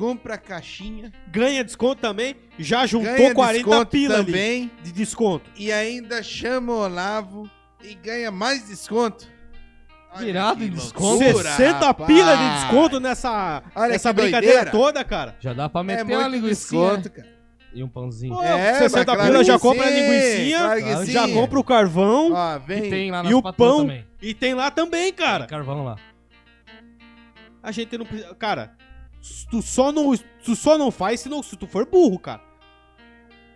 compra 0.00 0.34
a 0.34 0.38
caixinha, 0.38 1.12
Ganha 1.28 1.62
desconto 1.62 2.00
também. 2.00 2.34
Já 2.58 2.86
juntou 2.86 3.14
ganha 3.14 3.34
40 3.34 3.64
desconto 3.64 3.90
pila 3.90 4.14
ali 4.16 4.24
também 4.26 4.70
de 4.82 4.92
desconto. 4.92 5.50
e 5.56 5.70
ainda 5.70 6.22
chama 6.22 6.72
o 6.72 6.78
Olavo 6.84 7.48
e 7.84 7.94
ganha 7.94 8.30
mais 8.30 8.66
desconto. 8.66 9.28
Olha 10.12 10.24
Virado 10.24 10.64
em 10.64 10.70
desconto. 10.70 11.22
loucura, 11.22 11.50
60 11.52 11.86
rapaz. 11.86 12.06
pila 12.08 12.34
de 12.36 12.50
desconto 12.54 12.98
nessa, 12.98 13.62
Olha 13.76 13.92
nessa 13.92 14.12
brincadeira 14.12 14.64
doideira. 14.64 14.70
toda, 14.70 15.04
cara. 15.04 15.36
Já 15.38 15.52
dá 15.52 15.68
pra 15.68 15.82
É 15.82 15.84
meter 15.84 16.02
uma 16.04 16.28
muito 16.28 16.32
linguiça 16.42 16.76
cara. 17.14 17.28
e 17.72 17.84
um 17.84 17.88
pãozinho. 17.88 18.34
Pô, 18.34 18.42
É, 18.42 18.74
60 18.78 18.96
mas 18.96 19.04
claro 19.04 19.30
pila 19.32 19.44
já 19.44 19.58
compra 19.58 19.86
a 19.86 19.90
que 21.04 21.12
já 21.12 21.28
compra 21.28 21.60
o 21.60 21.62
carvão 21.64 22.32
Ó, 22.32 22.56
E 22.56 22.58
vem. 22.58 22.90
tem 22.90 23.10
lá 23.12 23.22
e 23.24 23.34
o 23.34 23.42
pão. 23.52 23.82
também. 23.82 24.04
e 24.20 24.34
tem 24.34 24.54
lá 24.54 24.70
também, 24.70 25.12
cara. 25.12 25.46
Tem 25.46 25.56
carvão 25.56 25.84
lá. 25.84 25.96
A 27.62 27.70
gente 27.70 27.96
não 27.98 28.06
precisa. 28.06 28.34
Cara, 28.34 28.74
tu 29.50 29.60
só 29.62 29.92
não, 29.92 30.16
tu 30.44 30.54
só 30.56 30.76
não 30.78 30.90
faz 30.90 31.20
se, 31.20 31.28
não, 31.28 31.42
se 31.42 31.56
tu 31.56 31.66
for 31.66 31.86
burro, 31.86 32.18
cara. 32.18 32.42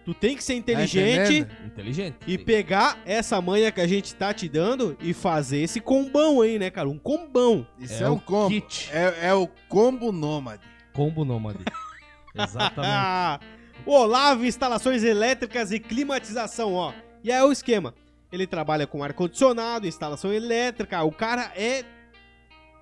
Tu 0.04 0.12
tem 0.12 0.36
que 0.36 0.44
ser 0.44 0.52
Tá 0.52 0.58
inteligente? 0.58 1.46
Inteligente. 1.64 2.16
e 2.26 2.36
pegar 2.36 2.98
essa 3.06 3.40
manha 3.40 3.72
que 3.72 3.80
a 3.80 3.86
gente 3.86 4.14
tá 4.14 4.34
te 4.34 4.46
dando 4.50 4.96
e 5.00 5.14
fazer 5.14 5.58
esse 5.62 5.80
combão 5.80 6.42
aí, 6.42 6.58
né, 6.58 6.68
cara? 6.70 6.88
Um 6.90 6.98
combão. 6.98 7.66
Isso 7.78 8.02
É 8.02 8.06
é, 8.06 8.10
um 8.10 8.14
o 8.16 8.20
combo. 8.20 8.48
kit. 8.50 8.90
É, 8.92 9.28
é 9.28 9.34
o 9.34 9.48
combo 9.66 10.12
nômade. 10.12 10.62
Combo 10.92 11.24
nômade. 11.24 11.60
Exatamente. 12.36 13.46
Olavo 13.86 14.44
Instalações 14.44 15.02
Elétricas 15.02 15.72
e 15.72 15.80
Climatização, 15.80 16.74
ó. 16.74 16.92
E 17.22 17.32
aí 17.32 17.38
é 17.38 17.44
o 17.44 17.50
esquema. 17.52 17.94
Ele 18.30 18.46
trabalha 18.46 18.86
com 18.86 19.02
ar-condicionado, 19.02 19.86
instalação 19.86 20.30
elétrica. 20.32 21.02
O 21.02 21.12
cara 21.12 21.50
é. 21.56 21.82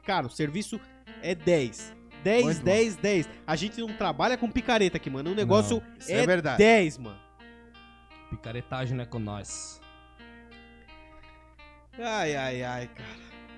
Cara, 0.05 0.27
o 0.27 0.31
serviço 0.31 0.81
é 1.23 1.35
10. 1.37 1.93
10, 2.23 2.45
Muito 2.45 2.59
bom. 2.59 2.65
10, 2.65 2.97
10. 2.97 3.29
A 3.47 3.57
gente 3.57 3.81
não 3.81 3.89
trabalha 3.89 4.37
com 4.39 4.51
picareta 4.51 4.97
aqui, 4.97 5.11
mano. 5.11 5.31
O 5.33 5.35
negócio 5.35 5.83
Isso 5.99 6.13
é, 6.13 6.27
verdade. 6.27 6.59
10, 6.59 6.99
mano. 6.99 7.19
Picaretagem 8.31 8.97
não 8.97 9.03
é 9.03 9.07
com 9.07 9.19
nós. 9.19 9.81
Ai, 11.99 12.35
ai, 12.35 12.63
ai, 12.63 12.87
cara. 12.89 13.09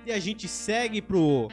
E 0.06 0.12
a 0.12 0.18
gente 0.18 0.48
segue 0.48 1.00
pro. 1.00 1.48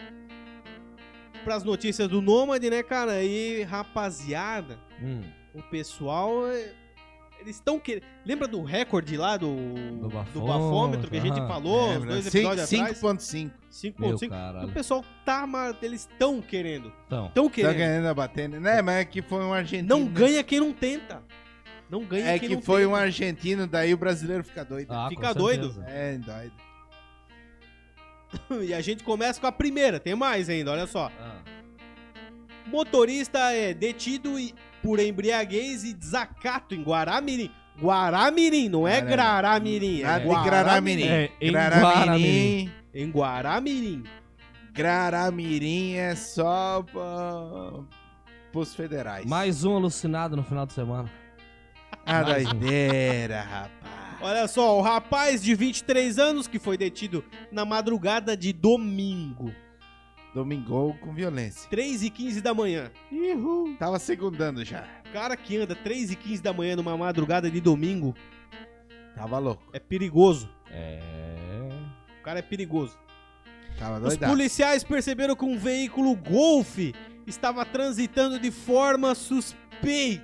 Pras 1.43 1.63
notícias 1.63 2.07
do 2.07 2.21
Nômade, 2.21 2.69
né, 2.69 2.83
cara? 2.83 3.23
E, 3.23 3.63
rapaziada, 3.63 4.77
Hum, 5.01 5.21
o 5.53 5.61
pessoal. 5.63 6.43
É, 7.41 7.43
Eles 7.43 7.55
estão 7.55 7.79
querendo. 7.79 8.03
Lembra 8.25 8.47
do 8.47 8.63
recorde 8.63 9.17
lá 9.17 9.37
do. 9.37 9.55
Do 9.55 10.01
Do 10.01 10.09
bafômetro, 10.09 10.41
bafômetro 10.41 11.09
que 11.11 11.17
a 11.17 11.21
gente 11.21 11.37
falou 11.47 11.89
uns 11.89 11.93
Lembra? 11.95 12.09
dois 12.11 12.25
Cinco- 12.25 12.37
episódios 12.37 12.73
atrás? 12.73 12.97
5.5. 12.97 13.51
5.5. 13.69 13.99
Meu 13.99 14.29
caralho. 14.29 14.67
O 14.67 14.71
pessoal 14.71 15.05
tá. 15.25 15.47
Eles 15.81 16.01
estão 16.11 16.41
querendo. 16.41 16.91
Estão 17.03 17.29
Tá 17.47 17.53
querendo. 17.53 17.77
ganhando 17.77 18.07
a 18.07 18.13
batendo. 18.13 18.59
Né, 18.59 18.81
mas 18.81 18.95
é 18.97 19.05
que 19.05 19.21
foi 19.21 19.43
um 19.43 19.53
argentino. 19.53 19.89
Não 19.89 20.05
ganha 20.07 20.43
quem 20.43 20.59
não 20.59 20.73
tenta. 20.73 21.21
Não 21.89 22.05
ganha 22.05 22.25
É 22.27 22.39
quem 22.39 22.49
que 22.49 22.55
não 22.55 22.61
foi 22.61 22.85
um 22.85 22.91
tenta. 22.91 23.01
argentino, 23.03 23.67
daí 23.67 23.93
o 23.93 23.97
brasileiro 23.97 24.43
fica 24.43 24.63
doido. 24.63 24.91
ah, 24.91 25.07
fica 25.09 25.33
doido. 25.33 25.73
certeza. 25.73 25.85
É, 25.89 26.17
doido. 26.17 26.53
E 28.65 28.73
a 28.73 28.79
gente 28.79 29.03
começa 29.03 29.41
com 29.41 29.47
a 29.47 29.51
primeira. 29.51 29.99
Tem 29.99 30.15
mais 30.15 30.47
ainda, 30.47 30.71
olha 30.71 30.87
só. 30.87 31.11
Ah, 31.19 31.41
Motorista 32.67 33.39
é 33.51 33.73
detido 33.73 34.39
e- 34.39 34.53
por 34.81 34.99
embriaguez 34.99 35.83
e 35.83 35.93
desacato 35.93 36.75
em 36.75 36.83
Guaramirim. 36.83 37.51
Guaramirim, 37.79 38.69
não 38.69 38.87
é 38.87 39.01
Guaramirim. 39.01 39.99
Graramirim. 39.99 40.03
É 40.03 40.19
de 40.19 40.43
Granamirim. 40.43 41.07
É, 41.07 41.31
em 41.41 41.51
Granamirim. 41.51 42.71
Em 42.93 43.09
Guaramirim. 43.09 44.03
Granamirim 44.73 45.95
é 45.95 46.15
só 46.15 46.83
pra... 46.91 47.83
pros 48.51 48.75
federais. 48.75 49.25
Mais 49.25 49.63
um 49.63 49.75
alucinado 49.75 50.35
no 50.35 50.43
final 50.43 50.65
de 50.65 50.73
semana. 50.73 51.09
A 52.05 52.21
um. 52.21 52.25
doideira, 52.25 53.41
rapaz. 53.41 54.01
Olha 54.21 54.47
só, 54.47 54.77
o 54.77 54.81
rapaz 54.81 55.41
de 55.41 55.55
23 55.55 56.19
anos 56.19 56.47
que 56.47 56.59
foi 56.59 56.77
detido 56.77 57.23
na 57.51 57.65
madrugada 57.65 58.37
de 58.37 58.53
domingo, 58.53 59.51
Domingou 60.33 60.93
com 60.95 61.13
violência. 61.13 61.69
3 61.69 62.03
e 62.03 62.09
15 62.09 62.41
da 62.41 62.53
manhã. 62.53 62.89
Tava 63.77 63.99
segundando 63.99 64.63
já. 64.63 64.87
O 65.09 65.11
cara 65.13 65.35
que 65.35 65.57
anda 65.57 65.75
3 65.75 66.11
e 66.11 66.15
15 66.15 66.41
da 66.41 66.53
manhã 66.53 66.75
numa 66.75 66.95
madrugada 66.97 67.51
de 67.51 67.59
domingo 67.59 68.15
Tava 69.15 69.37
louco. 69.39 69.63
é 69.73 69.79
perigoso. 69.79 70.49
É. 70.69 70.99
O 72.19 72.23
cara 72.23 72.39
é 72.39 72.41
perigoso. 72.41 72.97
Tava 73.77 73.95
Os 73.97 74.01
doidado. 74.03 74.31
policiais 74.31 74.83
perceberam 74.83 75.35
que 75.35 75.43
um 75.43 75.57
veículo 75.57 76.15
Golf 76.15 76.77
estava 77.27 77.65
transitando 77.65 78.39
de 78.39 78.51
forma 78.51 79.13
suspeita. 79.13 80.23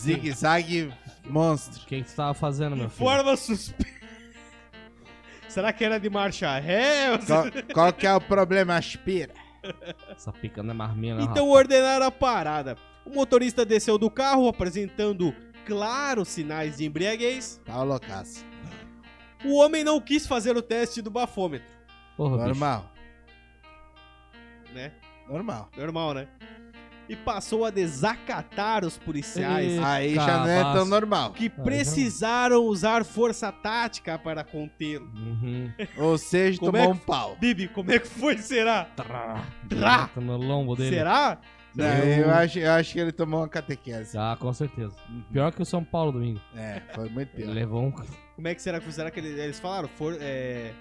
Zigue-zague 0.00 0.92
monstro. 1.28 1.82
O 1.82 1.86
que 1.86 2.02
que 2.02 2.08
você 2.10 2.16
tava 2.16 2.32
fazendo, 2.34 2.74
meu 2.76 2.86
De 2.86 2.92
filho? 2.92 3.06
forma 3.08 3.36
suspeita. 3.36 3.99
Será 5.50 5.72
que 5.72 5.84
era 5.84 5.98
de 5.98 6.08
marcha 6.08 6.58
ré? 6.58 7.18
Qual, 7.26 7.44
qual 7.74 7.92
que 7.92 8.06
é 8.06 8.14
o 8.14 8.20
problema? 8.20 8.76
Aspira. 8.76 9.34
Essa 10.10 10.32
pica 10.32 10.62
não 10.62 10.70
é 10.70 10.74
marminha, 10.74 11.14
não, 11.16 11.22
Então 11.24 11.46
rapaz. 11.46 11.50
ordenaram 11.58 12.06
a 12.06 12.10
parada. 12.10 12.76
O 13.04 13.10
motorista 13.10 13.64
desceu 13.64 13.98
do 13.98 14.10
carro 14.10 14.48
apresentando 14.48 15.34
claros 15.66 16.28
sinais 16.28 16.76
de 16.78 16.86
embriaguez. 16.86 17.60
Tava 17.64 17.82
loucaço. 17.82 18.44
O 19.44 19.56
homem 19.56 19.82
não 19.84 20.00
quis 20.00 20.26
fazer 20.26 20.56
o 20.56 20.62
teste 20.62 21.00
do 21.02 21.10
bafômetro, 21.10 21.66
Porra, 22.16 22.36
bicho. 22.36 22.48
Normal. 22.48 22.90
né? 24.72 24.92
Normal. 25.28 25.68
Normal, 25.76 26.14
né? 26.14 26.28
E 27.10 27.16
passou 27.16 27.64
a 27.64 27.70
desacatar 27.70 28.84
os 28.84 28.96
policiais 28.96 29.72
Eita, 29.72 29.86
Aí 29.88 30.14
já 30.14 30.38
não 30.38 30.46
é 30.48 30.62
tão 30.62 30.84
normal. 30.84 31.32
que 31.32 31.48
precisaram 31.50 32.62
usar 32.64 33.04
força 33.04 33.50
tática 33.50 34.16
para 34.16 34.44
contê-lo. 34.44 35.06
Uhum. 35.16 35.72
Ou 35.96 36.16
seja, 36.16 36.60
Como 36.60 36.70
tomou 36.70 36.86
é 36.86 36.88
um 36.88 36.96
pau. 36.96 37.36
Bibi, 37.40 37.66
como 37.66 37.90
é 37.90 37.98
que 37.98 38.06
foi, 38.06 38.38
será? 38.38 38.84
Trá. 38.94 39.44
Trá. 39.68 39.96
Direto 39.96 40.20
no 40.20 40.36
lombo 40.36 40.76
dele. 40.76 40.94
Será? 40.96 41.38
Não, 41.74 41.84
eu, 41.86 42.30
acho, 42.30 42.58
eu 42.58 42.70
acho 42.72 42.92
que 42.92 42.98
ele 43.00 43.12
tomou 43.12 43.40
uma 43.40 43.48
catequese. 43.48 44.16
Ah, 44.16 44.36
com 44.38 44.52
certeza. 44.52 44.94
Pior 45.32 45.52
que 45.52 45.62
o 45.62 45.64
São 45.64 45.82
Paulo 45.84 46.12
domingo. 46.12 46.40
É, 46.56 46.80
foi 46.94 47.08
muito 47.08 47.32
Ele 47.34 47.44
pior. 47.44 47.54
levou 47.54 47.82
um. 47.86 47.92
Como 47.92 48.48
é 48.48 48.54
que 48.54 48.62
será 48.62 48.78
que 48.78 48.84
foi? 48.84 48.92
Será 48.92 49.10
que 49.10 49.20
eles, 49.20 49.38
eles 49.38 49.58
falaram? 49.60 49.88
For, 49.96 50.16
é, 50.20 50.72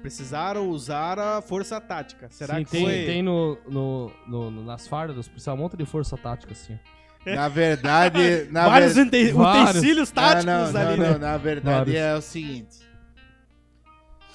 precisaram 0.00 0.68
usar 0.68 1.18
a 1.18 1.40
força 1.42 1.80
tática. 1.80 2.28
Será 2.30 2.56
Sim, 2.56 2.64
que 2.64 2.70
tem, 2.70 2.84
foi? 2.84 2.92
tem 3.06 3.22
no, 3.22 3.58
no, 3.68 4.12
no- 4.26 4.50
no- 4.50 4.64
nas 4.64 4.86
fardas 4.86 5.26
policiais 5.28 5.58
um 5.58 5.62
monte 5.62 5.76
de 5.76 5.84
força 5.84 6.16
tática, 6.16 6.52
assim. 6.52 6.78
Na 7.26 7.48
verdade, 7.48 8.48
na 8.50 8.68
Vários 8.68 8.94
ver- 8.94 9.32
Vários. 9.32 9.70
utensílios 9.70 10.10
táticos 10.10 10.44
não, 10.44 10.72
não, 10.72 10.80
ali, 10.80 10.96
não, 10.98 11.04
né? 11.06 11.12
não, 11.12 11.18
na 11.18 11.36
verdade 11.38 11.92
Vários. 11.92 11.96
é 11.96 12.14
o 12.16 12.20
seguinte. 12.20 12.78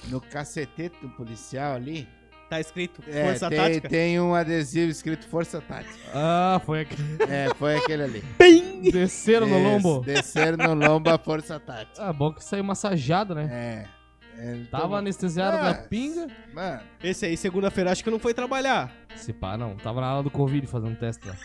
No 0.08 0.20
cacetete 0.20 0.96
do 1.00 1.08
policial 1.10 1.74
ali, 1.74 2.08
Tá 2.48 2.58
escrito 2.58 3.00
é, 3.06 3.26
força 3.26 3.48
tem, 3.48 3.58
tática. 3.58 3.88
tem 3.88 4.18
um 4.20 4.34
adesivo 4.34 4.90
escrito 4.90 5.24
Força 5.28 5.60
Tática. 5.60 5.94
Ah, 6.12 6.60
foi 6.66 6.80
aqui. 6.80 6.96
É, 7.28 7.48
foi 7.54 7.76
aquele 7.76 8.02
ali. 8.02 8.24
Pim! 8.36 8.90
Desceram 8.90 9.46
no 9.46 9.54
Esse, 9.56 9.64
lombo. 9.64 10.00
Desceram 10.04 10.56
no 10.74 10.74
lombo 10.88 11.10
a 11.10 11.16
Força 11.16 11.60
Tática. 11.60 12.02
Ah, 12.04 12.12
bom 12.12 12.32
que 12.32 12.42
saiu 12.42 12.64
massageado, 12.64 13.36
né? 13.36 13.48
É. 13.52 13.99
Ele 14.42 14.64
Tava 14.66 14.82
tomou- 14.84 14.98
anestesiado 14.98 15.58
da 15.62 15.74
pinga. 15.74 16.28
Mano, 16.52 16.80
Esse 17.02 17.26
aí, 17.26 17.36
segunda-feira, 17.36 17.90
acho 17.92 18.02
que 18.02 18.10
não 18.10 18.18
foi 18.18 18.32
trabalhar. 18.32 18.90
Se 19.16 19.32
pá, 19.32 19.56
não. 19.56 19.76
Tava 19.76 20.00
na 20.00 20.06
aula 20.06 20.22
do 20.22 20.30
Covid 20.30 20.66
fazendo 20.66 20.96
teste 20.96 21.26
lá. 21.26 21.36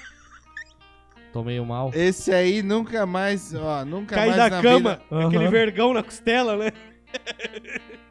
Tomei 1.33 1.59
o 1.59 1.65
mal. 1.65 1.91
esse 1.93 2.33
aí 2.33 2.63
nunca 2.63 3.05
mais, 3.05 3.53
ó, 3.53 3.83
nunca 3.83 4.15
Cair 4.15 4.37
mais 4.37 4.37
da 4.37 4.49
na 4.49 4.61
cama, 4.61 5.01
Aham. 5.11 5.27
aquele 5.27 5.47
vergão 5.49 5.93
na 5.93 6.01
costela, 6.01 6.55
né? 6.55 6.71
vida. 6.71 7.81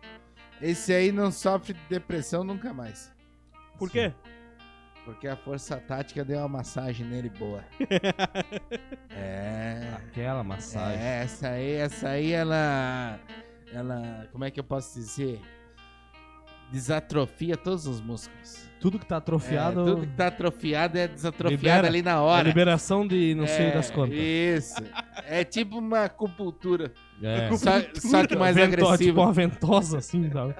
Esse 0.61 0.93
aí 0.93 1.11
não 1.12 1.30
sofre 1.32 1.72
de 1.72 1.80
depressão 1.89 2.45
nunca 2.45 2.72
mais. 2.72 3.11
Por 3.78 3.91
quê? 3.91 4.12
Porque 5.05 5.26
a 5.28 5.37
Força 5.37 5.76
Tática 5.76 6.24
deu 6.24 6.39
uma 6.39 6.49
massagem 6.49 7.07
nele 7.07 7.28
boa. 7.30 7.62
é. 9.11 9.91
Aquela 9.97 10.43
massagem. 10.45 10.99
É, 11.01 11.22
essa 11.22 11.49
aí, 11.49 11.72
essa 11.72 12.09
aí, 12.11 12.32
ela. 12.32 13.18
Ela. 13.74 14.28
Como 14.32 14.44
é 14.44 14.50
que 14.50 14.58
eu 14.60 14.64
posso 14.64 14.94
dizer? 14.98 15.40
Desatrofia 16.70 17.56
todos 17.56 17.86
os 17.86 18.00
músculos. 18.00 18.68
Tudo 18.80 18.98
que 18.98 19.06
tá 19.06 19.16
atrofiado. 19.18 19.80
É, 19.80 19.84
tudo 19.84 20.06
que 20.06 20.12
tá 20.14 20.26
atrofiado 20.28 20.98
é 20.98 21.06
desatrofiado 21.08 21.56
Libera. 21.62 21.86
ali 21.86 22.02
na 22.02 22.12
é 22.12 22.16
hora. 22.16 22.48
liberação 22.48 23.06
de 23.06 23.34
não 23.34 23.46
sei 23.46 23.66
É, 23.66 23.70
das 23.72 23.90
quantas. 23.90 24.16
Isso. 24.18 24.82
É 25.26 25.44
tipo 25.44 25.78
uma 25.78 26.04
acupuntura. 26.04 26.92
É. 27.22 27.48
Só, 27.56 27.70
só 27.94 28.26
que 28.26 28.36
mais 28.36 28.56
Vento- 28.56 28.72
Tipo 28.76 28.86
agressiva. 28.86 29.20
uma 29.22 29.32
ventosa, 29.32 29.98
assim, 29.98 30.28
sabe? 30.30 30.54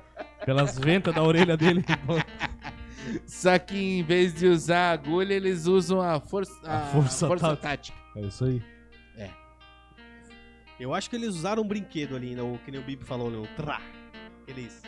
Pelas 0.45 0.79
ventas 0.79 1.15
da 1.15 1.23
orelha 1.23 1.57
dele. 1.57 1.85
Só 3.27 3.59
que 3.59 3.77
em 3.99 4.03
vez 4.03 4.33
de 4.33 4.47
usar 4.47 4.89
a 4.89 4.93
agulha, 4.93 5.35
eles 5.35 5.67
usam 5.67 6.01
a 6.01 6.19
força, 6.19 6.53
a 6.65 6.79
A 6.79 6.81
força 6.87 7.27
força, 7.29 7.49
tática. 7.57 7.69
tática. 7.69 7.99
É 8.17 8.21
isso 8.23 8.45
aí. 8.47 8.63
Eu 10.79 10.93
acho 10.95 11.09
que 11.09 11.17
eles 11.17 11.29
usaram 11.31 11.63
um 11.63 11.67
brinquedo 11.69 12.17
ali, 12.17 12.35
né? 12.35 12.43
o 12.43 12.59
que 12.65 12.71
nem 12.71 12.81
o 12.81 12.85
Bibi 12.85 13.05
falou, 13.05 13.31
né? 13.31 13.39
O 13.39 13.47
trá. 13.57 13.81
Eles. 14.47 14.83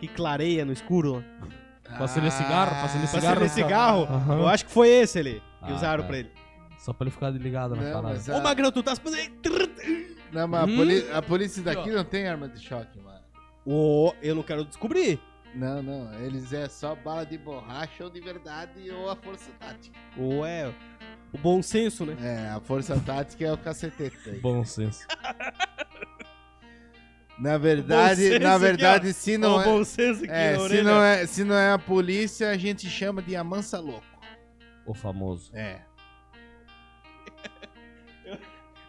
Que 0.00 0.08
clareia 0.08 0.64
no 0.64 0.72
escuro. 0.72 1.24
Acender 1.88 2.30
cigarro, 2.30 2.70
Pra 2.70 2.88
Cigarro 2.88 3.40
no 3.40 3.48
cigarro. 3.48 4.08
Eu 4.34 4.46
acho 4.48 4.66
que 4.66 4.70
foi 4.72 4.88
esse 4.88 5.18
ali. 5.18 5.42
Que 5.64 5.72
Ah, 5.72 5.74
usaram 5.74 6.02
tá. 6.02 6.08
pra 6.08 6.18
ele. 6.18 6.30
Só 6.78 6.92
pra 6.92 7.04
ele 7.06 7.10
ficar 7.10 7.30
ligado 7.30 7.74
na 7.74 7.82
parada. 7.92 8.32
Ô, 8.32 8.36
a, 8.36 8.40
Magrão, 8.40 8.70
tu 8.70 8.82
tá 8.82 8.94
se 8.94 9.00
fazendo. 9.00 9.32
não, 10.32 10.46
mas 10.46 10.62
a, 10.62 10.66
Hum. 10.66 10.76
poli- 10.76 11.10
a 11.12 11.22
polícia 11.22 11.62
daqui 11.62 11.90
não 11.90 12.04
tem 12.04 12.28
arma 12.28 12.46
de 12.48 12.60
choque, 12.62 13.00
mano. 13.00 13.18
Ô, 13.66 14.12
eu 14.22 14.34
não 14.34 14.42
quero 14.42 14.64
descobrir. 14.64 15.18
Não, 15.54 15.82
não. 15.82 16.12
Eles 16.20 16.52
é 16.52 16.68
só 16.68 16.94
bala 16.94 17.24
de 17.24 17.38
borracha 17.38 18.04
ou 18.04 18.10
de 18.10 18.20
verdade 18.20 18.90
ou 18.90 19.10
a 19.10 19.16
força 19.16 19.50
tática. 19.58 19.98
Ou 20.16 20.44
é 20.44 20.72
o 21.32 21.38
bom 21.38 21.62
senso, 21.62 22.04
né? 22.06 22.16
É, 22.20 22.48
a 22.50 22.60
força 22.60 22.98
tática 23.00 23.44
é 23.44 23.52
o 23.52 23.58
cacetete 23.58 24.16
aí. 24.30 24.38
Bom 24.40 24.64
senso. 24.64 25.06
Na 27.38 27.56
verdade, 27.56 28.20
senso 28.22 28.40
na 28.40 28.50
aqui, 28.54 28.60
verdade, 28.64 29.12
se 29.12 29.36
Ó, 29.36 29.38
não 29.38 29.56
o 29.56 29.60
é, 29.60 29.64
bom 29.64 29.84
senso 29.84 30.24
aqui 30.24 30.32
é, 30.32 30.52
na 30.52 30.56
se 30.58 30.64
orelha. 30.64 30.82
não 30.82 31.02
é, 31.02 31.26
se 31.26 31.44
não 31.44 31.54
é 31.56 31.72
a 31.72 31.78
polícia, 31.78 32.50
a 32.50 32.56
gente 32.56 32.88
chama 32.90 33.22
de 33.22 33.36
amansa 33.36 33.78
louco. 33.78 34.04
O 34.84 34.92
famoso. 34.94 35.50
É. 35.54 35.82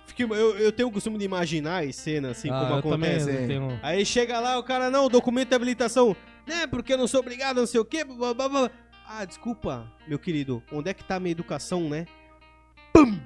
Fiquei- 0.07 0.25
eu, 0.25 0.57
eu 0.57 0.71
tenho 0.71 0.89
o 0.89 0.91
costume 0.91 1.17
de 1.17 1.25
imaginar 1.25 1.83
as 1.83 1.95
cenas 1.95 2.31
assim, 2.37 2.49
Ah, 2.49 2.61
como 2.61 2.73
eu 2.77 2.81
também 2.81 3.15
acontece. 3.17 3.47
tenho... 3.47 3.79
Aí 3.83 4.05
chega 4.05 4.39
lá, 4.39 4.57
o 4.57 4.63
cara, 4.63 4.89
não, 4.89 5.07
documento 5.07 5.49
de 5.49 5.55
habilitação. 5.55 6.15
Né, 6.47 6.65
porque 6.65 6.93
eu 6.93 6.97
não 6.97 7.07
sou 7.07 7.19
obrigado, 7.19 7.57
não 7.57 7.67
sei 7.67 7.79
o 7.79 7.85
quê. 7.85 8.03
blá, 8.03 8.33
blá, 8.33 8.49
blá. 8.49 8.71
Ah, 9.07 9.23
desculpa, 9.25 9.85
meu 10.07 10.17
querido. 10.17 10.63
Onde 10.71 10.89
é 10.89 10.93
que 10.93 11.03
tá 11.03 11.15
a 11.15 11.19
minha 11.19 11.31
educação, 11.31 11.87
né? 11.87 12.05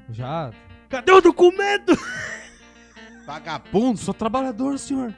Já. 0.09 0.51
Cadê 0.89 1.11
o 1.11 1.21
documento? 1.21 1.93
Vagabundo. 3.25 3.97
Sou 3.99 4.13
trabalhador, 4.13 4.77
senhor. 4.77 5.13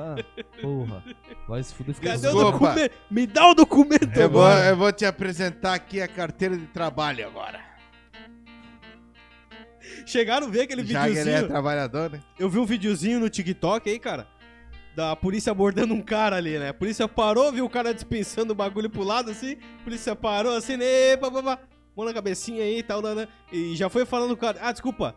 Ah, 0.00 0.16
porra. 0.60 1.04
Vai 1.46 1.62
se 1.62 1.74
fuder. 1.74 1.94
fica 1.94 2.08
Cadê 2.12 2.28
o 2.28 2.32
Desculpa. 2.32 2.50
documento? 2.68 2.92
Me 3.10 3.26
dá 3.26 3.46
o 3.48 3.54
documento 3.54 4.16
Eu 4.16 4.30
vou, 4.30 4.44
agora. 4.44 4.66
eu 4.66 4.76
vou 4.76 4.92
te 4.92 5.04
apresentar 5.04 5.74
aqui 5.74 6.00
a 6.00 6.08
carteira 6.08 6.56
de 6.56 6.66
trabalho 6.66 7.26
agora. 7.26 7.60
Chegaram 10.06 10.46
a 10.46 10.50
ver 10.50 10.62
aquele 10.62 10.84
Já 10.84 11.02
que 11.04 11.10
ele 11.10 11.18
é 11.18 11.22
videozinho. 11.22 11.48
trabalhador, 11.48 12.10
né? 12.10 12.20
Eu 12.38 12.48
vi 12.48 12.58
um 12.58 12.64
videozinho 12.66 13.20
no 13.20 13.28
TikTok 13.28 13.88
aí, 13.90 13.98
cara. 13.98 14.26
Da 14.96 15.14
polícia 15.14 15.50
abordando 15.52 15.94
um 15.94 16.02
cara 16.02 16.36
ali, 16.36 16.58
né? 16.58 16.70
A 16.70 16.74
polícia 16.74 17.06
parou, 17.06 17.52
viu 17.52 17.64
o 17.64 17.70
cara 17.70 17.92
dispensando 17.94 18.52
o 18.52 18.56
bagulho 18.56 18.90
pro 18.90 19.02
lado 19.04 19.30
assim. 19.30 19.56
A 19.80 19.84
polícia 19.84 20.16
parou 20.16 20.56
assim, 20.56 20.76
né? 20.76 21.16
Pá, 21.18 21.30
pá, 21.30 21.42
pá. 21.42 21.58
Mão 21.98 22.06
na 22.06 22.14
cabecinha 22.14 22.62
aí 22.62 22.78
e 22.78 22.82
tal, 22.84 23.02
né, 23.02 23.12
né? 23.12 23.28
E 23.52 23.74
já 23.74 23.88
foi 23.90 24.06
falando 24.06 24.28
com 24.28 24.34
o 24.34 24.36
cara. 24.36 24.56
Ah, 24.62 24.70
desculpa. 24.70 25.16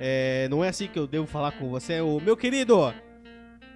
É, 0.00 0.48
não 0.50 0.64
é 0.64 0.68
assim 0.68 0.88
que 0.88 0.98
eu 0.98 1.06
devo 1.06 1.26
falar 1.26 1.52
com 1.52 1.68
você. 1.68 2.00
O 2.00 2.18
meu 2.20 2.34
querido. 2.38 2.94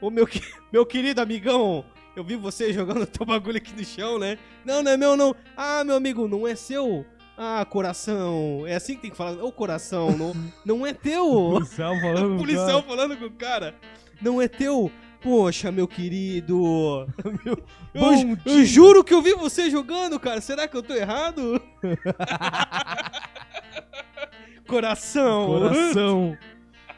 O 0.01 0.09
meu, 0.11 0.27
que- 0.27 0.41
meu 0.73 0.87
querido 0.87 1.21
amigão. 1.21 1.85
Eu 2.17 2.25
vi 2.25 2.35
você 2.35 2.73
jogando 2.75 3.05
teu 3.07 3.27
bagulho 3.27 3.59
aqui 3.59 3.75
no 3.77 3.85
chão, 3.85 4.19
né? 4.19 4.39
Não, 4.65 4.83
não 4.83 4.91
é 4.91 4.97
meu, 4.97 5.19
não. 5.19 5.37
Ah, 5.55 5.85
meu 5.85 5.97
amigo, 5.97 6.27
não 6.27 6.49
é 6.49 6.55
seu. 6.55 7.05
Ah, 7.37 7.63
coração. 7.69 8.65
É 8.67 8.75
assim 8.77 8.95
que 8.97 9.03
tem 9.03 9.11
que 9.11 9.17
falar. 9.19 9.45
Ô, 9.45 9.53
coração, 9.53 10.17
não, 10.17 10.33
não 10.65 10.87
é 10.87 10.95
teu. 10.95 11.27
Policial 11.53 11.95
falando. 12.01 12.35
O 12.37 12.39
policial 12.39 12.83
falando 12.83 13.19
com 13.19 13.27
o 13.27 13.31
cara. 13.33 13.75
Não 14.23 14.41
é 14.41 14.49
teu? 14.49 14.91
Poxa, 15.23 15.73
meu 15.73 15.89
querido. 15.89 17.07
Meu- 17.45 17.63
eu, 17.95 18.39
eu 18.45 18.65
juro 18.65 19.03
que 19.03 19.15
eu 19.15 19.23
vi 19.23 19.33
você 19.35 19.71
jogando, 19.71 20.21
cara. 20.21 20.41
Será 20.41 20.69
que 20.69 20.77
eu 20.77 20.83
tô 20.83 20.95
errado? 20.95 21.61
Coração. 24.67 25.47
Coração. 25.47 26.37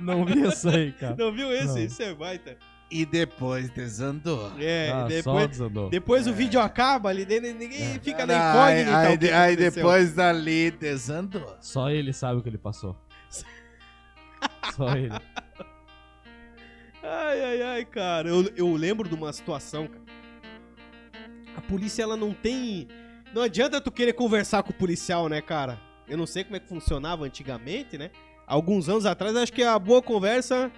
Não 0.01 0.25
vi 0.25 0.45
essa 0.47 0.71
aí, 0.71 0.93
cara. 0.93 1.17
Não 1.19 1.33
viu 1.33 1.53
esse? 1.53 1.67
Não. 1.67 1.79
Isso 1.79 2.03
é 2.03 2.15
baita. 2.15 2.57
E 2.91 3.05
depois 3.05 3.69
desandou. 3.71 4.51
É, 4.59 4.91
Ah, 4.91 5.03
só 5.03 5.09
depois, 5.09 5.49
desandou. 5.51 5.91
depois 5.91 6.27
o 6.27 6.33
vídeo 6.33 6.59
acaba 6.59 7.11
ali, 7.11 7.27
ninguém 7.27 8.01
fica 8.01 8.25
na 8.25 8.35
Ah, 8.35 8.73
incógnita. 8.73 8.99
Aí, 8.99 9.19
aí, 9.35 9.51
aí 9.51 9.57
depois 9.57 10.15
dali 10.15 10.71
desandou. 10.71 11.55
Só 11.61 11.91
ele 11.91 12.15
sabe 12.15 12.41
o 12.41 12.43
que 12.43 12.49
ele 12.49 12.57
passou. 12.57 12.97
Só 14.75 14.89
ele. 14.97 15.13
Ai, 17.11 17.43
ai, 17.43 17.63
ai, 17.63 17.85
cara. 17.87 18.29
Eu, 18.29 18.53
eu 18.55 18.75
lembro 18.75 19.09
de 19.09 19.15
uma 19.15 19.33
situação, 19.33 19.87
cara. 19.87 20.05
A 21.57 21.61
polícia, 21.63 22.03
ela 22.03 22.17
não 22.17 22.35
tem. 22.35 22.87
Não 23.35 23.43
adianta 23.43 23.81
tu 23.81 23.91
querer 23.91 24.13
conversar 24.13 24.63
com 24.63 24.71
o 24.71 24.75
policial, 24.75 25.29
né, 25.29 25.41
cara? 25.41 25.81
Eu 26.07 26.19
não 26.19 26.27
sei 26.27 26.45
como 26.45 26.57
é 26.57 26.61
que 26.61 26.69
funcionava 26.69 27.25
antigamente, 27.25 27.97
né? 27.97 28.11
Alguns 28.47 28.89
anos 28.89 29.07
atrás, 29.07 29.35
acho 29.37 29.53
que 29.53 29.63
a 29.63 29.79
boa 29.79 30.03
conversa 30.03 30.71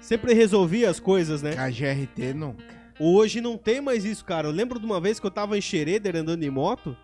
sempre 0.00 0.32
resolvia 0.32 0.90
as 0.90 1.00
coisas, 1.00 1.42
né? 1.42 1.52
KGRT 1.54 2.34
nunca. 2.34 2.64
Hoje 2.98 3.40
não 3.40 3.56
tem 3.56 3.80
mais 3.80 4.04
isso, 4.04 4.24
cara. 4.24 4.48
Eu 4.48 4.52
lembro 4.52 4.78
de 4.78 4.86
uma 4.86 5.00
vez 5.00 5.18
que 5.20 5.26
eu 5.26 5.30
tava 5.30 5.58
em 5.58 5.60
Xereder 5.60 6.16
andando 6.16 6.40
de 6.40 6.50
moto. 6.50 6.96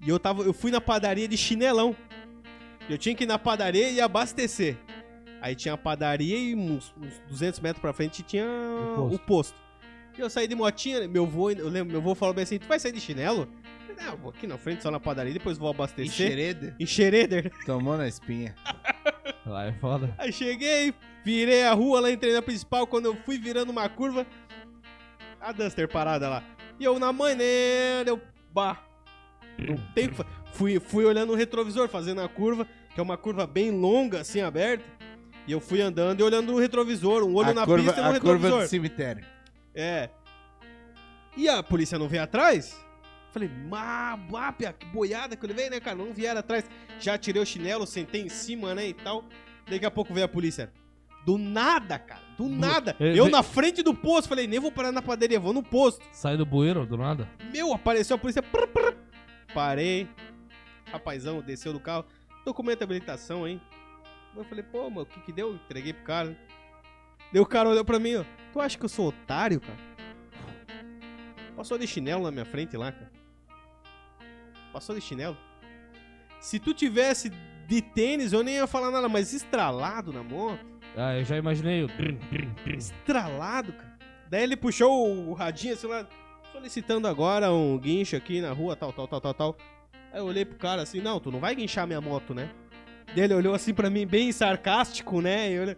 E 0.00 0.08
eu, 0.08 0.18
tava, 0.18 0.42
eu 0.42 0.52
fui 0.52 0.70
na 0.70 0.80
padaria 0.80 1.26
de 1.26 1.36
chinelão. 1.36 1.96
Eu 2.88 2.98
tinha 2.98 3.14
que 3.14 3.24
ir 3.24 3.26
na 3.26 3.38
padaria 3.38 3.90
e 3.90 4.00
abastecer. 4.00 4.76
Aí 5.46 5.54
tinha 5.54 5.74
a 5.74 5.78
padaria 5.78 6.36
e 6.36 6.54
uns, 6.56 6.92
uns 7.00 7.20
200 7.28 7.60
metros 7.60 7.80
pra 7.80 7.92
frente 7.92 8.20
tinha 8.22 8.44
O 8.44 9.06
o 9.06 9.08
posto. 9.10 9.24
posto. 9.26 9.54
E 10.18 10.20
eu 10.20 10.28
saí 10.28 10.48
de 10.48 10.56
motinha, 10.56 11.06
meu 11.06 11.22
avô, 11.24 11.50
eu 11.52 11.68
lembro, 11.68 11.92
meu 11.92 12.00
avô 12.00 12.16
falou 12.16 12.34
bem 12.34 12.42
assim, 12.42 12.58
tu 12.58 12.66
vai 12.66 12.80
sair 12.80 12.90
de 12.90 13.00
chinelo? 13.00 13.42
Eu 13.88 13.94
falei, 13.94 14.04
Não, 14.04 14.12
eu 14.14 14.18
vou 14.18 14.30
aqui 14.30 14.44
na 14.46 14.58
frente, 14.58 14.82
só 14.82 14.90
na 14.90 14.98
padaria, 14.98 15.32
depois 15.32 15.56
vou 15.56 15.68
abastecer. 15.70 16.10
Xereda? 16.10 16.74
Em 16.80 16.84
Xereder. 16.86 17.52
Tomou 17.64 17.96
na 17.96 18.08
espinha. 18.08 18.56
Lá 19.46 19.66
é 19.66 19.72
foda. 19.74 20.12
Aí 20.18 20.32
cheguei, 20.32 20.92
virei 21.24 21.62
a 21.62 21.72
rua 21.74 22.00
lá, 22.00 22.10
entrei 22.10 22.32
na 22.32 22.42
principal. 22.42 22.84
Quando 22.84 23.04
eu 23.04 23.14
fui 23.24 23.38
virando 23.38 23.70
uma 23.70 23.88
curva, 23.88 24.26
a 25.40 25.52
Duster 25.52 25.86
parada 25.88 26.28
lá. 26.28 26.42
E 26.80 26.84
eu 26.84 26.98
na 26.98 27.12
maneira, 27.12 28.08
eu. 28.10 28.20
Bah. 28.52 28.82
Não 29.56 29.76
tem 29.94 30.06
o 30.06 30.08
que 30.10 30.14
fa- 30.16 30.26
fui, 30.52 30.80
fui 30.80 31.04
olhando 31.04 31.32
o 31.32 31.36
retrovisor, 31.36 31.88
fazendo 31.88 32.20
a 32.22 32.28
curva, 32.28 32.66
que 32.92 32.98
é 32.98 33.02
uma 33.02 33.16
curva 33.16 33.46
bem 33.46 33.70
longa, 33.70 34.22
assim, 34.22 34.40
aberta. 34.40 34.84
E 35.46 35.52
eu 35.52 35.60
fui 35.60 35.80
andando 35.80 36.20
e 36.20 36.22
olhando 36.22 36.52
no 36.52 36.58
retrovisor, 36.58 37.22
um 37.22 37.34
olho 37.34 37.50
a 37.50 37.54
na 37.54 37.64
curva, 37.64 37.84
pista 37.92 38.00
e 38.00 38.02
no 38.04 38.10
a 38.10 38.20
curva 38.20 38.32
retrovisor. 38.34 38.62
do 38.62 38.68
cemitério. 38.68 39.24
É. 39.74 40.10
E 41.36 41.48
a 41.48 41.62
polícia 41.62 41.98
não 41.98 42.08
veio 42.08 42.22
atrás? 42.22 42.76
Falei, 43.30 43.48
má, 43.48 44.16
má, 44.16 44.52
que 44.52 44.86
boiada 44.86 45.36
que 45.36 45.44
eu 45.44 45.48
levei, 45.48 45.68
né, 45.68 45.78
cara? 45.78 45.96
Não 45.96 46.12
vieram 46.12 46.40
atrás. 46.40 46.64
Já 46.98 47.18
tirei 47.18 47.40
o 47.42 47.46
chinelo, 47.46 47.86
sentei 47.86 48.22
em 48.22 48.28
cima, 48.28 48.74
né, 48.74 48.88
e 48.88 48.94
tal. 48.94 49.24
Daqui 49.70 49.84
a 49.84 49.90
pouco 49.90 50.14
veio 50.14 50.24
a 50.24 50.28
polícia. 50.28 50.72
Do 51.26 51.36
nada, 51.36 51.98
cara. 51.98 52.22
Do 52.38 52.48
nada. 52.48 52.96
Ele 52.98 53.10
Eu 53.18 53.24
veio- 53.24 53.30
na 53.36 53.42
frente 53.42 53.82
do 53.82 53.92
posto. 53.92 54.28
Falei, 54.28 54.46
nem 54.46 54.58
vou 54.60 54.72
parar 54.72 54.90
na 54.92 55.02
padaria, 55.02 55.38
vou 55.38 55.52
no 55.52 55.62
posto. 55.62 56.02
Sai 56.12 56.36
do 56.36 56.46
bueiro 56.46 56.86
do 56.86 56.96
nada. 56.96 57.28
Meu, 57.52 57.72
apareceu 57.74 58.16
a 58.16 58.18
polícia. 58.18 58.42
prr, 58.42 58.66
prr. 58.68 58.94
Parei. 59.52 60.08
Rapazão, 60.90 61.42
desceu 61.42 61.72
do 61.72 61.80
carro. 61.80 62.04
Documento 62.44 62.78
de 62.78 62.84
habilitação, 62.84 63.46
hein? 63.46 63.60
Eu 64.36 64.44
falei, 64.44 64.64
pô, 64.64 64.88
mano, 64.90 65.02
o 65.02 65.06
que 65.06 65.20
que 65.20 65.32
deu? 65.32 65.54
Entreguei 65.54 65.92
pro 65.92 66.04
cara. 66.04 66.38
Daí 67.32 67.40
o 67.40 67.46
cara 67.46 67.68
olhou 67.68 67.84
pra 67.84 67.98
mim, 67.98 68.16
ó. 68.16 68.24
Tu 68.52 68.60
acha 68.60 68.78
que 68.78 68.84
eu 68.84 68.88
sou 68.88 69.08
otário, 69.08 69.60
cara? 69.60 69.78
Passou 71.56 71.78
de 71.78 71.86
chinelo 71.86 72.22
na 72.24 72.30
minha 72.30 72.44
frente 72.44 72.76
lá, 72.76 72.92
cara. 72.92 73.10
Passou 74.72 74.94
de 74.94 75.00
chinelo. 75.00 75.36
Se 76.40 76.58
tu 76.58 76.74
tivesse 76.74 77.30
de 77.66 77.80
tênis, 77.82 78.32
eu 78.32 78.42
nem 78.42 78.56
ia 78.56 78.66
falar 78.66 78.90
nada, 78.90 79.08
mas 79.08 79.32
estralado 79.32 80.12
na 80.12 80.22
moto. 80.22 80.64
Ah, 80.96 81.18
eu 81.18 81.24
já 81.24 81.36
imaginei 81.36 81.82
o. 81.82 81.88
Estralado, 82.76 83.72
cara. 83.72 83.96
Daí 84.28 84.42
ele 84.42 84.56
puxou 84.56 85.28
o 85.28 85.32
radinho 85.32 85.74
assim 85.74 85.86
lá, 85.86 86.06
solicitando 86.52 87.06
agora 87.06 87.52
um 87.52 87.78
guincho 87.78 88.16
aqui 88.16 88.40
na 88.40 88.52
rua, 88.52 88.76
tal, 88.76 88.92
tal, 88.92 89.06
tal, 89.06 89.20
tal, 89.20 89.34
tal. 89.34 89.56
Aí 90.12 90.20
eu 90.20 90.26
olhei 90.26 90.44
pro 90.44 90.58
cara 90.58 90.82
assim, 90.82 91.00
não, 91.00 91.20
tu 91.20 91.30
não 91.30 91.40
vai 91.40 91.54
guinchar 91.54 91.86
minha 91.86 92.00
moto, 92.00 92.34
né? 92.34 92.50
Ele 93.14 93.34
olhou 93.34 93.54
assim 93.54 93.72
pra 93.74 93.88
mim, 93.90 94.06
bem 94.06 94.30
sarcástico, 94.32 95.20
né? 95.20 95.50
Eu, 95.50 95.76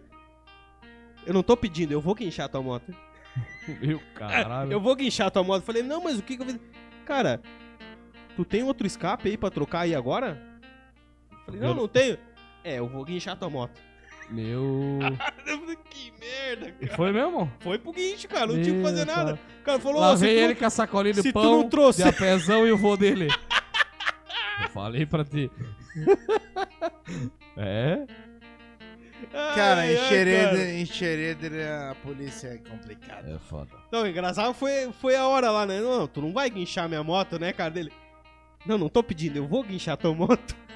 eu 1.25 1.33
não 1.33 1.43
tô 1.43 1.55
pedindo, 1.55 1.91
eu 1.91 2.01
vou 2.01 2.15
guinchar 2.15 2.49
tua 2.49 2.61
moto. 2.61 2.93
Meu 3.81 4.01
caralho. 4.15 4.71
Eu 4.71 4.81
vou 4.81 4.95
guinchar 4.95 5.29
tua 5.31 5.43
moto. 5.43 5.63
Falei, 5.63 5.83
não, 5.83 6.03
mas 6.03 6.17
o 6.19 6.21
que 6.23 6.35
que 6.35 6.43
eu 6.43 6.47
fiz? 6.47 6.59
Cara, 7.05 7.41
tu 8.35 8.43
tem 8.43 8.63
outro 8.63 8.85
escape 8.87 9.29
aí 9.29 9.37
pra 9.37 9.49
trocar 9.49 9.81
aí 9.81 9.95
agora? 9.95 10.41
Falei, 11.45 11.61
não, 11.61 11.73
não 11.73 11.87
tenho. 11.87 12.17
É, 12.63 12.79
eu 12.79 12.87
vou 12.87 13.05
guinchar 13.05 13.37
tua 13.37 13.49
moto. 13.49 13.79
Meu. 14.29 14.99
Que 15.89 16.13
merda, 16.19 16.67
E 16.79 16.85
cara. 16.85 16.95
foi 16.95 17.11
mesmo? 17.11 17.51
Foi 17.61 17.79
pro 17.79 17.91
guincho, 17.91 18.27
cara, 18.27 18.45
não 18.47 18.61
tinha 18.61 18.75
que 18.75 18.81
fazer 18.83 19.05
Meu, 19.05 19.15
nada. 19.15 19.33
cara. 19.33 19.39
O 19.59 19.63
cara 19.63 19.79
falou, 19.79 19.99
Lá 20.01 20.11
"Ô, 20.13 20.17
se 20.17 20.25
vem 20.25 20.35
ele 20.35 20.47
não- 20.49 20.55
com 20.55 20.65
a 20.65 20.69
sacolinha 20.69 21.13
de 21.15 21.21
se 21.23 21.29
tu 21.31 21.33
pão, 21.33 21.43
não 21.63 21.69
trouxe- 21.69 22.03
de 22.03 22.07
apezão 22.09 22.67
e 22.67 22.71
o 22.71 22.77
vô 22.77 22.95
dele. 22.95 23.27
Eu 24.63 24.69
falei 24.69 25.05
pra 25.05 25.25
ti. 25.25 25.49
é? 27.57 28.05
Cara, 29.31 29.81
Ai, 29.81 29.93
em 29.93 29.97
ai, 29.97 30.07
Xereder, 30.09 30.49
cara. 30.49 30.71
em 30.71 30.85
Xereder 30.85 31.71
a 31.91 31.95
polícia 31.95 32.47
é 32.47 32.57
complicada. 32.57 33.29
É 33.29 33.37
foda. 33.37 33.69
Não, 33.91 34.03
o 34.03 34.07
engraçado 34.07 34.53
foi, 34.53 34.91
foi 34.93 35.15
a 35.15 35.27
hora 35.27 35.51
lá, 35.51 35.65
né? 35.65 35.79
Não, 35.81 36.07
tu 36.07 36.21
não 36.21 36.31
vai 36.31 36.49
guinchar 36.49 36.87
minha 36.87 37.03
moto, 37.03 37.37
né, 37.37 37.51
cara 37.51 37.69
dele? 37.69 37.91
Não, 38.65 38.77
não 38.77 38.89
tô 38.89 39.03
pedindo, 39.03 39.35
eu 39.37 39.47
vou 39.47 39.63
guinchar 39.63 39.97
tua 39.97 40.13
moto. 40.13 40.55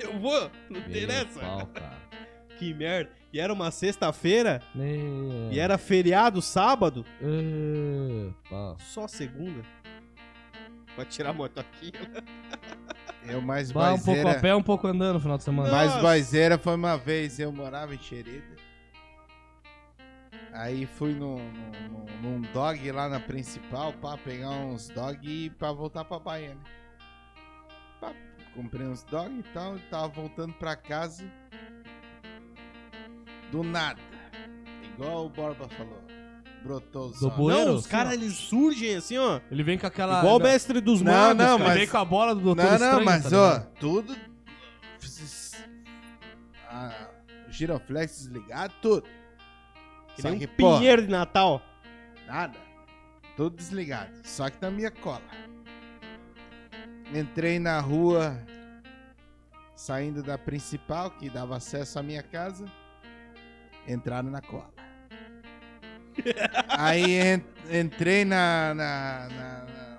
Eu 0.00 0.18
vou, 0.18 0.50
não 0.68 0.80
Meu 0.88 1.06
nessa. 1.06 1.38
pau, 1.40 1.66
cara. 1.72 1.96
Que 2.58 2.74
merda. 2.74 3.10
E 3.32 3.38
era 3.38 3.52
uma 3.52 3.70
sexta-feira, 3.70 4.60
Meu. 4.74 5.50
e 5.52 5.58
era 5.58 5.78
feriado 5.78 6.42
sábado, 6.42 7.04
É, 7.22 8.74
só 8.80 9.06
segunda. 9.06 9.62
Vai 10.96 11.06
tirar 11.06 11.30
a 11.30 11.32
moto 11.32 11.58
aqui. 11.60 11.92
Eu 13.26 13.40
mais 13.40 13.70
Vai 13.72 13.92
um 13.92 13.98
pouco 13.98 14.28
a 14.28 14.34
pé, 14.34 14.54
um 14.54 14.62
pouco 14.62 14.86
andando 14.86 15.14
no 15.14 15.20
final 15.20 15.38
de 15.38 15.44
semana. 15.44 15.70
Mais 15.70 15.90
Nossa. 15.90 16.02
baizeira 16.02 16.58
foi 16.58 16.74
uma 16.74 16.96
vez, 16.96 17.38
eu 17.38 17.50
morava 17.50 17.94
em 17.94 17.98
Xereder. 17.98 18.56
Aí 20.52 20.86
fui 20.86 21.14
no, 21.14 21.38
no- 21.38 21.88
no- 21.88 22.20
num 22.22 22.40
dog 22.52 22.90
lá 22.92 23.08
na 23.08 23.18
principal 23.18 23.92
pra 23.94 24.16
pegar 24.18 24.50
uns 24.50 24.88
dog 24.88 25.18
e 25.28 25.50
pra 25.50 25.72
voltar 25.72 26.04
pra 26.04 26.18
Bahia, 26.18 26.50
né? 26.54 26.60
Pá, 28.00 28.12
comprei 28.54 28.86
uns 28.86 29.02
dog 29.04 29.32
e 29.36 29.42
tal, 29.52 29.78
tava 29.90 30.08
voltando 30.08 30.52
pra 30.54 30.76
casa. 30.76 31.24
Do 33.50 33.62
nada. 33.64 34.00
Igual 34.82 35.26
o 35.26 35.28
Borba 35.28 35.68
falou. 35.70 36.03
Brotou 36.64 37.10
Do 37.10 37.30
bueiro? 37.30 37.66
Não, 37.72 37.74
os 37.76 37.86
caras 37.86 38.14
eles 38.14 38.32
surgem 38.34 38.96
assim, 38.96 39.18
ó. 39.18 39.38
Ele 39.50 39.62
vem 39.62 39.78
com 39.78 39.86
aquela. 39.86 40.20
Igual 40.20 40.36
o 40.38 40.42
mestre 40.42 40.80
dos 40.80 41.02
Não, 41.02 41.12
magos. 41.12 41.36
não, 41.36 41.44
cara. 41.44 41.54
Ele 41.58 41.64
mas- 41.68 41.78
vem 41.78 41.86
com 41.88 41.98
a 41.98 42.04
bola 42.04 42.34
do 42.34 42.40
Doutor 42.40 42.64
Não, 42.64 42.72
Estranho, 42.72 42.96
não, 42.96 43.04
mas 43.04 43.22
tá 43.30 43.36
ó, 43.38 43.52
ligado? 43.52 43.66
tudo. 43.78 44.16
Ah, 46.68 47.08
o 47.48 47.52
giroflex 47.52 48.16
desligado, 48.18 48.74
tudo. 48.80 49.06
Que 50.16 50.22
Só 50.22 50.30
nem 50.30 50.38
que, 50.38 50.46
um 50.46 50.56
pô, 50.56 50.78
pinheiro 50.78 51.02
de 51.02 51.08
Natal. 51.08 51.60
nada. 52.26 52.58
Tudo 53.36 53.56
desligado. 53.56 54.12
Só 54.24 54.48
que 54.48 54.56
na 54.60 54.70
minha 54.70 54.90
cola. 54.90 55.22
Entrei 57.12 57.58
na 57.58 57.78
rua, 57.80 58.40
saindo 59.76 60.22
da 60.22 60.38
principal, 60.38 61.10
que 61.10 61.28
dava 61.28 61.56
acesso 61.56 61.98
à 61.98 62.02
minha 62.02 62.22
casa. 62.22 62.64
Entraram 63.86 64.30
na 64.30 64.40
cola. 64.40 64.72
Aí 66.68 67.14
en- 67.20 67.44
entrei 67.70 68.24
na 68.24 68.74
na, 68.74 69.28
na, 69.28 69.64
na- 69.64 69.98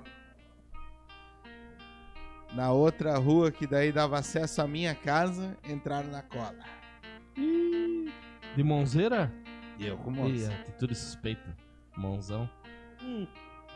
na 2.54 2.72
outra 2.72 3.18
rua, 3.18 3.52
que 3.52 3.68
daí 3.68 3.92
dava 3.92 4.18
acesso 4.20 4.62
à 4.62 4.68
minha 4.68 4.96
casa. 4.96 5.58
Entraram 5.68 6.10
na 6.10 6.22
cola. 6.22 6.64
De 8.56 8.64
mãozeira? 8.64 9.32
E 9.78 9.86
eu 9.88 9.98
com 9.98 10.12
Ih, 10.12 10.16
moça. 10.44 10.54
atitude 10.54 10.96
suspeita. 10.96 11.56
Mãozão. 11.98 12.50
Hum, 13.02 13.28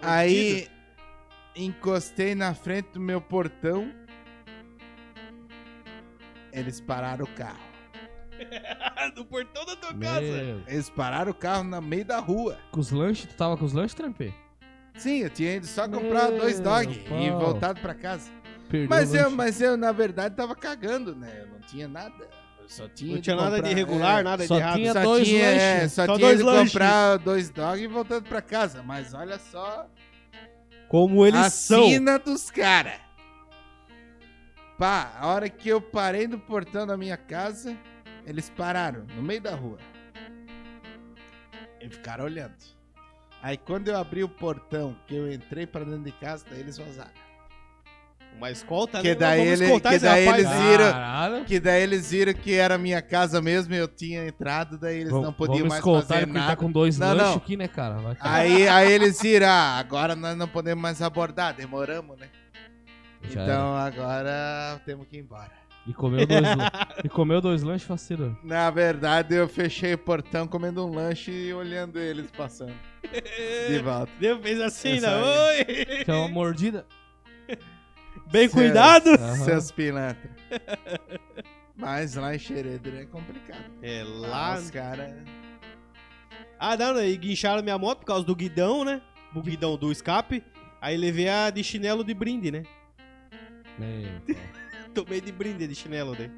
Aí 0.02 0.68
encostei 1.56 2.34
na 2.36 2.54
frente 2.54 2.92
do 2.94 3.00
meu 3.02 3.20
portão. 3.20 3.92
Eles 6.54 6.80
pararam 6.80 7.26
o 7.26 7.28
carro. 7.36 7.69
do 9.16 9.26
portão 9.26 9.66
da 9.66 9.76
tua 9.76 9.94
casa. 9.94 10.22
Meu. 10.22 10.62
Eles 10.68 10.90
pararam 10.90 11.32
o 11.32 11.36
carro 11.36 11.64
no 11.64 11.82
meio 11.82 12.06
da 12.06 12.20
rua. 12.20 12.58
Com 12.72 12.80
os 12.80 12.92
lanches, 12.92 13.26
tu 13.28 13.36
tava 13.36 13.58
com 13.58 13.66
os 13.66 13.74
lanches, 13.74 13.94
Trampê? 13.94 14.34
Sim, 14.96 15.20
eu 15.20 15.30
tinha 15.30 15.56
ido 15.56 15.66
só 15.66 15.88
comprar 15.88 16.30
Meu 16.30 16.40
dois 16.40 16.60
dog 16.60 16.92
e 16.94 17.10
pau. 17.32 17.40
voltado 17.40 17.80
pra 17.80 17.94
casa. 17.94 18.30
Perdeu 18.70 18.90
Mas 18.90 19.14
eu, 19.14 19.32
mas 19.32 19.62
eu, 19.62 19.78
na 19.78 19.92
verdade, 19.92 20.36
tava 20.36 20.56
cagando, 20.56 21.16
né? 21.16 21.42
Eu 21.42 21.48
não 21.48 21.60
tinha 21.62 21.88
nada. 21.88 22.28
Eu 22.62 22.68
só 22.70 22.88
tinha 22.90 23.16
Não 23.16 23.22
tinha 23.22 23.36
nada 23.36 23.62
de 23.62 23.70
irregular, 23.72 24.20
é, 24.20 24.24
nada 24.24 24.46
Só 24.46 24.56
de 24.56 24.62
errado. 24.62 24.76
tinha 24.76 24.94
Só 24.94 25.04
dois 25.04 25.28
tinha, 25.28 25.44
é, 25.46 25.74
lanches. 25.76 25.92
só 25.94 26.06
Só 26.06 26.14
tinha 26.16 26.28
dois 26.28 26.40
ido 26.40 26.46
lanches. 26.50 26.74
comprar 26.74 27.18
dois 27.18 27.50
dog 27.50 27.82
e 27.82 27.88
voltando 27.88 28.24
pra 28.28 28.42
casa. 28.42 28.84
Mas 28.84 29.14
olha 29.14 29.40
só 29.40 29.88
Como 30.88 31.26
eles 31.26 31.40
a 31.40 31.50
são. 31.50 31.88
sina 31.88 32.20
dos 32.20 32.52
caras. 32.52 33.00
Pá, 34.78 35.14
a 35.20 35.28
hora 35.28 35.50
que 35.50 35.68
eu 35.70 35.82
parei 35.82 36.28
no 36.28 36.40
portão 36.40 36.86
da 36.88 36.96
minha 36.96 37.18
casa, 37.18 37.76
eles 38.30 38.50
pararam 38.50 39.06
no 39.16 39.22
meio 39.22 39.42
da 39.42 39.56
rua. 39.56 39.78
E 41.82 41.90
ficaram 41.90 42.26
olhando. 42.26 42.54
Aí 43.42 43.58
quando 43.58 43.88
eu 43.88 43.98
abri 43.98 44.24
o 44.24 44.30
portão, 44.30 44.96
que 45.08 45.16
eu 45.16 45.32
entrei 45.32 45.66
pra 45.66 45.84
dentro 45.84 46.04
de 46.04 46.12
casa, 46.12 46.46
daí 46.50 46.60
eles 46.60 46.78
vazaram. 46.78 47.12
Uma 48.38 48.52
escolta, 48.52 49.02
Que 49.02 49.10
né? 49.10 49.16
daí 49.16 49.40
Vamos 49.40 49.54
ele- 49.54 49.64
escoltar 49.66 49.94
que 49.94 50.00
daí 50.00 50.26
rapaz. 50.26 50.46
eles 50.46 50.58
viram- 50.62 50.92
Caralho. 50.92 51.46
Que 51.46 51.60
daí 51.60 51.82
eles 51.82 52.12
viram 52.12 52.34
que 52.34 52.54
era 52.54 52.78
minha 52.78 53.02
casa 53.02 53.42
mesmo 53.42 53.74
e 53.74 53.78
eu 53.78 53.88
tinha 53.88 54.26
entrado, 54.28 54.78
daí 54.78 54.98
eles 55.00 55.10
Vamos- 55.10 55.26
não 55.26 55.34
podiam 55.34 55.58
vamos 55.60 55.70
mais 55.70 55.80
escoltar 55.80 56.04
fazer 56.08 56.18
ele 56.20 56.26
porque 56.28 56.40
nada. 56.40 56.52
tá 56.52 56.56
com 56.56 56.72
dois 56.72 56.98
Não, 57.00 57.08
lanches 57.08 57.26
não. 57.30 57.36
aqui, 57.38 57.58
né, 57.58 57.68
cara? 57.68 57.96
Vai 57.96 58.16
que- 58.16 58.22
Aí, 58.24 58.68
aí 58.68 58.92
eles 58.92 59.22
viram, 59.22 59.48
ah, 59.48 59.78
agora 59.80 60.16
nós 60.16 60.38
não 60.38 60.48
podemos 60.48 60.82
mais 60.82 61.02
abordar, 61.02 61.54
demoramos, 61.56 62.18
né? 62.20 62.28
Já 63.24 63.44
então 63.44 63.76
agora 63.76 64.80
temos 64.86 65.08
que 65.08 65.18
ir 65.18 65.22
embora. 65.22 65.52
E 65.88 65.94
comeu 65.94 66.26
dois, 66.28 66.44
e 67.04 67.10
comeu 67.10 67.42
dois 67.42 67.64
lanches 67.64 67.88
faceiro. 67.88 68.38
Na 68.44 68.70
verdade, 68.70 69.34
eu 69.36 69.48
fechei 69.48 69.94
o 69.94 69.98
portão 69.98 70.48
comendo 70.48 70.86
um 70.86 70.94
lanche 70.94 71.32
e 71.32 71.54
olhando 71.54 71.98
eles 71.98 72.30
passando. 72.32 72.74
De 73.68 73.80
volta. 73.80 74.12
Deus 74.20 74.40
fez 74.42 74.62
assim, 74.62 75.00
né? 75.00 75.08
aí. 75.08 75.66
Oi! 75.68 76.04
Que 76.06 76.12
é 76.12 76.14
uma 76.14 76.28
mordida. 76.28 76.86
Bem 78.32 78.48
Cê- 78.48 78.54
cuidado! 78.54 79.10
Seus 79.44 79.72
pilantras. 79.72 80.32
Mas 81.76 82.14
lá 82.16 82.36
em 82.36 82.40
Xeredra 82.40 83.02
é 83.02 83.06
complicado. 83.06 83.64
É, 83.82 84.04
Lá 84.04 84.28
lá... 84.28 84.58
os 84.58 84.70
caras... 84.70 85.16
Ah, 86.60 86.76
não? 86.76 87.02
E 87.02 87.16
guincharam 87.16 87.64
minha 87.64 87.78
moto 87.78 88.00
por 88.00 88.06
causa 88.06 88.26
do 88.26 88.36
guidão, 88.36 88.84
né? 88.84 89.02
O 89.34 89.42
guidão 89.42 89.78
do 89.78 89.92
escape. 89.92 90.44
Aí 90.82 90.96
levei 90.98 91.30
a 91.30 91.50
de 91.50 91.64
chinelo 91.64 92.04
de 92.04 92.14
brinde, 92.14 92.52
né? 92.52 92.64
Meu. 93.80 94.38
Tomei 94.94 95.22
de 95.22 95.32
brinde 95.32 95.68
de 95.68 95.76
chinelo, 95.76 96.14
né? 96.18 96.30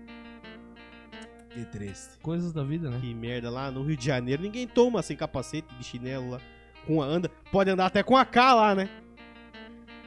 Que 1.50 1.66
triste. 1.66 2.18
Coisas 2.22 2.54
da 2.54 2.64
vida, 2.64 2.90
né? 2.90 2.98
Que 3.02 3.14
merda, 3.14 3.50
lá 3.50 3.70
no 3.72 3.84
Rio 3.84 3.98
de 3.98 4.06
Janeiro 4.06 4.42
ninguém 4.42 4.68
toma 4.68 5.02
sem 5.02 5.18
capacete 5.18 5.68
de 5.76 5.84
chinelo 5.84 6.30
lá. 6.32 6.40
Com 6.88 7.02
a 7.02 7.06
anda. 7.06 7.30
Pode 7.52 7.70
andar 7.70 7.88
até 7.88 8.02
com 8.04 8.16
a 8.18 8.26
K 8.26 8.54
lá, 8.54 8.76
né? 8.76 8.90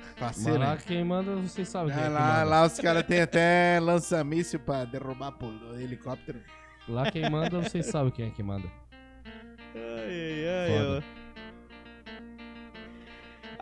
Mas 0.02 0.14
Parceiro. 0.18 0.58
lá 0.58 0.76
quem 0.76 1.04
manda, 1.04 1.34
vocês 1.36 1.68
sabem 1.68 1.92
quem 1.92 2.02
é 2.02 2.06
Ah, 2.06 2.08
que 2.08 2.14
lá, 2.14 2.20
manda. 2.38 2.44
lá 2.44 2.64
os 2.66 2.78
caras 2.78 3.02
têm 3.02 3.20
até 3.20 3.78
lança-míssil 3.80 4.60
pra 4.60 4.84
derrubar 4.84 5.32
por 5.32 5.52
helicóptero. 5.78 6.40
Lá 6.88 7.10
quem 7.10 7.28
manda, 7.28 7.60
vocês 7.60 7.86
sabem 7.86 8.12
quem 8.12 8.28
é 8.28 8.30
que 8.30 8.42
manda. 8.42 8.68
Ai, 9.74 10.46
ai, 10.46 10.78
Foda. 10.78 11.04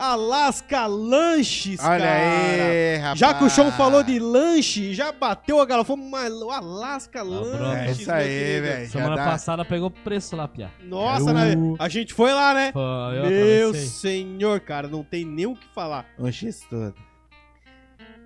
Alaska 0.05 0.87
Lanches, 0.87 1.79
Olha 1.81 1.99
cara. 2.01 2.13
aí, 2.13 2.97
rapaz. 2.97 3.19
Já 3.21 3.35
que 3.35 3.45
o 3.45 3.49
Chão 3.51 3.71
falou 3.71 4.03
de 4.03 4.19
lanche, 4.19 4.93
já 4.93 5.13
bateu 5.13 5.61
a 5.61 5.65
galera. 5.65 5.85
Fomos 5.85 6.11
mais 6.11 6.33
o 6.33 6.51
Alaska 6.51 7.25
bronca. 7.25 7.59
Lanches. 7.59 7.99
É 7.99 8.03
isso 8.03 8.13
aí, 8.13 8.61
velho. 8.61 8.91
Semana 8.91 9.15
dá- 9.17 9.25
passada 9.27 9.65
pegou 9.65 9.91
preço 9.91 10.35
lá, 10.35 10.49
Pia. 10.49 10.71
Nossa, 10.83 11.31
Eu- 11.31 11.35
né? 11.35 11.55
a 11.79 11.89
gente 11.89 12.13
foi 12.13 12.33
lá, 12.33 12.53
né? 12.53 12.73
Pô, 12.73 12.81
eu 12.81 13.27
Meu 13.31 13.69
atravessei. 13.69 13.87
senhor, 14.27 14.59
cara, 14.61 14.89
não 14.89 15.05
tem 15.05 15.25
nem 15.25 15.47
o 15.47 15.55
que 15.55 15.67
falar. 15.73 16.05
X 16.33 16.67
todo. 16.69 16.95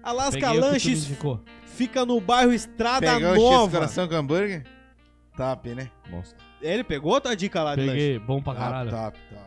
Alaska 0.02 0.40
Peguei 0.40 0.58
o 0.58 0.60
Lanches 0.60 1.10
fica 1.66 2.06
no 2.06 2.20
bairro 2.20 2.52
Estrada 2.54 3.00
Pegou 3.06 3.32
o 3.32 3.34
X 3.34 3.42
Nova. 3.42 3.70
coração 3.72 4.08
com 4.08 4.14
hambúrguer? 4.14 4.64
Top, 5.36 5.68
né? 5.74 5.90
Monstro. 6.10 6.38
Ele 6.62 6.82
pegou 6.82 7.12
outra 7.12 7.36
dica 7.36 7.62
lá 7.62 7.74
de 7.74 7.82
lanche? 7.82 7.92
Peguei, 7.92 8.18
bom 8.18 8.40
pra 8.40 8.54
Top, 8.54 8.64
caralho. 8.64 8.90
top, 8.90 9.18
top. 9.28 9.45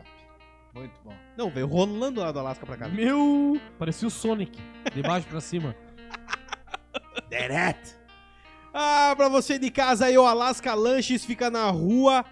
Muito 0.74 1.00
bom. 1.04 1.14
Não, 1.36 1.50
veio 1.50 1.66
rolando 1.66 2.20
lá 2.20 2.30
do 2.30 2.38
Alasca 2.38 2.64
pra 2.64 2.76
cá. 2.76 2.88
Meu, 2.88 3.60
parecia 3.78 4.06
o 4.06 4.10
Sonic, 4.10 4.58
de 4.94 5.02
baixo 5.02 5.26
pra 5.26 5.40
cima. 5.40 5.74
Direto. 7.28 7.98
Ah, 8.72 9.12
pra 9.16 9.28
você 9.28 9.58
de 9.58 9.70
casa 9.70 10.06
aí, 10.06 10.16
o 10.16 10.24
Alaska 10.24 10.72
Lanches 10.74 11.24
fica 11.24 11.50
na 11.50 11.68
rua 11.70 12.24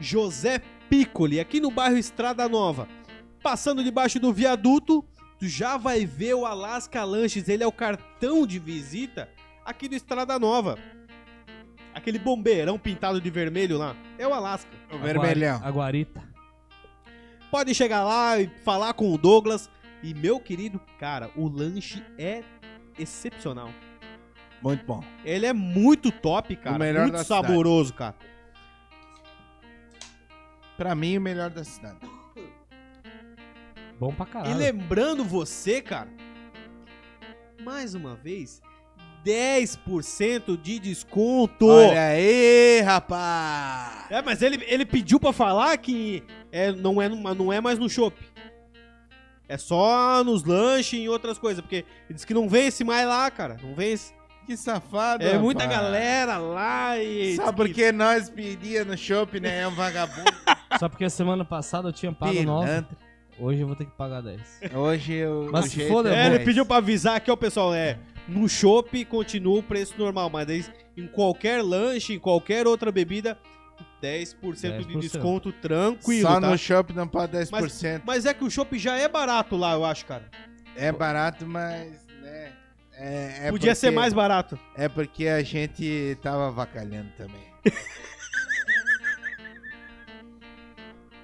José 0.00 0.60
Piccoli, 0.88 1.38
aqui 1.38 1.60
no 1.60 1.70
bairro 1.70 1.96
Estrada 1.96 2.48
Nova. 2.48 2.88
Passando 3.42 3.84
debaixo 3.84 4.18
do 4.18 4.32
viaduto, 4.32 5.04
tu 5.38 5.46
já 5.46 5.76
vai 5.76 6.04
ver 6.04 6.34
o 6.34 6.44
Alaska 6.44 7.04
Lanches. 7.04 7.48
Ele 7.48 7.62
é 7.62 7.66
o 7.66 7.72
cartão 7.72 8.44
de 8.46 8.58
visita 8.58 9.28
aqui 9.64 9.88
do 9.88 9.94
Estrada 9.94 10.38
Nova. 10.38 10.76
Aquele 11.94 12.18
bombeirão 12.18 12.78
pintado 12.78 13.20
de 13.20 13.30
vermelho 13.30 13.78
lá. 13.78 13.96
É 14.18 14.26
o 14.26 14.34
Alaska. 14.34 14.70
O 14.92 14.98
vermelhão. 14.98 15.60
A 15.62 15.70
guarita. 15.70 16.29
Pode 17.50 17.74
chegar 17.74 18.04
lá 18.04 18.38
e 18.38 18.48
falar 18.64 18.92
com 18.94 19.12
o 19.12 19.18
Douglas. 19.18 19.68
E, 20.02 20.14
meu 20.14 20.38
querido, 20.40 20.80
cara, 20.98 21.30
o 21.36 21.48
lanche 21.48 22.02
é 22.18 22.42
excepcional. 22.98 23.70
Muito 24.62 24.84
bom. 24.84 25.02
Ele 25.24 25.46
é 25.46 25.52
muito 25.52 26.10
top, 26.12 26.54
cara. 26.56 26.76
O 26.76 26.78
melhor 26.78 27.02
muito 27.02 27.14
da 27.14 27.24
cidade. 27.24 27.46
saboroso, 27.46 27.92
cara. 27.94 28.14
Pra 30.76 30.94
mim, 30.94 31.18
o 31.18 31.20
melhor 31.20 31.50
da 31.50 31.64
cidade. 31.64 31.98
Bom 33.98 34.12
pra 34.14 34.24
E 34.26 34.28
caralho. 34.30 34.56
lembrando 34.56 35.24
você, 35.24 35.82
cara, 35.82 36.08
mais 37.62 37.94
uma 37.94 38.14
vez, 38.16 38.62
10% 39.22 40.56
de 40.60 40.78
desconto. 40.78 41.66
Olha 41.66 42.00
aí, 42.08 42.80
rapaz. 42.80 44.10
É, 44.10 44.22
mas 44.22 44.40
ele, 44.40 44.64
ele 44.66 44.86
pediu 44.86 45.20
pra 45.20 45.34
falar 45.34 45.76
que 45.76 46.22
é, 46.52 46.72
não, 46.72 47.00
é, 47.00 47.08
não 47.08 47.52
é 47.52 47.60
mais 47.60 47.78
no 47.78 47.88
shopping. 47.88 48.24
É 49.48 49.58
só 49.58 50.22
nos 50.22 50.44
lanches 50.44 51.00
e 51.00 51.08
outras 51.08 51.36
coisas, 51.38 51.60
porque 51.60 51.76
ele 51.76 52.14
disse 52.14 52.26
que 52.26 52.34
não 52.34 52.48
vence 52.48 52.84
mais 52.84 53.06
lá, 53.06 53.28
cara. 53.30 53.56
Não 53.62 53.74
vence. 53.74 54.12
Que 54.46 54.56
safado, 54.56 55.22
É 55.24 55.38
muita 55.38 55.64
rapaz. 55.64 55.80
galera 55.80 56.38
lá 56.38 56.98
e. 56.98 57.36
Só 57.36 57.52
porque 57.52 57.92
nós 57.92 58.30
pedia 58.30 58.84
no 58.84 58.96
shopping, 58.96 59.40
né? 59.40 59.60
É 59.60 59.68
um 59.68 59.74
vagabundo. 59.74 60.30
Só 60.78 60.88
porque 60.88 61.04
a 61.04 61.10
semana 61.10 61.44
passada 61.44 61.88
eu 61.88 61.92
tinha 61.92 62.12
pago 62.12 62.32
9. 62.32 62.66
Pilantra. 62.66 62.96
Hoje 63.38 63.60
eu 63.60 63.66
vou 63.66 63.76
ter 63.76 63.84
que 63.86 63.92
pagar 63.92 64.22
10. 64.22 64.40
Hoje 64.74 65.14
eu. 65.14 65.48
Mas 65.52 65.66
o 65.66 65.68
se 65.68 65.88
foda, 65.88 66.14
É, 66.14 66.28
bom. 66.28 66.34
ele 66.36 66.44
pediu 66.44 66.64
pra 66.64 66.76
avisar 66.76 67.16
aqui, 67.16 67.30
ó, 67.30 67.36
pessoal, 67.36 67.74
é. 67.74 67.98
No 68.28 68.48
shopping 68.48 69.04
continua 69.04 69.58
o 69.58 69.62
preço 69.62 69.94
normal, 69.98 70.30
mas 70.30 70.46
daí 70.46 70.64
em 70.96 71.06
qualquer 71.06 71.62
lanche, 71.62 72.14
em 72.14 72.18
qualquer 72.18 72.66
outra 72.66 72.92
bebida, 72.92 73.36
10%, 74.02 74.86
de 74.86 74.94
10%. 74.94 75.00
desconto 75.00 75.52
tranquilo, 75.52 76.28
Só 76.28 76.40
tá? 76.40 76.50
no 76.50 76.56
shopping 76.58 76.94
não 76.94 77.06
pode 77.08 77.32
10%. 77.36 78.02
Mas 78.04 78.24
é 78.26 78.32
que 78.34 78.44
o 78.44 78.50
shopping 78.50 78.78
já 78.78 78.96
é 78.96 79.08
barato 79.08 79.56
lá, 79.56 79.72
eu 79.74 79.84
acho, 79.84 80.06
cara. 80.06 80.30
É 80.76 80.90
barato, 80.92 81.46
mas. 81.46 82.06
Né, 82.22 82.52
é, 82.94 83.48
é 83.48 83.50
Podia 83.50 83.74
ser 83.74 83.88
porque- 83.88 83.96
mais 84.00 84.12
barato. 84.12 84.58
É 84.76 84.88
porque 84.88 85.26
a 85.28 85.42
gente 85.42 86.16
tava 86.22 86.48
avacalhando 86.48 87.10
também. 87.16 87.40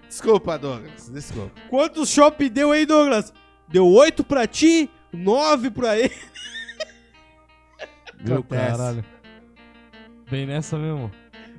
desculpa, 0.08 0.58
Douglas. 0.58 1.08
Desculpa. 1.08 1.52
Quantos 1.68 2.08
shopping 2.10 2.48
deu 2.50 2.72
aí, 2.72 2.86
Douglas? 2.86 3.32
Deu 3.68 3.86
8 3.86 4.24
pra 4.24 4.46
ti, 4.46 4.88
9 5.12 5.70
pra 5.70 5.98
ele. 5.98 6.14
Meu 8.20 8.38
Acontece. 8.38 8.70
caralho. 8.76 9.04
Bem 10.30 10.46
nessa 10.46 10.78
mesmo. 10.78 11.10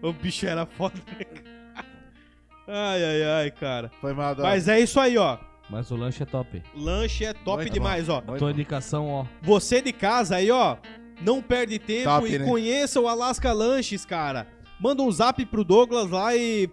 O 0.02 0.14
bicho 0.14 0.46
era 0.46 0.66
foda? 0.66 0.96
Ai, 2.70 3.02
ai, 3.02 3.24
ai, 3.24 3.52
cara. 3.52 3.90
Foi 4.02 4.14
mal, 4.14 4.36
Douglas. 4.36 4.54
Mas 4.56 4.68
é 4.68 4.78
isso 4.82 5.00
aí, 5.00 5.18
ó. 5.18 5.38
Mas 5.70 5.90
o 5.90 5.96
lanche 5.96 6.24
é 6.24 6.26
top. 6.26 6.62
Lanche 6.76 7.24
é 7.24 7.32
top 7.34 7.62
Muito 7.62 7.74
demais, 7.74 8.10
ó. 8.10 8.16
Muito 8.16 8.38
Tua 8.40 8.50
bom. 8.50 8.50
indicação, 8.50 9.08
ó. 9.08 9.26
Você 9.42 9.82
de 9.82 9.94
casa 9.94 10.36
aí, 10.36 10.52
ó, 10.52 10.76
não 11.22 11.42
perde 11.42 11.80
tempo 11.80 12.10
Top, 12.10 12.28
e 12.28 12.38
né? 12.40 12.46
conheça 12.46 13.00
o 13.00 13.08
Alaska 13.08 13.54
Lanches, 13.54 14.06
cara. 14.06 14.48
Manda 14.82 15.02
um 15.02 15.10
zap 15.10 15.46
pro 15.46 15.64
Douglas 15.64 16.10
lá 16.10 16.36
e 16.36 16.70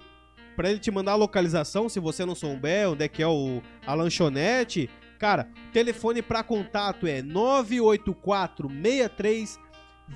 pra 0.56 0.68
ele 0.68 0.80
te 0.80 0.90
mandar 0.90 1.12
a 1.12 1.16
localização, 1.16 1.88
se 1.88 2.00
você 2.00 2.24
não 2.24 2.34
souber 2.34 2.90
onde 2.90 3.04
é 3.04 3.08
que 3.08 3.22
é 3.22 3.28
o, 3.28 3.62
a 3.86 3.94
lanchonete. 3.94 4.90
Cara, 5.16 5.48
telefone 5.72 6.22
pra 6.22 6.42
contato 6.42 7.06
é 7.06 7.22
984 7.22 8.68
63 8.68 9.60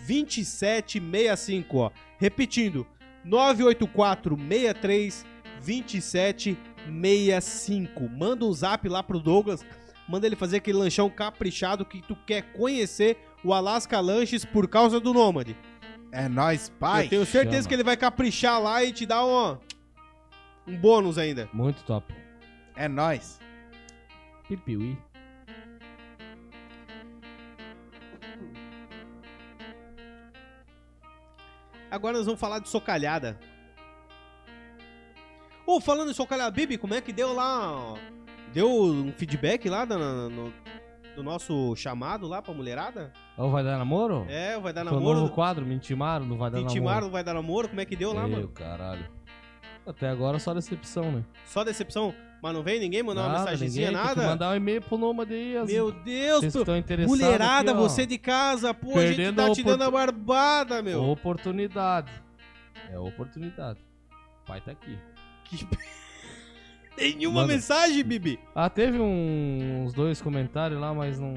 2765, 0.06 1.78
ó. 1.78 1.90
Repetindo, 2.18 2.86
984 3.28 4.36
63 4.36 5.26
2765. 5.64 8.08
Manda 8.08 8.44
um 8.44 8.52
zap 8.52 8.88
lá 8.88 9.02
pro 9.02 9.20
Douglas 9.20 9.64
manda 10.08 10.26
ele 10.26 10.34
fazer 10.34 10.56
aquele 10.56 10.78
lanchão 10.78 11.10
caprichado 11.10 11.84
que 11.84 12.00
tu 12.00 12.16
quer 12.26 12.42
conhecer 12.52 13.18
o 13.44 13.52
Alaska 13.52 14.00
Lanches 14.00 14.44
por 14.44 14.66
causa 14.66 14.98
do 14.98 15.12
Nômade. 15.12 15.56
É 16.10 16.28
nóis, 16.28 16.70
pai. 16.80 17.04
Eu 17.04 17.10
tenho 17.10 17.26
certeza 17.26 17.56
chama. 17.56 17.68
que 17.68 17.74
ele 17.74 17.84
vai 17.84 17.96
caprichar 17.96 18.60
lá 18.60 18.82
e 18.82 18.92
te 18.92 19.04
dar 19.04 19.24
um, 19.24 19.58
um 20.66 20.76
bônus 20.76 21.18
ainda. 21.18 21.48
Muito 21.52 21.84
top. 21.84 22.14
É 22.74 22.88
nóis. 22.88 23.38
Pipiui. 24.48 24.96
Agora 31.91 32.16
nós 32.16 32.26
vamos 32.26 32.41
falar 32.41 32.59
de 32.59 32.68
socalhada. 32.68 33.39
Ô, 35.66 35.80
falando 35.80 36.11
em 36.11 36.14
socalhada, 36.14 36.51
Bibi, 36.51 36.78
como 36.78 36.95
é 36.95 37.01
que 37.01 37.12
deu 37.12 37.32
lá? 37.34 37.95
Deu 38.53 38.70
um 38.70 39.12
feedback 39.12 39.68
lá 39.68 39.84
da- 39.84 39.99
no- 39.99 40.53
do 41.14 41.22
nosso 41.22 41.74
chamado 41.76 42.26
lá 42.26 42.41
pra 42.41 42.55
mulherada? 42.55 43.12
Ou 43.36 43.51
vai 43.51 43.62
dar 43.62 43.76
namoro? 43.76 44.24
É, 44.28 44.59
vai 44.59 44.72
dar 44.72 44.84
Foi 44.84 44.95
namoro. 44.95 45.20
novo 45.20 45.32
quadro, 45.34 45.66
me 45.66 45.74
intimaram, 45.74 46.24
não 46.24 46.39
vai 46.39 46.51
dar 46.51 46.59
Te 46.59 46.61
namoro. 46.62 46.78
intimaram, 46.78 47.01
não 47.07 47.11
vai 47.12 47.22
dar 47.24 47.34
namoro? 47.34 47.68
Como 47.68 47.80
é 47.80 47.84
que 47.84 47.97
deu 47.97 48.12
lá, 48.14 48.22
Meu 48.26 48.36
mano? 48.39 48.49
caralho. 48.49 49.07
Até 49.89 50.09
agora 50.09 50.39
só 50.39 50.53
decepção, 50.53 51.11
né? 51.11 51.24
Só 51.47 51.64
decepção. 51.64 52.14
Mas 52.43 52.55
não 52.55 52.62
veio 52.62 52.78
ninguém 52.80 53.03
mandar 53.03 53.26
uma 53.26 53.39
mensagenzinha, 53.39 53.89
ninguém, 53.91 54.05
nada? 54.07 54.22
mandar 54.28 54.51
um 54.51 54.55
e-mail 54.57 54.80
pro 54.82 54.97
Nômade 54.99 55.32
aí. 55.34 55.57
as- 55.57 55.66
Meu 55.68 55.91
Deus, 55.91 56.41
Vocês 56.41 56.53
pô. 56.53 56.59
estão 56.61 56.76
interessados 56.76 57.18
mulherada, 57.20 57.70
aqui, 57.72 57.80
você 57.80 58.07
de 58.07 58.18
casa, 58.18 58.72
pô, 58.74 58.91
a 58.99 59.07
gente 59.07 59.16
Perdendo 59.16 59.36
tá 59.36 59.51
te 59.53 59.62
dando 59.64 59.82
a 59.82 59.91
barbada, 59.91 60.80
meu. 60.82 61.03
Oportunidade. 61.05 62.12
É 62.93 62.99
oportunidade. 62.99 63.80
O 64.43 64.47
pai 64.47 64.61
tá 64.61 64.70
aqui. 64.72 64.97
Que... 65.47 65.66
Nenhuma 66.97 67.43
Manda. 67.43 67.55
mensagem, 67.55 68.03
Bibi. 68.05 68.39
Ah, 68.55 68.68
teve 68.68 68.99
um- 69.01 69.84
uns 69.84 69.93
dois 69.95 70.20
comentários 70.20 70.80
lá, 70.80 70.93
mas 70.93 71.18
não, 71.18 71.34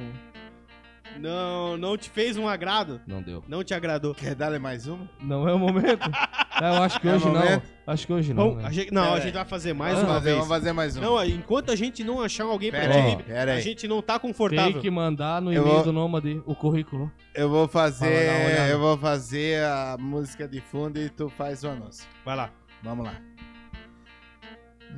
Não, 1.20 1.78
não 1.78 1.98
te 1.98 2.10
fez 2.10 2.38
um 2.38 2.48
agrado. 2.48 3.02
não 3.06 3.22
deu. 3.22 3.44
Não 3.48 3.64
te 3.64 3.74
agradou. 3.74 4.14
Quer 4.16 4.34
dar 4.36 4.58
mais 4.60 4.88
uma? 4.88 5.10
Não 5.22 5.48
é 5.48 5.54
o 5.54 5.60
momento. 5.60 6.10
É, 6.62 6.70
eu 6.78 6.84
acho 6.84 7.00
que 7.02 7.08
É 7.08 7.12
o 7.14 7.16
hoje 7.16 7.26
não. 7.26 7.34
momento? 7.34 7.64
Acho 7.88 8.06
que 8.06 8.14
hoje 8.14 8.34
não. 8.36 8.50
Bom, 8.52 8.56
né? 8.58 8.68
a 8.68 8.72
gente, 8.72 8.94
não, 8.94 9.14
a 9.16 9.20
gente 9.20 9.34
vai 9.34 9.46
fazer 9.46 9.74
mais 9.74 9.96
Ah, 9.98 10.02
uma 10.02 10.06
vamos 10.06 10.18
fazer, 10.20 10.26
vez. 10.26 10.36
Vamos 10.36 10.50
fazer 10.50 10.74
mais 10.74 10.96
uma. 10.96 11.06
Não, 11.08 11.26
enquanto 11.26 11.72
a 11.72 11.76
gente 11.76 12.04
não 12.04 12.22
achar 12.22 12.44
alguém 12.44 12.70
pra 12.70 12.82
Pera 12.82 12.94
aí, 12.94 13.24
pera 13.24 13.52
a 13.54 13.56
aí. 13.56 13.62
gente 13.62 13.88
não 13.88 14.00
tá 14.00 14.20
confortável. 14.20 14.74
Tem 14.74 14.82
que 14.82 14.92
mandar 14.92 15.42
no 15.42 15.52
Eu 15.52 15.62
e-mail 15.64 15.76
vou- 15.78 15.84
do 15.86 15.92
Nômade 15.94 16.40
o 16.46 16.54
currículo. 16.54 17.12
Eu 17.34 17.50
vou 17.50 17.68
Fala, 17.68 17.90
dá 17.90 17.98
uma 17.98 18.06
fazer. 18.06 18.46
olhada. 18.46 18.68
Eu 18.70 18.80
vou 18.80 18.96
fazer 18.98 19.64
a 19.64 19.98
música 20.00 20.48
de 20.48 20.62
fundo 20.62 21.00
e 21.00 21.10
tu 21.10 21.30
faz 21.30 21.64
o 21.64 21.70
anúncio. 21.70 22.06
Vai 22.24 22.36
lá. 22.36 22.52
Vamos 22.84 23.06
lá. 23.08 23.16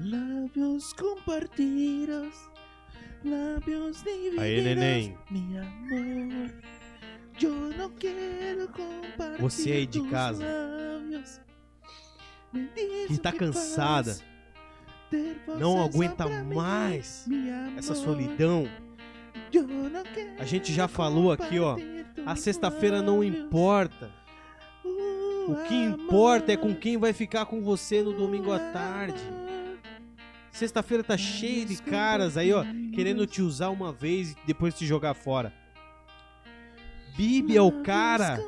Lábios 0.03 0.91
compartidos, 0.93 2.35
lábios 3.23 4.03
divididos. 4.03 4.39
Aí, 4.39 4.61
neném. 4.61 5.17
Mi 5.29 5.57
amor, 5.57 6.53
eu 7.41 7.77
não 7.77 7.89
quero 7.91 8.67
compartir 8.69 9.41
Você 9.41 9.71
aí 9.71 9.85
de 9.85 10.01
casa, 10.09 10.43
lábios. 10.45 11.41
Que 13.07 13.17
tá 13.17 13.31
cansada, 13.31 14.11
faz 14.11 14.23
ter 15.09 15.41
não 15.59 15.83
aguenta 15.83 16.27
mim, 16.27 16.55
mais 16.55 17.25
mi 17.27 17.49
amor. 17.49 17.79
essa 17.79 17.95
solidão. 17.95 18.67
A 20.39 20.45
gente 20.45 20.73
já 20.73 20.87
falou 20.87 21.31
aqui, 21.31 21.59
ó, 21.59 21.77
A 22.25 22.35
sexta-feira 22.35 23.01
não 23.01 23.23
importa. 23.23 24.11
O 25.47 25.55
que 25.67 25.75
importa 25.75 26.53
é 26.53 26.57
com 26.57 26.73
quem 26.73 26.97
vai 26.97 27.11
ficar 27.11 27.45
com 27.45 27.61
você 27.61 28.01
no 28.01 28.13
domingo 28.13 28.51
à 28.51 28.59
tarde. 28.59 29.21
Sexta-feira 30.53 31.03
tá 31.03 31.17
cheio 31.17 31.65
de 31.65 31.81
caras 31.81 32.37
aí, 32.37 32.53
ó, 32.53 32.63
querendo 32.93 33.25
te 33.25 33.41
usar 33.41 33.69
uma 33.69 33.91
vez 33.91 34.31
e 34.31 34.37
depois 34.45 34.75
te 34.75 34.85
jogar 34.85 35.15
fora. 35.15 35.51
Bibi 37.17 37.57
é 37.57 37.61
o 37.61 37.83
cara 37.83 38.39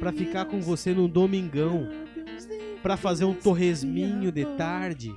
pra 0.00 0.12
ficar 0.12 0.46
com 0.46 0.60
você 0.60 0.92
no 0.92 1.06
domingão, 1.06 1.88
pra 2.82 2.96
fazer 2.96 3.24
um 3.24 3.34
torresminho 3.34 4.32
de 4.32 4.44
tarde, 4.56 5.14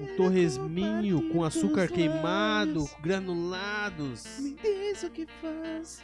um 0.00 0.16
torresminho 0.16 1.30
com 1.30 1.44
açúcar 1.44 1.88
queimado, 1.88 2.90
granulados. 3.00 4.40
Me 4.40 4.54
diz 4.54 5.04
o 5.04 5.10
que 5.10 5.26
faz 5.40 6.02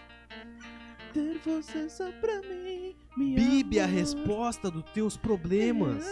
ter 1.12 1.40
você 1.44 1.88
só 1.88 2.10
pra 2.12 2.40
mim. 2.42 2.94
mi 3.16 3.34
Bibi 3.34 3.78
é 3.80 3.82
a 3.82 3.86
resposta 3.86 4.70
dos 4.70 4.84
teus 4.92 5.16
problemas, 5.16 6.04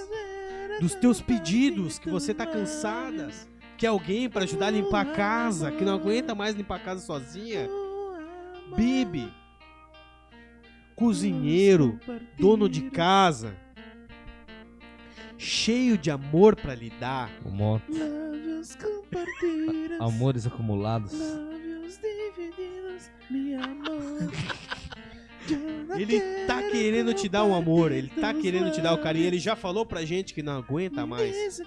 dos 0.80 0.94
teus 0.94 1.20
pedidos 1.20 1.98
que 1.98 2.08
você 2.08 2.32
tá 2.32 2.46
cansada, 2.46 3.28
que 3.76 3.86
é 3.86 3.88
alguém 3.88 4.28
pra 4.28 4.44
ajudar 4.44 4.66
a 4.66 4.70
limpar 4.70 5.00
a 5.02 5.12
casa, 5.12 5.70
que 5.70 5.84
não 5.84 5.94
aguenta 5.94 6.34
mais 6.34 6.54
limpar 6.54 6.76
a 6.76 6.80
casa 6.80 7.00
sozinha. 7.04 7.68
Bibi, 8.76 9.32
cozinheiro, 10.94 11.98
dono 12.38 12.68
de 12.68 12.90
casa, 12.90 13.56
cheio 15.36 15.96
de 15.96 16.10
amor 16.10 16.56
pra 16.56 16.74
lhe 16.74 16.90
dar. 16.90 17.30
Compartidos. 17.42 18.76
Amores 20.00 20.46
acumulados. 20.46 21.12
Lábios 21.12 21.98
divididos, 22.00 23.10
mi 23.30 23.54
amor. 23.54 24.30
Ele 25.54 26.20
tá 26.46 26.62
querendo 26.62 27.12
te 27.14 27.28
dar 27.28 27.44
um 27.44 27.54
amor, 27.54 27.92
ele 27.92 28.08
tá 28.08 28.32
querendo 28.34 28.70
te 28.70 28.80
dar 28.80 28.94
o 28.94 28.98
carinho. 28.98 29.26
Ele 29.26 29.38
já 29.38 29.56
falou 29.56 29.84
pra 29.86 30.04
gente 30.04 30.34
que 30.34 30.42
não 30.42 30.58
aguenta 30.58 31.06
mais 31.06 31.60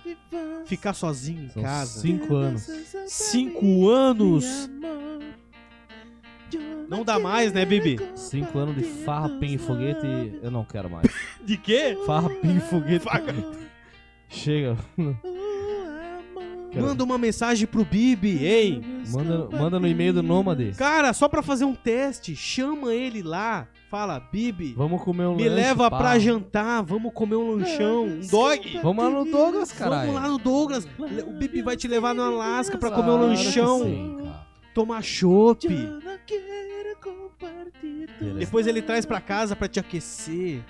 ficar 0.66 0.94
sozinho 0.94 1.46
em 1.46 1.50
São 1.50 1.64
casa. 1.64 2.00
cinco 2.00 2.36
anos. 2.36 2.70
Cinco 3.08 3.90
anos. 3.90 4.70
Não 6.90 7.06
dá 7.06 7.18
mais, 7.18 7.54
né, 7.54 7.66
Bibi? 7.66 7.98
Cinco 8.16 8.60
anos 8.60 8.76
de 8.76 8.84
farra, 8.84 9.30
pinho 9.30 9.56
e 9.56 9.58
foguete, 9.58 10.06
eu 10.44 10.52
não 10.52 10.66
quero 10.66 10.90
mais. 10.90 11.08
De 11.44 11.56
quê? 11.56 11.98
Farra, 12.06 12.30
pinho 12.30 12.58
e 12.58 12.60
foguete. 12.60 13.06
Chega. 14.28 14.78
Manda 16.74 17.04
uma 17.04 17.18
mensagem 17.18 17.68
pro 17.68 17.84
Bibi, 17.84 18.46
hein? 18.46 18.82
Manda, 19.10 19.50
manda 19.52 19.80
no 19.80 19.88
e-mail 19.88 20.14
do 20.14 20.24
Nômade. 20.24 20.74
Cara, 20.78 21.12
só 21.14 21.28
pra 21.28 21.42
fazer 21.42 21.66
um 21.66 21.76
teste, 21.76 22.36
chama 22.36 22.94
ele 22.94 23.22
lá. 23.22 23.68
Fala, 23.90 24.20
Bibi, 24.32 24.74
Vamos 24.78 25.02
comer 25.04 25.26
um 25.26 25.36
me 25.36 25.44
lanche, 25.50 25.56
leva 25.56 25.92
pá. 25.92 25.98
pra 25.98 26.18
jantar, 26.20 26.82
vamos 26.82 27.12
comer 27.14 27.36
um 27.36 27.52
lanchão, 27.58 28.06
um 28.06 28.22
dog. 28.22 28.80
Vamos 28.82 29.04
lá 29.04 29.10
no 29.10 29.26
Douglas, 29.26 29.72
caralho. 29.74 30.08
Vamos 30.14 30.22
lá 30.22 30.30
no 30.30 30.38
Douglas. 30.38 30.88
O 31.28 31.32
Bibi 31.38 31.62
vai 31.62 31.76
te 31.76 31.90
levar 31.90 32.14
no 32.16 32.22
Alasca 32.24 32.78
pra 32.78 32.90
comer 32.90 33.12
um 33.12 33.18
Claro 33.18 33.36
que 33.38 33.44
lanchão, 33.46 34.18
cara. 34.24 34.46
tomar 34.74 35.04
chopp. 35.04 35.68
Depois 38.40 38.68
ele 38.68 38.82
traz 38.82 39.06
pra 39.06 39.20
casa 39.20 39.56
pra 39.56 39.68
te 39.68 39.80
aquecer, 39.80 40.62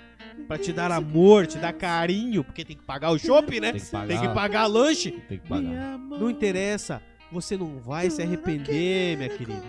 pra 0.46 0.58
te 0.58 0.72
dar 0.72 0.90
amor, 0.90 1.46
te 1.46 1.58
dar 1.58 1.72
carinho, 1.72 2.44
porque 2.44 2.64
tem 2.64 2.76
que 2.76 2.82
pagar 2.82 3.10
o 3.10 3.18
chopp, 3.18 3.60
né? 3.60 3.72
Tem 3.72 3.80
que 3.80 3.90
pagar. 3.90 4.08
Tem 4.08 4.20
que 4.20 4.34
pagar 4.34 4.66
lanche. 4.66 5.10
Tem 5.28 5.38
que 5.38 5.48
pagar. 5.48 5.98
Não 5.98 6.30
interessa, 6.30 7.02
você 7.30 7.56
não 7.56 7.78
vai 7.78 8.10
se 8.10 8.22
arrepender, 8.22 9.16
minha 9.16 9.28
querida. 9.28 9.62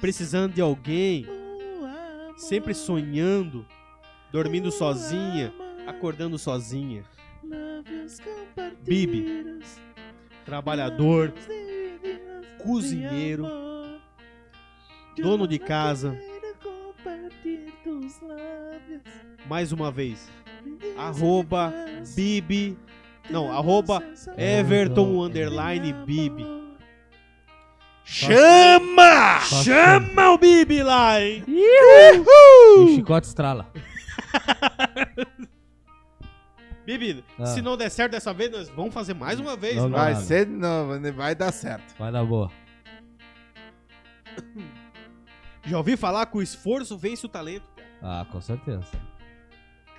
Precisando 0.00 0.54
de 0.54 0.60
alguém, 0.60 1.26
sempre 2.36 2.74
sonhando, 2.74 3.66
dormindo 4.32 4.70
sozinha, 4.70 5.52
acordando 5.86 6.38
sozinha. 6.38 7.04
Bibi, 8.82 9.60
trabalhador, 10.44 11.32
cozinheiro, 12.62 13.46
dono 15.16 15.46
de 15.46 15.58
casa. 15.58 16.18
Mais 19.46 19.72
uma 19.72 19.90
vez, 19.90 20.28
arroba 20.96 21.72
Bibi, 22.14 22.78
não, 23.30 23.50
arroba 23.52 24.02
Everton 24.36 25.22
underline 25.24 25.92
Bibi. 26.04 26.46
Chama! 28.04 29.40
Só 29.40 29.62
Chama 29.62 30.30
o 30.32 30.38
Bibi 30.38 30.82
lá, 30.82 31.20
hein? 31.20 31.44
E 31.46 32.18
o 32.80 32.88
chicote 32.96 33.26
estrala. 33.28 33.70
Bibi, 36.84 37.24
Ah. 37.38 37.46
se 37.46 37.62
não 37.62 37.76
der 37.76 37.88
certo 37.90 38.12
dessa 38.12 38.32
vez, 38.34 38.50
nós 38.50 38.68
vamos 38.70 38.92
fazer 38.92 39.14
mais 39.14 39.38
uma 39.38 39.56
vez. 39.56 39.76
Não? 39.76 39.90
Vai 39.90 40.12
Nada. 40.14 40.24
ser 40.24 40.46
de 40.46 40.52
novo, 40.52 40.98
né? 40.98 41.12
vai 41.12 41.34
dar 41.36 41.52
certo. 41.52 41.94
Vai 41.98 42.10
dar 42.10 42.24
boa. 42.24 42.50
Já 45.64 45.76
ouvi 45.78 45.96
falar 45.96 46.26
que 46.26 46.36
o 46.38 46.42
esforço 46.42 46.98
vence 46.98 47.24
o 47.24 47.28
talento. 47.28 47.69
Ah, 48.02 48.26
com 48.30 48.40
certeza. 48.40 48.84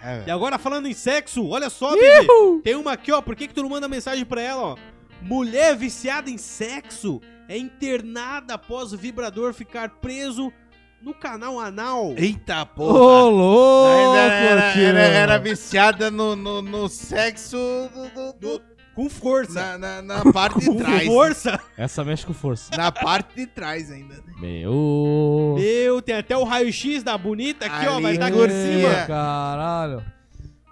É, 0.01 0.23
E 0.27 0.31
agora 0.31 0.57
falando 0.57 0.87
em 0.87 0.93
sexo, 0.93 1.47
olha 1.47 1.69
só, 1.69 1.91
Bibi. 1.91 2.61
Tem 2.63 2.75
uma 2.75 2.93
aqui, 2.93 3.11
ó. 3.11 3.21
Por 3.21 3.35
que, 3.35 3.47
que 3.47 3.53
tu 3.53 3.61
não 3.61 3.69
manda 3.69 3.87
mensagem 3.87 4.25
pra 4.25 4.41
ela, 4.41 4.61
ó? 4.61 4.75
Mulher 5.21 5.75
viciada 5.75 6.29
em 6.29 6.37
sexo 6.37 7.21
é 7.47 7.55
internada 7.57 8.55
após 8.55 8.91
o 8.93 8.97
vibrador 8.97 9.53
ficar 9.53 9.89
preso 10.01 10.51
no 10.99 11.13
canal 11.13 11.59
anal. 11.59 12.13
Eita 12.17 12.63
Ô, 12.63 12.65
porra! 12.65 13.29
louco, 13.29 13.87
Ainda 13.89 14.19
era, 14.33 14.63
era, 14.79 14.99
era 14.99 15.37
viciada 15.39 16.09
no, 16.09 16.35
no, 16.35 16.61
no 16.61 16.89
sexo 16.89 17.57
do- 17.93 18.09
do- 18.33 18.57
do- 18.57 18.63
Com 19.03 19.09
força. 19.09 19.77
na, 19.77 20.01
na, 20.01 20.23
na 20.23 20.31
parte 20.33 20.59
de 20.59 20.65
Com 20.67 20.77
trás. 20.77 21.05
força. 21.05 21.59
Essa 21.77 22.03
mexe 22.03 22.25
com 22.25 22.33
força. 22.33 22.75
Na 22.75 22.91
parte 22.91 23.35
de 23.35 23.47
trás 23.47 23.91
ainda. 23.91 24.15
né? 24.15 24.21
Meu. 24.39 25.55
Meu, 25.57 26.01
tem 26.01 26.15
até 26.15 26.35
o 26.37 26.43
raio-x 26.43 27.03
da 27.03 27.17
bonita 27.17 27.65
aqui, 27.65 27.87
ó. 27.87 27.93
Ali, 27.95 28.03
Vai 28.03 28.17
dar 28.17 28.31
por 28.31 28.39
por 28.39 28.49
cima. 28.49 29.05
Caralho. 29.07 30.05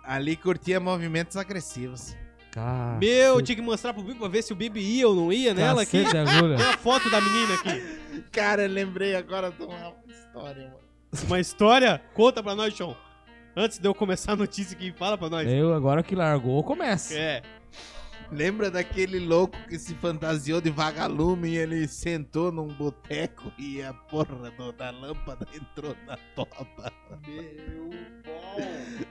Ali 0.03 0.35
curtia 0.35 0.79
movimentos 0.79 1.37
agressivos. 1.37 2.15
Cara. 2.51 2.97
Meu, 2.99 3.41
tinha 3.43 3.55
que 3.55 3.61
mostrar 3.61 3.93
pro 3.93 4.01
Bibi 4.01 4.17
pra 4.17 4.27
ver 4.27 4.41
se 4.41 4.51
o 4.51 4.55
Bibi 4.55 4.79
ia 4.81 5.07
ou 5.07 5.15
não 5.15 5.31
ia 5.31 5.53
nela 5.53 5.83
aqui. 5.83 6.03
Cacete 6.03 6.25
de 6.25 6.35
agulha. 6.35 6.57
Tem 6.57 6.65
a 6.65 6.77
foto 6.77 7.07
da 7.09 7.21
menina 7.21 7.53
aqui. 7.53 8.23
Cara, 8.31 8.63
eu 8.63 8.69
lembrei 8.69 9.15
agora 9.15 9.51
de 9.51 9.63
uma 9.63 9.93
história, 10.09 10.63
mano. 10.63 10.79
Uma 11.27 11.39
história? 11.39 12.01
Conta 12.15 12.41
pra 12.41 12.55
nós, 12.55 12.75
Sean. 12.75 12.95
Antes 13.55 13.77
de 13.77 13.87
eu 13.87 13.93
começar 13.93 14.31
a 14.31 14.35
notícia 14.35 14.75
aqui, 14.75 14.91
fala 14.91 15.15
pra 15.17 15.29
nós. 15.29 15.47
Eu, 15.47 15.73
agora 15.75 16.01
que 16.01 16.15
largou, 16.15 16.63
começa. 16.63 17.13
É. 17.13 17.41
Lembra 18.31 18.69
daquele 18.69 19.19
louco 19.19 19.57
que 19.67 19.79
se 19.79 19.95
fantasiou 19.95 20.61
de 20.61 20.69
vagalume 20.69 21.49
e 21.49 21.57
ele 21.57 21.87
sentou 21.87 22.51
num 22.51 22.67
boteco 22.67 23.51
e 23.57 23.81
a 23.81 23.91
porra 23.91 24.51
do- 24.51 24.71
da 24.71 24.91
lâmpada 24.91 25.47
entrou 25.53 25.95
na 26.05 26.15
toba? 26.35 26.91
Meu 27.27 27.89
pau. 28.23 28.61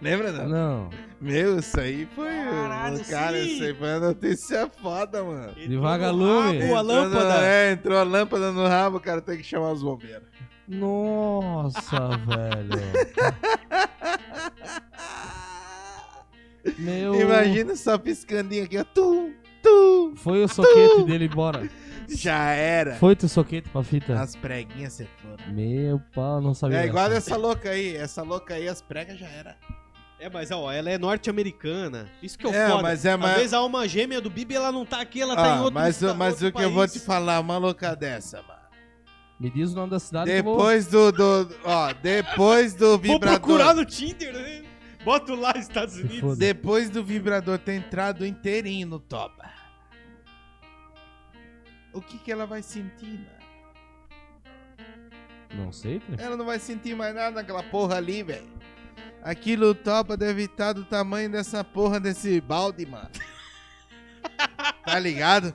Lembra 0.01 0.31
não? 0.33 0.49
Não. 0.49 0.91
Meu, 1.21 1.59
isso 1.59 1.81
aí 1.81 2.07
foi. 2.15 2.29
Caralho, 2.29 3.05
cara, 3.07 3.43
sim. 3.43 3.55
isso 3.55 3.65
aí 3.65 3.75
foi 3.75 3.89
uma 3.89 4.01
notícia 4.01 4.71
foda, 4.81 5.25
mano. 5.25 5.51
Entrou 5.51 5.69
no 5.69 5.81
vagalume. 5.81 6.59
rabo 6.59 6.77
a 6.77 6.81
Entrou 6.81 6.85
no- 6.85 6.93
lâmpada. 6.93 7.47
é, 7.47 7.73
entrou 7.73 7.99
a 7.99 8.03
lâmpada 8.05 8.53
no 8.53 8.67
rabo, 8.69 8.97
o 8.99 9.01
cara 9.01 9.21
tem 9.21 9.37
que 9.37 9.43
chamar 9.45 9.73
os 9.73 9.83
bombeiros. 9.83 10.29
Nossa, 10.69 12.09
velho. 12.25 12.79
Meu. 16.79 17.15
Imagina 17.21 17.77
só 17.77 17.97
piscandinho 17.99 18.65
aqui, 18.65 18.79
ó. 18.79 18.85
Tu, 18.85 19.33
tu. 19.63 20.13
Foi 20.17 20.43
o 20.43 20.49
soquete 20.49 21.05
dele 21.05 21.27
embora. 21.27 21.69
Já 22.09 22.51
era. 22.53 22.95
Foi 22.97 23.15
teu 23.15 23.29
soquete 23.29 23.69
pra 23.69 23.83
fita. 23.83 24.19
As 24.19 24.35
preguinhas 24.35 24.95
se 24.95 25.07
foram. 25.23 25.53
Meu 25.53 26.01
pau, 26.15 26.41
não 26.41 26.55
sabia. 26.55 26.79
É 26.83 26.87
igual 26.87 27.09
dessa. 27.09 27.31
essa 27.33 27.37
louca 27.37 27.71
aí. 27.71 27.95
Essa 27.97 28.23
louca 28.23 28.55
aí, 28.55 28.67
as 28.69 28.81
pregas 28.81 29.19
já 29.19 29.27
era. 29.29 29.57
É, 30.21 30.29
mas 30.29 30.51
ó, 30.51 30.73
ela 30.73 30.91
é 30.91 30.99
norte-americana. 30.99 32.09
Isso 32.23 32.37
que 32.39 32.47
é 32.47 32.49
o 32.49 32.53
É, 32.55 32.69
foda. 32.71 32.83
mas 32.83 33.05
é 33.05 33.17
mais- 33.17 33.33
Talvez 33.33 33.53
a 33.55 33.59
alma 33.59 33.87
gêmea 33.87 34.21
do 34.21 34.29
Bibi, 34.31 34.55
ela 34.57 34.73
não 34.73 34.85
tá 34.85 35.01
aqui, 35.01 35.21
ela 35.21 35.37
tá 35.37 35.47
em 35.49 35.51
Ah, 35.53 35.61
outro 35.63 35.75
mas 35.75 36.03
esta- 36.03 36.15
mas 36.15 36.33
outro 36.43 36.49
o 36.49 36.53
que 36.53 36.63
eu 36.65 36.71
vou 36.71 36.81
país. 36.81 36.93
te 36.95 36.99
falar, 37.01 37.39
uma 37.41 37.57
louca 37.59 37.95
dessa, 37.95 38.39
mano. 38.43 38.59
Me 39.39 39.49
diz 39.51 39.71
o 39.73 39.77
nome 39.77 39.91
da 39.91 40.01
cidade 40.01 40.29
eu 40.31 40.43
vou. 40.43 40.57
Depois 40.57 40.87
do, 40.89 41.13
do. 41.13 41.49
Ó, 41.65 41.93
depois 42.03 42.75
do 42.75 42.87
Vou 42.89 42.99
vibrador. 42.99 43.39
procurar 43.39 43.75
no 43.75 43.85
Tinder, 43.85 44.33
né? 44.33 44.63
Boto 45.05 45.35
lá 45.35 45.53
Estados 45.57 45.97
Unidos. 45.97 46.21
foda. 46.21 46.37
Depois 46.37 46.91
do 46.91 47.05
vibrador 47.05 47.59
ter 47.59 47.75
entrado 47.75 48.27
inteirinho 48.27 48.89
no 48.89 48.99
toba. 48.99 49.51
O 51.93 52.01
que 52.01 52.19
que 52.19 52.31
ela 52.31 52.47
vai 52.47 52.63
sentir, 52.63 53.19
mano? 53.19 53.39
Não 55.55 55.73
sei, 55.73 56.03
né? 56.09 56.17
Ela 56.19 56.37
não 56.37 56.45
vai 56.45 56.59
sentir 56.59 56.95
mais 56.95 57.15
nada 57.15 57.31
naquela 57.31 57.63
porra 57.63 57.97
ali, 57.97 58.23
velho. 58.23 58.47
Aquilo 59.23 59.75
topa 59.75 60.17
deve 60.17 60.45
estar 60.45 60.73
do 60.73 60.85
tamanho 60.85 61.31
dessa 61.31 61.65
porra 61.65 61.99
desse 61.99 62.41
balde, 62.41 62.87
mano. 62.87 63.09
tá 64.85 64.99
ligado? 64.99 65.55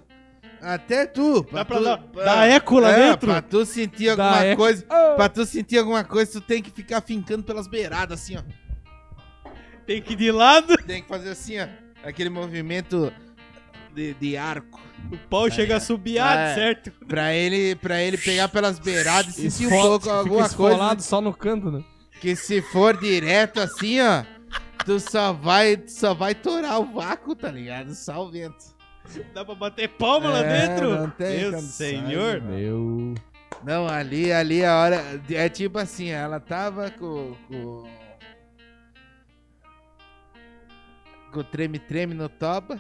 Até 0.61 1.05
tu. 1.05 1.45
Dá 1.51 1.63
pra 1.63 1.77
tu, 1.77 1.83
dar, 1.83 1.97
dar 2.25 2.49
eco 2.49 2.79
lá 2.79 2.91
é, 2.91 3.09
dentro? 3.09 3.27
Pra 3.27 3.41
tu 3.41 3.65
sentir 3.65 4.09
alguma 4.09 4.43
eco. 4.45 4.61
coisa. 4.61 4.85
Pra 5.15 5.29
tu 5.29 5.45
sentir 5.45 5.77
alguma 5.77 6.03
coisa, 6.03 6.31
tu 6.31 6.41
tem 6.41 6.61
que 6.61 6.71
ficar 6.71 7.01
fincando 7.01 7.43
pelas 7.43 7.67
beiradas, 7.67 8.21
assim, 8.21 8.37
ó. 8.37 8.62
Tem 9.86 10.01
que 10.01 10.13
ir 10.13 10.15
de 10.15 10.31
lado, 10.31 10.77
Tem 10.86 11.01
que 11.01 11.07
fazer 11.07 11.29
assim, 11.29 11.59
ó. 11.59 11.67
Aquele 12.03 12.29
movimento 12.29 13.11
de, 13.93 14.13
de 14.15 14.36
arco. 14.38 14.79
o 15.11 15.17
pau 15.29 15.49
chega 15.49 15.77
a 15.77 15.79
subir, 15.79 16.19
ah, 16.19 16.36
É. 16.49 16.55
certo? 16.55 16.91
Pra 17.07 17.34
ele, 17.34 17.75
pra 17.75 18.01
ele 18.01 18.17
pegar 18.17 18.47
pelas 18.49 18.79
beiradas 18.79 19.38
e 19.38 19.49
sentir 19.51 19.67
um 19.67 19.81
pouco 19.81 20.09
alguma 20.09 20.49
coisa. 20.49 20.99
só 20.99 21.21
no 21.21 21.34
canto, 21.34 21.71
né? 21.71 21.84
Que 22.19 22.36
se 22.36 22.61
for 22.61 22.97
direto 22.97 23.59
assim, 23.59 23.99
ó, 24.01 24.23
tu 24.86 24.99
só 24.99 25.34
vai, 25.34 25.77
tu 25.77 25.91
só 25.91 26.13
vai 26.13 26.34
torar 26.34 26.79
o 26.79 26.86
vácuo, 26.93 27.36
tá 27.36 27.51
ligado? 27.51 27.93
Só 27.93 28.25
o 28.25 28.31
vento. 28.31 28.73
Dá 29.34 29.43
pra 29.43 29.53
bater 29.55 29.89
palma 29.89 30.29
lá 30.29 30.39
É, 30.39 30.67
dentro? 30.67 30.95
não 30.95 31.09
tem 31.09 31.39
Meu 31.51 31.59
senhor. 31.59 32.41
Meu. 32.41 33.13
Não, 33.63 33.88
ali, 33.88 34.31
ali 34.31 34.63
a 34.63 34.77
hora. 34.77 35.21
É 35.29 35.49
tipo 35.49 35.77
assim, 35.77 36.09
ela 36.09 36.39
tava 36.39 36.89
com. 36.91 37.34
com... 37.49 37.84
o 41.39 41.43
treme-treme 41.43 42.13
no 42.13 42.27
toba. 42.29 42.79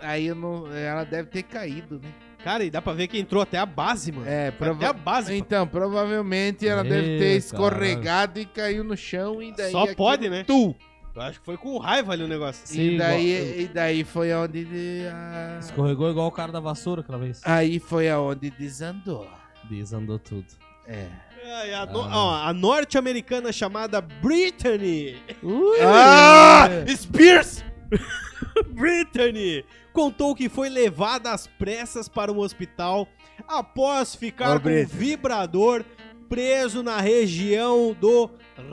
Aí 0.00 0.26
eu 0.26 0.34
não, 0.34 0.66
ela 0.74 1.04
deve 1.04 1.28
ter 1.28 1.42
caído, 1.42 2.00
né? 2.02 2.08
Cara, 2.42 2.64
e 2.64 2.70
dá 2.70 2.80
pra 2.80 2.94
ver 2.94 3.06
que 3.06 3.18
entrou 3.18 3.42
até 3.42 3.58
a 3.58 3.66
base, 3.66 4.10
mano. 4.12 4.26
É, 4.26 4.50
Foi 4.52 4.68
Até 4.68 4.86
a 4.86 4.94
prova... 4.94 5.04
base. 5.04 5.34
Então, 5.34 5.66
provavelmente 5.66 6.66
ela 6.66 6.82
deve 6.82 7.16
Ê, 7.16 7.18
ter 7.18 7.36
escorregado 7.36 8.40
e 8.40 8.46
caiu 8.46 8.82
no 8.82 8.96
chão 8.96 9.42
e 9.42 9.52
daí. 9.54 9.70
Só 9.70 9.80
aquilo- 9.82 9.96
pode, 9.96 10.30
né? 10.30 10.42
Tu! 10.44 10.74
Eu 11.14 11.22
acho 11.22 11.40
que 11.40 11.44
foi 11.44 11.58
com 11.58 11.76
raiva 11.76 12.12
ali 12.12 12.22
o 12.24 12.28
negócio. 12.28 12.62
Sim, 12.66 12.92
e, 12.94 12.96
daí, 12.98 13.36
igual- 13.36 13.60
e 13.60 13.68
daí 13.68 14.04
foi 14.04 14.32
onde. 14.32 14.64
de- 14.64 15.06
a- 15.12 15.58
Escorregou 15.60 16.08
igual 16.10 16.28
o 16.28 16.32
cara 16.32 16.50
da 16.50 16.60
vassoura 16.60 17.02
aquela 17.02 17.18
vez. 17.18 17.42
Aí 17.44 17.78
foi 17.78 18.08
aonde 18.08 18.48
desandou. 18.50 19.28
Desandou 19.68 20.18
tudo. 20.18 20.46
É. 20.86 21.08
Ai, 21.44 21.74
a, 21.74 21.86
no- 21.86 22.00
Ah. 22.02 22.10
ó, 22.16 22.48
a 22.48 22.52
norte-americana 22.52 23.52
chamada 23.52 24.00
Brittany. 24.00 25.16
Ui! 25.42 25.78
Ah! 25.82 26.68
Spears! 26.96 27.64
Brittany 28.72 29.64
contou 29.92 30.34
que 30.34 30.48
foi 30.48 30.68
levada 30.68 31.32
às 31.32 31.46
pressas 31.46 32.08
para 32.08 32.32
um 32.32 32.38
hospital 32.38 33.08
após 33.48 34.14
ficar 34.14 34.56
Ô, 34.56 34.60
com 34.60 34.68
um 34.68 34.86
vibrador 34.86 35.84
preso 36.28 36.82
na 36.82 37.00
região 37.00 37.96
do 37.98 38.30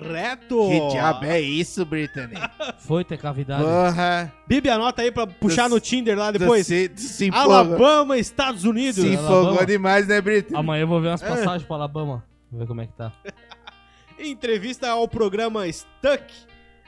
reto. 0.07 0.69
Que 0.69 0.89
diabo 0.91 1.25
é 1.25 1.41
isso, 1.41 1.83
Brittany? 1.85 2.35
Foi 2.85 3.03
ter 3.03 3.17
cavidade. 3.17 3.63
Porra! 3.63 4.31
Bibi, 4.47 4.69
anota 4.69 5.01
aí 5.01 5.11
pra 5.11 5.25
puxar 5.25 5.67
no 5.67 5.79
Tinder 5.79 6.15
lá 6.15 6.29
depois. 6.29 6.67
se, 6.67 6.91
se 6.95 7.29
Alabama, 7.33 8.15
Estados 8.17 8.63
Unidos. 8.63 8.97
se 9.03 9.15
Alabama. 9.15 9.39
empolgou 9.41 9.65
demais, 9.65 10.07
né, 10.07 10.21
Brittany? 10.21 10.55
Amanhã 10.59 10.81
eu 10.83 10.87
vou 10.87 11.01
ver 11.01 11.07
umas 11.07 11.23
É. 11.23 11.27
passagens 11.27 11.63
pra 11.63 11.77
Alabama. 11.77 12.23
Vou 12.51 12.59
ver 12.59 12.67
como 12.67 12.81
é 12.81 12.87
que 12.87 12.93
tá. 12.93 13.11
Em 14.19 14.31
entrevista 14.31 14.89
ao 14.89 15.07
programa 15.07 15.71
Stuck, 15.71 16.33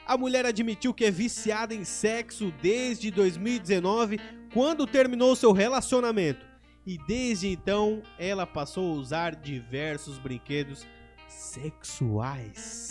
a 0.04 0.16
mulher 0.18 0.44
admitiu 0.44 0.92
que 0.92 1.04
é 1.04 1.10
viciada 1.10 1.72
em 1.72 1.84
sexo 1.84 2.52
desde 2.60 3.08
2019, 3.12 4.18
quando 4.52 4.84
terminou 4.84 5.36
seu 5.36 5.52
relacionamento. 5.52 6.44
E 6.84 6.98
desde 7.06 7.46
então, 7.46 8.02
ela 8.18 8.44
passou 8.44 8.90
a 8.90 8.96
usar 8.96 9.36
diversos 9.36 10.18
brinquedos 10.18 10.84
sexuais. 11.28 12.90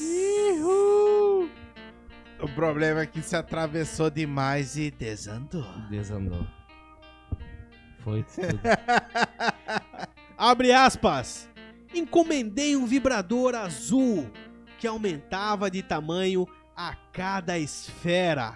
O 2.42 2.48
problema 2.56 3.02
é 3.02 3.06
que 3.06 3.22
se 3.22 3.36
atravessou 3.36 4.10
demais 4.10 4.78
e 4.78 4.90
desandou. 4.90 5.68
Desandou. 5.90 6.48
Foi 8.00 8.24
tudo. 8.34 8.60
Abre 10.38 10.72
aspas. 10.72 11.49
Encomendei 11.94 12.76
um 12.76 12.86
vibrador 12.86 13.56
azul 13.56 14.30
que 14.78 14.88
aumentava 14.88 15.70
de 15.70 15.82
tamanho 15.82 16.48
a 16.76 16.96
cada 17.12 17.58
esfera. 17.60 18.54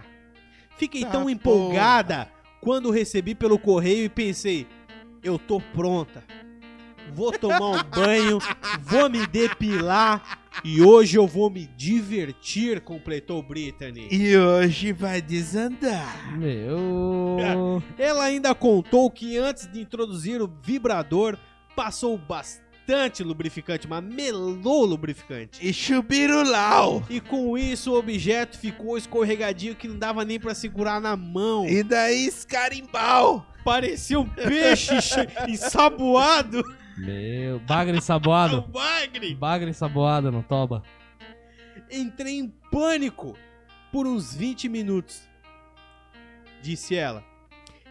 Fiquei 0.78 1.04
Tá 1.04 1.12
tão 1.12 1.30
empolgada 1.30 2.32
quando 2.62 2.92
recebi 2.92 3.36
pelo 3.36 3.60
correio 3.60 4.06
e 4.06 4.10
pensei: 4.10 4.68
eu 5.24 5.38
tô 5.38 5.60
pronta. 5.60 6.24
Vou 7.14 7.32
tomar 7.32 7.72
um 7.72 7.84
banho, 7.90 8.40
vou 8.82 9.10
me 9.10 9.28
depilar 9.28 10.40
e 10.64 10.82
hoje 10.82 11.18
eu 11.18 11.28
vou 11.28 11.50
me 11.50 11.68
divertir, 11.76 12.80
completou 12.82 13.44
Brittany. 13.44 14.08
E 14.10 14.38
hoje 14.38 14.94
vai 14.94 15.22
desandar. 15.22 16.38
Meu. 16.38 17.84
Ela 17.98 18.26
ainda 18.26 18.56
contou 18.56 19.12
que 19.12 19.38
antes 19.38 19.68
de 19.68 19.82
introduzir 19.82 20.42
o 20.42 20.52
vibrador, 20.62 21.38
passou 21.76 22.18
bastante 22.18 22.63
lubrificante, 23.24 23.88
mas 23.88 24.04
melou 24.04 24.86
lubrificante. 24.86 25.66
E 25.66 25.74
chubirulau. 25.74 27.04
E 27.10 27.20
com 27.20 27.58
isso 27.58 27.94
o 27.94 27.98
objeto 27.98 28.58
ficou 28.58 28.98
escorregadio 28.98 29.76
que 29.76 29.88
não 29.88 29.98
dava 29.98 30.26
nem 30.26 30.40
pra 30.40 30.54
segurar 30.54 31.00
na 31.00 31.16
mão. 31.16 31.68
E 31.68 31.84
daí 31.84 32.26
escarimbau. 32.26 33.46
Parecia 33.64 34.20
um 34.20 34.28
peixe 34.28 34.94
ensaboado. 35.48 36.62
Meu. 36.98 37.60
Bagre 37.60 37.94
Um 37.94 37.98
ensaboado. 37.98 38.62
bagre. 38.72 39.34
Bagre 39.36 39.70
ensaboado 39.70 40.32
no 40.32 40.44
toba. 40.44 40.84
Entrei 41.92 42.40
em 42.40 42.50
pânico 42.72 43.38
por 43.92 44.08
uns 44.08 44.34
20 44.36 44.68
minutos, 44.70 45.22
disse 46.62 46.96
ela. 46.96 47.24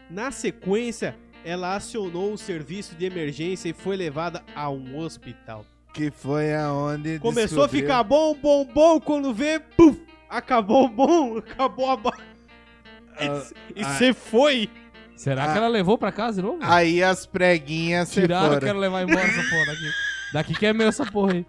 Na 0.09 0.31
sequência, 0.31 1.17
ela 1.45 1.75
acionou 1.75 2.33
o 2.33 2.37
serviço 2.37 2.95
de 2.95 3.05
emergência 3.05 3.69
e 3.69 3.73
foi 3.73 3.95
levada 3.95 4.43
a 4.55 4.69
um 4.69 4.97
hospital. 4.97 5.65
Que 5.93 6.09
foi 6.09 6.53
aonde 6.55 7.19
Começou 7.19 7.63
a 7.63 7.67
descobriu- 7.67 7.81
ficar 7.83 8.03
bom, 8.03 8.35
bom, 8.35 8.65
bom, 8.65 8.99
quando 8.99 9.33
vê, 9.33 9.59
puf, 9.59 9.99
acabou 10.29 10.85
o 10.85 10.89
bom, 10.89 11.37
acabou 11.45 11.91
a 11.91 11.97
ba... 11.97 12.13
Ah, 13.17 13.43
E 13.75 13.83
ah. 13.83 13.89
você 13.93 14.11
foi. 14.13 14.69
Será 15.15 15.45
Ah. 15.45 15.51
que 15.51 15.57
ela 15.59 15.67
levou 15.67 15.97
pra 15.97 16.11
casa 16.11 16.41
de 16.41 16.47
novo? 16.47 16.57
Aí 16.61 17.03
as 17.03 17.25
preguinhas 17.27 18.09
se 18.09 18.21
Tiraram, 18.21 18.47
foram. 18.47 18.59
quero 18.59 18.79
levar 18.79 19.03
embora 19.03 19.21
essa 19.21 19.43
porra 19.49 19.65
daqui. 19.67 19.91
Daqui 20.33 20.53
que 20.55 20.65
é 20.65 20.73
meu 20.73 20.87
essa 20.87 21.05
porra 21.05 21.33
aí. 21.33 21.45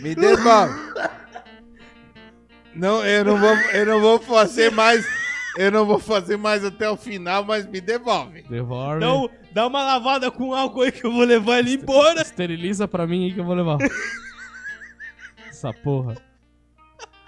Me 0.00 0.14
devolve. 0.14 0.74
não, 2.74 3.04
eu 3.04 3.24
não 3.24 3.38
vou, 3.38 3.54
eu 3.54 3.86
não 3.86 4.00
vou 4.00 4.18
fazer 4.18 4.70
mais. 4.72 5.06
Eu 5.56 5.70
não 5.70 5.86
vou 5.86 5.98
fazer 5.98 6.36
mais 6.36 6.64
até 6.64 6.88
o 6.88 6.96
final, 6.96 7.44
mas 7.44 7.66
me 7.66 7.80
devolve. 7.80 8.42
Devolve. 8.42 8.96
Então, 8.96 9.30
dá 9.52 9.66
uma 9.66 9.82
lavada 9.82 10.30
com 10.30 10.54
álcool 10.54 10.82
aí 10.82 10.92
que 10.92 11.04
eu 11.04 11.12
vou 11.12 11.24
levar 11.24 11.60
ele 11.60 11.74
embora. 11.74 12.20
Esteriliza 12.20 12.86
pra 12.86 13.06
mim 13.06 13.24
aí 13.24 13.32
que 13.32 13.40
eu 13.40 13.44
vou 13.44 13.54
levar. 13.54 13.78
Essa 15.48 15.72
porra. 15.72 16.16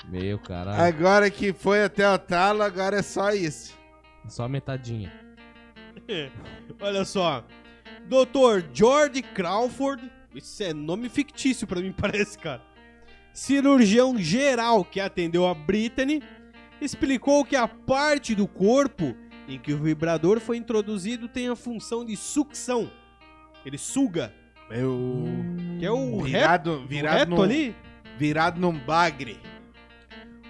Meu 0.09 0.39
caralho. 0.39 0.83
Agora 0.83 1.31
que 1.31 1.53
foi 1.53 1.85
até 1.85 2.11
o 2.11 2.19
talo, 2.19 2.63
agora 2.63 2.99
é 2.99 3.03
só 3.03 3.31
isso. 3.31 3.77
Só 4.29 4.45
a 4.45 4.49
metadinha. 4.49 5.13
Olha 6.81 7.05
só. 7.05 7.45
Dr. 8.07 8.67
George 8.73 9.23
Crawford. 9.23 10.11
Isso 10.35 10.63
é 10.63 10.73
nome 10.73 11.09
fictício 11.09 11.67
pra 11.67 11.81
mim, 11.81 11.93
parece, 11.97 12.39
cara. 12.39 12.63
Cirurgião 13.33 14.19
geral 14.19 14.85
que 14.85 15.01
atendeu 15.01 15.47
a 15.47 15.55
Brittany. 15.55 16.23
Explicou 16.81 17.45
que 17.45 17.57
a 17.57 17.67
parte 17.67 18.35
do 18.35 18.47
corpo 18.47 19.15
em 19.49 19.59
que 19.59 19.73
o 19.73 19.79
vibrador 19.79 20.39
foi 20.41 20.57
introduzido 20.57 21.29
tem 21.29 21.49
a 21.49 21.57
função 21.57 22.05
de 22.05 22.17
sucção. 22.17 22.91
Ele 23.65 23.79
suga. 23.79 24.33
Eu... 24.71 25.25
Que 25.79 25.87
é 25.87 25.91
o 25.91 26.19
reto, 26.19 26.25
Virado, 26.25 26.73
o 26.73 26.87
virado, 26.87 27.19
reto 27.19 27.31
num, 27.31 27.43
ali. 27.43 27.77
virado 28.19 28.61
num 28.61 28.79
bagre. 28.79 29.41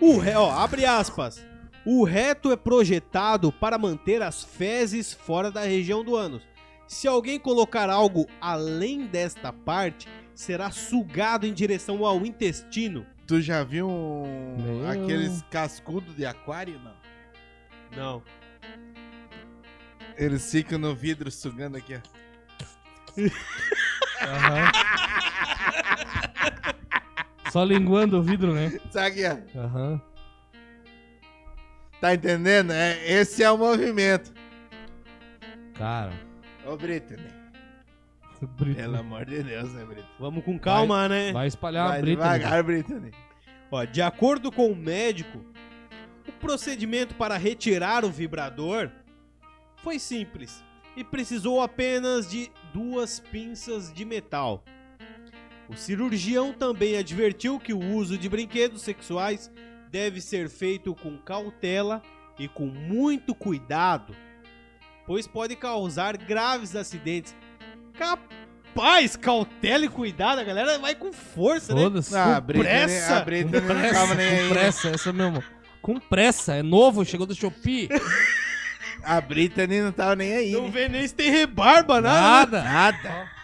O 0.01 0.19
re... 0.19 0.35
ó, 0.35 0.51
abre 0.51 0.85
aspas. 0.85 1.47
O 1.85 2.05
reto 2.05 2.53
é 2.53 2.57
projetado 2.57 3.53
para 3.53 3.79
manter 3.79 4.21
as 4.23 4.43
fezes 4.43 5.13
fora 5.13 5.51
da 5.51 5.63
região 5.63 6.05
do 6.05 6.17
ânus. 6.17 6.43
Se 6.87 7.07
alguém 7.07 7.39
colocar 7.39 7.89
algo 7.89 8.27
além 8.41 9.07
desta 9.07 9.53
parte, 9.53 10.09
será 10.35 10.71
sugado 10.71 11.47
em 11.47 11.53
direção 11.53 12.05
ao 12.05 12.25
intestino. 12.27 13.07
Tu 13.29 13.41
já 13.43 13.63
viu 13.63 13.87
um- 13.89 14.57
Meu. 14.59 14.89
aqueles 14.91 15.43
cascudos 15.51 16.17
de 16.17 16.25
aquário, 16.25 16.81
não? 16.81 16.97
Não. 17.95 18.23
Eles 20.17 20.51
ficam 20.51 20.79
no 20.79 20.95
vidro 20.97 21.31
sugando 21.31 21.77
aqui, 21.77 21.95
ó. 21.95 22.01
Aham. 24.27 24.73
Só 27.53 27.63
linguando 27.65 28.19
o 28.19 28.23
vidro, 28.23 28.55
né? 28.55 28.79
Sabe 28.91 29.25
aqui, 29.25 29.43
ó. 29.57 29.61
Aham. 29.61 30.01
Tá 32.01 32.15
entendendo? 32.15 32.73
É, 32.73 33.07
esse 33.11 33.43
é 33.43 33.51
o 33.51 33.59
movimento. 33.59 34.33
Cara. 35.75 36.13
Ô, 36.67 36.77
Brittany. 36.77 37.29
Brito. 38.47 38.77
Pelo 38.77 38.97
amor 38.99 39.25
de 39.25 39.43
Deus, 39.43 39.73
né, 39.73 39.85
Brittany? 39.85 40.09
Vamos 40.19 40.45
com 40.45 40.59
calma, 40.59 41.09
né? 41.09 41.33
Vai 41.33 41.47
espalhar 41.47 41.89
Vai 41.89 41.99
a 41.99 42.03
né? 42.03 42.11
devagar, 42.11 42.63
Brittany. 42.63 43.11
Ó, 43.71 43.85
de 43.85 44.01
acordo 44.01 44.51
com 44.51 44.71
o 44.71 44.77
médico, 44.77 45.45
o 46.27 46.33
procedimento 46.33 47.15
para 47.15 47.37
retirar 47.37 48.05
o 48.05 48.11
vibrador 48.11 48.91
foi 49.77 49.99
simples 49.99 50.63
e 50.97 51.05
precisou 51.05 51.61
apenas 51.61 52.31
de 52.31 52.51
duas 52.73 53.21
pinças 53.21 53.93
de 53.93 54.05
metal. 54.05 54.65
O 55.69 55.77
cirurgião 55.77 56.53
também 56.53 56.97
advertiu 56.97 57.61
que 57.61 57.75
o 57.75 57.79
uso 57.79 58.17
de 58.17 58.29
brinquedos 58.29 58.83
sexuais 58.83 59.51
deve 59.91 60.21
ser 60.21 60.49
feito 60.49 60.95
com 60.95 61.19
cautela 61.19 62.03
e 62.39 62.49
com 62.49 62.67
muito 62.67 63.35
cuidado, 63.35 64.15
pois 65.07 65.27
pode 65.27 65.57
causar 65.57 66.17
graves 66.17 66.75
acidentes. 66.75 67.37
Capaz, 67.99 69.17
cautela 69.17 69.85
e 69.85 69.89
cuidado, 69.89 70.41
a 70.41 70.45
galera 70.45 70.79
vai 70.79 70.95
com 70.95 71.13
força, 71.13 71.75
né? 71.75 71.83
Ah, 72.15 72.37
a 72.37 72.41
Com 72.41 72.47
Brittany, 72.47 72.69
pressa. 72.69 73.17
a 73.19 73.25
com 73.25 73.31
não 73.31 73.67
pressa, 73.77 73.95
tava 73.95 74.15
nem 74.15 74.27
aí. 74.29 74.37
com 74.37 74.43
né? 74.55 74.61
pressa, 74.61 74.89
essa 74.91 75.13
mesmo. 75.13 75.45
Com 75.83 75.99
pressa, 76.01 76.55
é 76.57 76.63
novo, 76.63 77.05
chegou 77.05 77.27
do 77.27 77.35
Shopee. 77.35 77.89
A 79.03 79.21
Brittany 79.21 79.81
não 79.81 79.93
tava 79.93 80.17
nem 80.17 80.33
aí. 80.33 80.53
Não 80.53 80.65
né? 80.65 80.71
vê 80.71 80.89
nem 80.89 81.07
se 81.07 81.15
tem 81.15 81.31
rebarba, 81.31 82.01
nada. 82.01 82.63
né? 82.63 82.69
Nada. 82.71 83.03
Nada. 83.05 83.39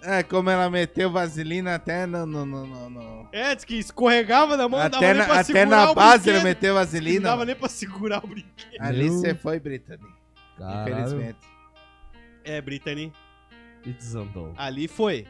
É, 0.00 0.22
como 0.22 0.48
ela 0.48 0.70
meteu 0.70 1.10
vaselina 1.10 1.74
até 1.74 2.06
no... 2.06 2.24
no, 2.24 2.46
no, 2.46 2.66
no- 2.66 2.90
no- 2.90 3.28
É, 3.32 3.54
diz 3.54 3.64
que 3.64 3.74
escorregava 3.74 4.56
na 4.56 4.68
mão, 4.68 4.78
não 4.80 4.88
dava 4.88 4.96
Até, 5.04 5.08
nem 5.12 5.18
na, 5.18 5.24
pra 5.24 5.34
até 5.34 5.44
segurar 5.44 5.66
na 5.68 5.90
o 5.90 5.94
base 5.94 6.30
ela 6.30 6.38
brinquedo. 6.40 6.42
meteu 6.44 6.74
Não 6.74 6.80
vaselina. 6.80 7.28
dava 7.28 7.44
nem 7.44 7.54
pra 7.56 7.68
segurar 7.68 8.24
o 8.24 8.26
brinquedo. 8.28 8.80
Ali 8.80 9.04
Meu. 9.10 9.12
você 9.18 9.34
foi, 9.34 9.58
Brittany. 9.60 10.00
Caralho. 10.56 10.90
Infelizmente. 10.92 11.38
É, 12.44 12.60
Brittany, 12.62 13.12
E 13.84 13.92
desandou. 13.92 14.52
ali 14.56 14.86
foi. 14.88 15.26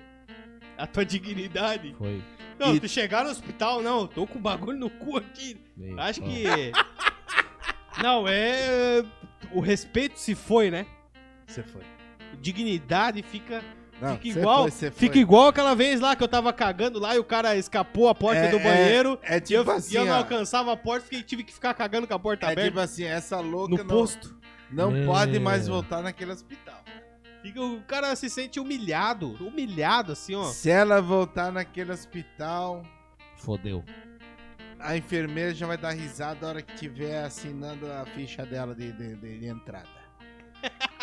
A 0.77 0.87
tua 0.87 1.05
dignidade. 1.05 1.95
Foi. 1.99 2.23
Não, 2.59 2.75
E- 2.75 2.81
tu 2.81 2.89
chegar 2.89 3.25
no 3.25 3.31
hospital, 3.31 3.83
não, 3.83 4.07
tô 4.07 4.27
com 4.27 4.39
bagulho 4.41 4.79
no 4.79 4.91
cu 4.91 5.17
aqui. 5.17 5.57
Meio. 5.77 5.99
Acho 6.01 6.23
Ó. 6.23 6.25
que. 6.27 6.45
Não, 8.03 8.29
é. 8.29 9.05
O 9.53 9.61
respeito 9.61 10.21
se 10.21 10.35
foi, 10.35 10.71
né? 10.71 10.87
Você 11.47 11.63
foi. 11.65 11.83
Dignidade 12.41 13.23
fica. 13.23 13.63
Não, 14.01 14.17
fica 14.17 14.33
você 14.35 14.39
igual. 14.41 14.63
foi, 14.63 14.71
você 14.71 14.91
fica 14.93 15.13
foi. 15.15 15.23
igual 15.23 15.49
aquela 15.49 15.75
vez 15.75 16.01
lá 16.01 16.15
que 16.15 16.23
eu 16.23 16.29
tava 16.29 16.53
cagando 16.53 17.01
lá 17.01 17.17
e 17.17 17.19
o 17.19 17.25
cara 17.25 17.57
escapou 17.57 18.09
a 18.09 18.15
porta 18.15 18.41
É, 18.43 18.51
do 18.51 18.59
é- 18.59 18.63
banheiro. 18.63 19.19
É 19.25 19.35
e 19.35 19.37
eu, 19.37 19.41
tipo 19.65 19.71
e 19.73 19.75
assim, 19.75 19.97
eu 19.97 20.05
não 20.05 20.13
ó, 20.13 20.17
alcançava 20.19 20.73
a 20.73 20.77
porta, 20.77 21.05
fiquei, 21.07 21.23
tive 21.25 21.43
que 21.43 21.53
ficar 21.53 21.75
cagando 21.75 22.07
com 22.07 22.15
a 22.15 22.19
porta 22.19 22.47
É 22.47 22.53
aberta. 22.53 22.69
tipo 22.71 22.81
assim, 22.81 23.03
essa 23.05 23.41
louca 23.41 23.73
no 23.73 23.79
não, 23.79 23.87
posto. 23.87 24.37
não 24.71 24.91
Meu. 24.93 25.07
pode 25.07 25.41
mais 25.41 25.67
voltar 25.67 26.01
naquele 26.01 26.31
hospital. 26.31 26.78
Fica- 27.43 27.61
o 27.63 27.81
cara 27.83 28.15
se 28.17 28.29
sente 28.29 28.59
humilhado. 28.61 29.33
Humilhado, 29.45 30.13
assim, 30.13 30.35
ó. 30.35 30.45
Se 30.45 30.71
ela 30.71 31.01
voltar 31.01 31.53
naquele 31.53 31.93
hospital, 31.93 32.85
Fodeu. 33.37 33.85
a 34.81 34.97
enfermeira 34.97 35.55
já 35.55 35.67
vai 35.67 35.77
dar 35.79 35.93
risada 35.93 36.41
na 36.43 36.49
hora 36.49 36.63
que 36.63 36.75
tiver 36.75 37.23
assinando 37.25 37.91
a 37.93 38.05
ficha 38.07 38.45
dela 38.45 38.75
de, 38.75 38.93
de- 38.93 39.15
de- 39.17 39.39
de 39.39 39.47
entrada. 39.47 39.89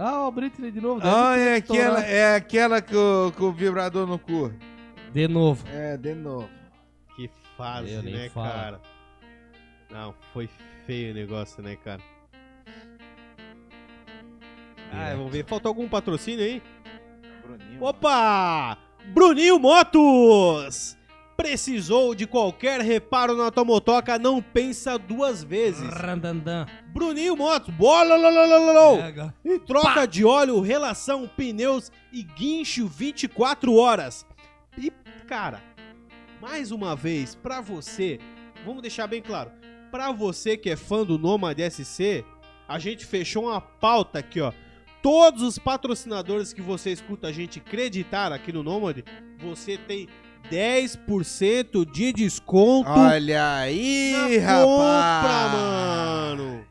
Ah, 0.00 0.28
o 0.28 0.30
Britney 0.30 0.70
de 0.70 0.80
novo. 0.80 1.00
Ah, 1.02 1.34
ter 1.34 1.40
é 1.40 1.54
aquela, 1.56 2.00
é 2.04 2.36
aquela 2.36 2.80
com, 2.80 3.32
com 3.36 3.44
o 3.46 3.52
vibrador 3.52 4.06
no 4.06 4.16
cu. 4.16 4.52
De 5.12 5.26
novo. 5.26 5.66
É, 5.68 5.96
de 5.96 6.14
novo. 6.14 6.48
Que 7.16 7.28
fase, 7.56 7.96
né, 8.02 8.28
falo. 8.28 8.48
cara? 8.48 8.80
Não, 9.90 10.14
foi 10.32 10.48
feio 10.86 11.10
o 11.10 11.14
negócio, 11.14 11.60
né, 11.64 11.74
cara? 11.74 12.00
Ah, 14.92 14.96
Direto. 15.04 15.16
vamos 15.18 15.32
ver. 15.32 15.44
Faltou 15.46 15.68
algum 15.70 15.88
patrocínio 15.88 16.44
aí? 16.44 16.62
Bruninho. 17.42 17.82
Opa! 17.82 18.78
Bruninho 19.06 19.58
Motos! 19.58 20.96
Precisou 21.36 22.16
de 22.16 22.26
qualquer 22.26 22.80
reparo 22.80 23.36
na 23.36 23.48
tua 23.50 23.64
motoca, 23.64 24.18
não 24.18 24.42
pensa 24.42 24.98
duas 24.98 25.44
vezes. 25.44 25.88
Randandan. 25.94 26.66
Bruninho 26.88 27.36
Motos, 27.36 27.72
bola, 27.72 28.16
lo. 28.16 28.98
Pega. 28.98 29.34
Troca 29.64 30.04
de 30.04 30.24
óleo, 30.24 30.60
relação, 30.60 31.28
pneus 31.28 31.92
e 32.12 32.24
guincho 32.24 32.88
24 32.88 33.72
horas. 33.76 34.26
E, 34.76 34.90
cara, 35.28 35.62
mais 36.40 36.72
uma 36.72 36.96
vez, 36.96 37.36
pra 37.36 37.60
você, 37.60 38.18
vamos 38.66 38.82
deixar 38.82 39.06
bem 39.06 39.22
claro, 39.22 39.52
pra 39.92 40.10
você 40.10 40.56
que 40.56 40.68
é 40.70 40.76
fã 40.76 41.04
do 41.04 41.16
Nomad 41.18 41.56
SC, 41.70 42.24
a 42.66 42.80
gente 42.80 43.06
fechou 43.06 43.44
uma 43.44 43.60
pauta 43.60 44.18
aqui, 44.18 44.40
ó. 44.40 44.52
Todos 45.02 45.42
os 45.42 45.58
patrocinadores 45.58 46.52
que 46.52 46.60
você 46.60 46.90
escuta 46.90 47.28
a 47.28 47.32
gente 47.32 47.60
acreditar 47.60 48.32
aqui 48.32 48.52
no 48.52 48.62
Nomad, 48.62 48.98
você 49.38 49.76
tem 49.78 50.08
10% 50.50 51.90
de 51.90 52.12
desconto 52.12 52.90
Olha 52.90 53.54
aí, 53.54 54.12
na 54.40 54.62
compra, 54.64 54.86
rapaz. 55.20 55.52
mano. 55.52 56.64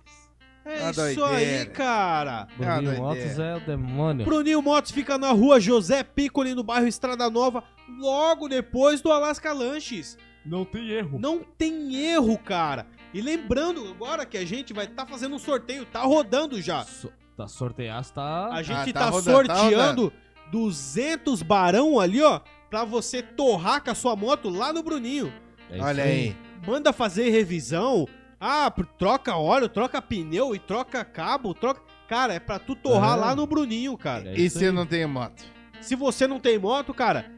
É 0.65 0.81
Uma 0.81 0.91
isso 0.91 0.99
doideira. 0.99 1.37
aí, 1.61 1.65
cara. 1.67 2.47
Bruninho 2.57 2.81
doideira. 2.83 3.01
Motos 3.01 3.39
é 3.39 3.55
o 3.55 3.59
demônio. 3.61 4.25
Bruninho 4.25 4.61
Motos 4.61 4.91
fica 4.91 5.17
na 5.17 5.31
rua 5.31 5.59
José 5.61 6.03
Piccoli, 6.03 6.53
no 6.53 6.63
bairro 6.63 6.87
Estrada 6.87 7.29
Nova, 7.29 7.63
logo 7.97 8.49
depois 8.49 8.99
do 8.99 9.09
Alaska 9.11 9.53
Lanches. 9.53 10.17
Não 10.45 10.65
tem 10.65 10.89
erro. 10.89 11.19
Não 11.19 11.39
tem 11.57 11.95
erro, 11.95 12.37
cara. 12.37 12.85
E 13.13 13.21
lembrando 13.21 13.87
agora 13.89 14.25
que 14.25 14.37
a 14.37 14.45
gente 14.45 14.73
vai 14.73 14.85
estar 14.85 15.05
fazendo 15.05 15.35
um 15.35 15.39
sorteio, 15.39 15.85
tá 15.85 16.01
rodando 16.01 16.61
já. 16.61 16.83
So, 16.83 17.11
tá 17.37 17.47
sorteado, 17.47 18.07
tá. 18.13 18.49
A 18.51 18.61
gente 18.63 18.91
tá 18.91 18.99
tá, 19.01 19.09
rodando, 19.09 19.47
tá 19.47 19.55
sorteando 19.55 20.13
200 20.51 21.41
barão 21.43 21.99
ali, 21.99 22.21
ó, 22.21 22.39
pra 22.69 22.83
você 22.83 23.21
torrar 23.21 23.83
com 23.83 23.91
a 23.91 23.95
sua 23.95 24.15
moto 24.15 24.49
lá 24.49 24.73
no 24.73 24.83
Bruninho. 24.83 25.31
É 25.69 25.81
Olha 25.81 26.03
aí. 26.03 26.35
Manda 26.65 26.91
fazer 26.91 27.29
revisão. 27.29 28.07
Ah, 28.39 28.71
troca 28.97 29.35
óleo, 29.35 29.67
troca 29.69 30.01
pneu 30.01 30.53
e 30.55 30.59
troca 30.59 31.03
cabo, 31.05 31.53
troca... 31.53 31.81
Cara, 32.07 32.33
é 32.33 32.39
pra 32.39 32.57
tu 32.59 32.75
torrar 32.75 33.17
É. 33.17 33.21
lá 33.21 33.35
no 33.35 33.45
Bruninho, 33.45 33.97
cara. 33.97 34.29
É 34.29 34.35
E 34.39 34.49
se 34.49 34.65
aí. 34.65 34.71
não 34.71 34.85
tem 34.85 35.05
moto? 35.05 35.43
Se 35.81 35.95
você 35.95 36.25
não 36.27 36.39
tem 36.39 36.57
moto, 36.57 36.93
cara, 36.93 37.29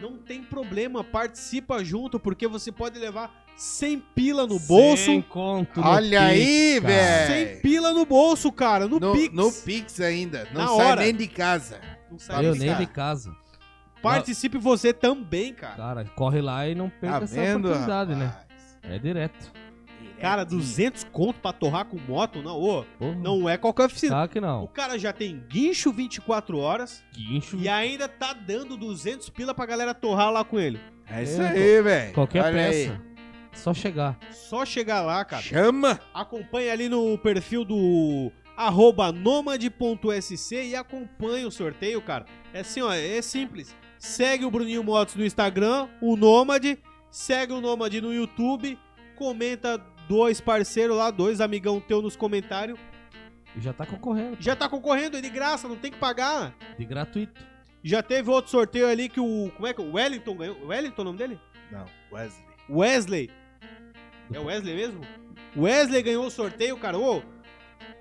não 0.00 0.16
tem 0.18 0.42
problema, 0.42 1.04
participa 1.04 1.82
junto, 1.84 2.18
porque 2.18 2.46
você 2.48 2.72
pode 2.72 2.98
levar 2.98 3.44
100 3.58 3.98
pila 4.14 4.46
no 4.46 4.58
bolso. 4.60 5.04
Sem 5.04 5.20
conto 5.20 5.80
no 5.80 5.86
Olha 5.86 6.22
aí, 6.22 6.74
Pix, 6.74 6.80
cara. 6.82 6.94
velho. 7.26 7.48
100 7.54 7.60
pila 7.60 7.92
no 7.92 8.06
bolso, 8.06 8.52
cara, 8.52 8.86
no, 8.86 9.00
No, 9.00 9.12
Pix. 9.12 9.34
no 9.34 9.52
Pix 9.52 10.00
ainda. 10.00 10.46
Não 10.52 10.60
Na 10.62 10.66
sai 10.68 10.86
hora. 10.86 11.02
nem 11.02 11.14
de 11.14 11.26
casa. 11.26 11.80
Não 12.10 12.18
sabe 12.18 12.44
Eu 12.44 12.54
nem 12.54 12.74
de 12.76 12.86
casa. 12.86 13.34
Participe 14.00 14.58
você 14.58 14.92
também, 14.92 15.52
cara. 15.52 15.74
Cara, 15.76 16.04
corre 16.14 16.40
lá 16.40 16.68
e 16.68 16.74
não 16.74 16.88
perca 16.88 17.18
Tá 17.18 17.24
essa 17.24 17.34
vendo, 17.34 17.64
oportunidade, 17.66 18.14
né? 18.14 18.26
rapaz? 18.26 18.78
É 18.84 18.98
direto. 18.98 19.52
Cara, 20.20 20.44
Direitinho. 20.44 20.60
200 20.60 21.04
conto 21.12 21.40
pra 21.40 21.52
torrar 21.52 21.84
com 21.84 21.96
moto, 21.96 22.42
não, 22.42 22.56
ô, 22.60 22.84
Porra, 22.98 23.14
não 23.16 23.48
é 23.48 23.56
qualquer 23.56 23.84
oficina. 23.86 24.16
Tá 24.16 24.28
que 24.28 24.38
O 24.38 24.42
não. 24.42 24.66
cara 24.68 24.98
já 24.98 25.12
tem 25.12 25.40
guincho 25.48 25.92
24 25.92 26.58
horas 26.58 27.04
Guincho. 27.14 27.56
e 27.56 27.68
ainda 27.68 28.08
tá 28.08 28.32
dando 28.32 28.76
200 28.76 29.28
pila 29.30 29.54
pra 29.54 29.64
galera 29.66 29.94
torrar 29.94 30.32
lá 30.32 30.44
com 30.44 30.58
ele. 30.58 30.80
É 31.08 31.22
isso 31.22 31.40
É, 31.40 31.48
aí, 31.50 31.82
velho. 31.82 32.12
Qualquer 32.14 32.44
Olha 32.44 32.66
aí. 32.66 32.92
Só 33.58 33.74
chegar. 33.74 34.18
Só 34.30 34.64
chegar 34.64 35.02
lá, 35.02 35.24
cara. 35.24 35.42
Chama! 35.42 36.00
Acompanhe 36.14 36.70
ali 36.70 36.88
no 36.88 37.18
perfil 37.18 37.64
do 37.64 38.30
arroba 38.56 39.12
nomad.sc 39.12 40.54
e 40.54 40.74
acompanhe 40.74 41.44
o 41.44 41.50
sorteio, 41.50 42.00
cara. 42.00 42.24
É 42.52 42.60
assim, 42.60 42.80
ó, 42.82 42.92
é 42.92 43.20
simples. 43.20 43.74
Segue 43.98 44.44
o 44.44 44.50
Bruninho 44.50 44.82
Motos 44.82 45.16
no 45.16 45.24
Instagram, 45.24 45.88
o 46.00 46.16
Nômade, 46.16 46.78
segue 47.10 47.52
o 47.52 47.60
Nômade 47.60 48.00
no 48.00 48.14
YouTube, 48.14 48.78
comenta 49.16 49.76
dois 50.08 50.40
parceiros 50.40 50.96
lá, 50.96 51.10
dois 51.10 51.40
amigão 51.40 51.80
teu 51.80 52.00
nos 52.00 52.16
comentários. 52.16 52.78
E 53.56 53.60
já 53.60 53.72
tá 53.72 53.84
concorrendo. 53.84 54.36
Já 54.40 54.54
tá 54.54 54.68
concorrendo, 54.68 55.16
é 55.16 55.20
de 55.20 55.30
graça, 55.30 55.66
não 55.66 55.76
tem 55.76 55.90
que 55.90 55.98
pagar. 55.98 56.54
De 56.78 56.84
gratuito. 56.84 57.40
Já 57.82 58.02
teve 58.02 58.30
outro 58.30 58.50
sorteio 58.50 58.88
ali 58.88 59.08
que 59.08 59.20
o. 59.20 59.50
Como 59.56 59.66
é 59.66 59.74
que 59.74 59.80
é? 59.80 59.84
O 59.84 59.94
Wellington 59.94 60.36
ganhou. 60.36 60.66
Wellington 60.66 61.00
é 61.00 61.02
o 61.02 61.04
nome 61.04 61.18
dele? 61.18 61.40
Não, 61.70 61.84
Wesley. 62.12 62.44
Wesley. 62.68 63.30
É 64.32 64.38
o 64.38 64.44
Wesley 64.44 64.74
mesmo? 64.74 65.00
Wesley 65.56 66.02
ganhou 66.02 66.26
o 66.26 66.30
sorteio, 66.30 66.76
cara. 66.76 66.98
Ô, 66.98 67.22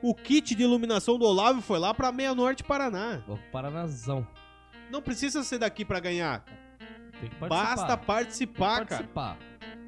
o 0.01 0.13
kit 0.13 0.53
de 0.55 0.63
iluminação 0.63 1.17
do 1.17 1.25
Olavo 1.25 1.61
foi 1.61 1.79
lá 1.79 1.93
pra 1.93 2.11
Meia 2.11 2.35
Norte, 2.35 2.63
Paraná. 2.63 3.21
Paranazão. 3.51 4.27
Não 4.91 5.01
precisa 5.01 5.43
ser 5.43 5.57
daqui 5.59 5.83
pra 5.85 5.99
ganhar. 5.99 6.43
Tem 7.19 7.29
que 7.29 7.35
participar. 7.35 7.75
Basta 7.75 7.97
Tem 7.97 8.05
participar, 8.05 8.79
que 8.81 8.89
cara. 8.89 9.07
participar. 9.07 9.37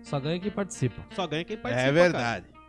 Só 0.02 0.20
ganha 0.20 0.40
quem 0.40 0.52
participa. 0.52 1.06
Só 1.14 1.28
ganha 1.28 1.44
quem 1.46 1.58
participa. 1.58 1.88
É 1.90 1.92
verdade. 1.92 2.46
cara. 2.48 2.60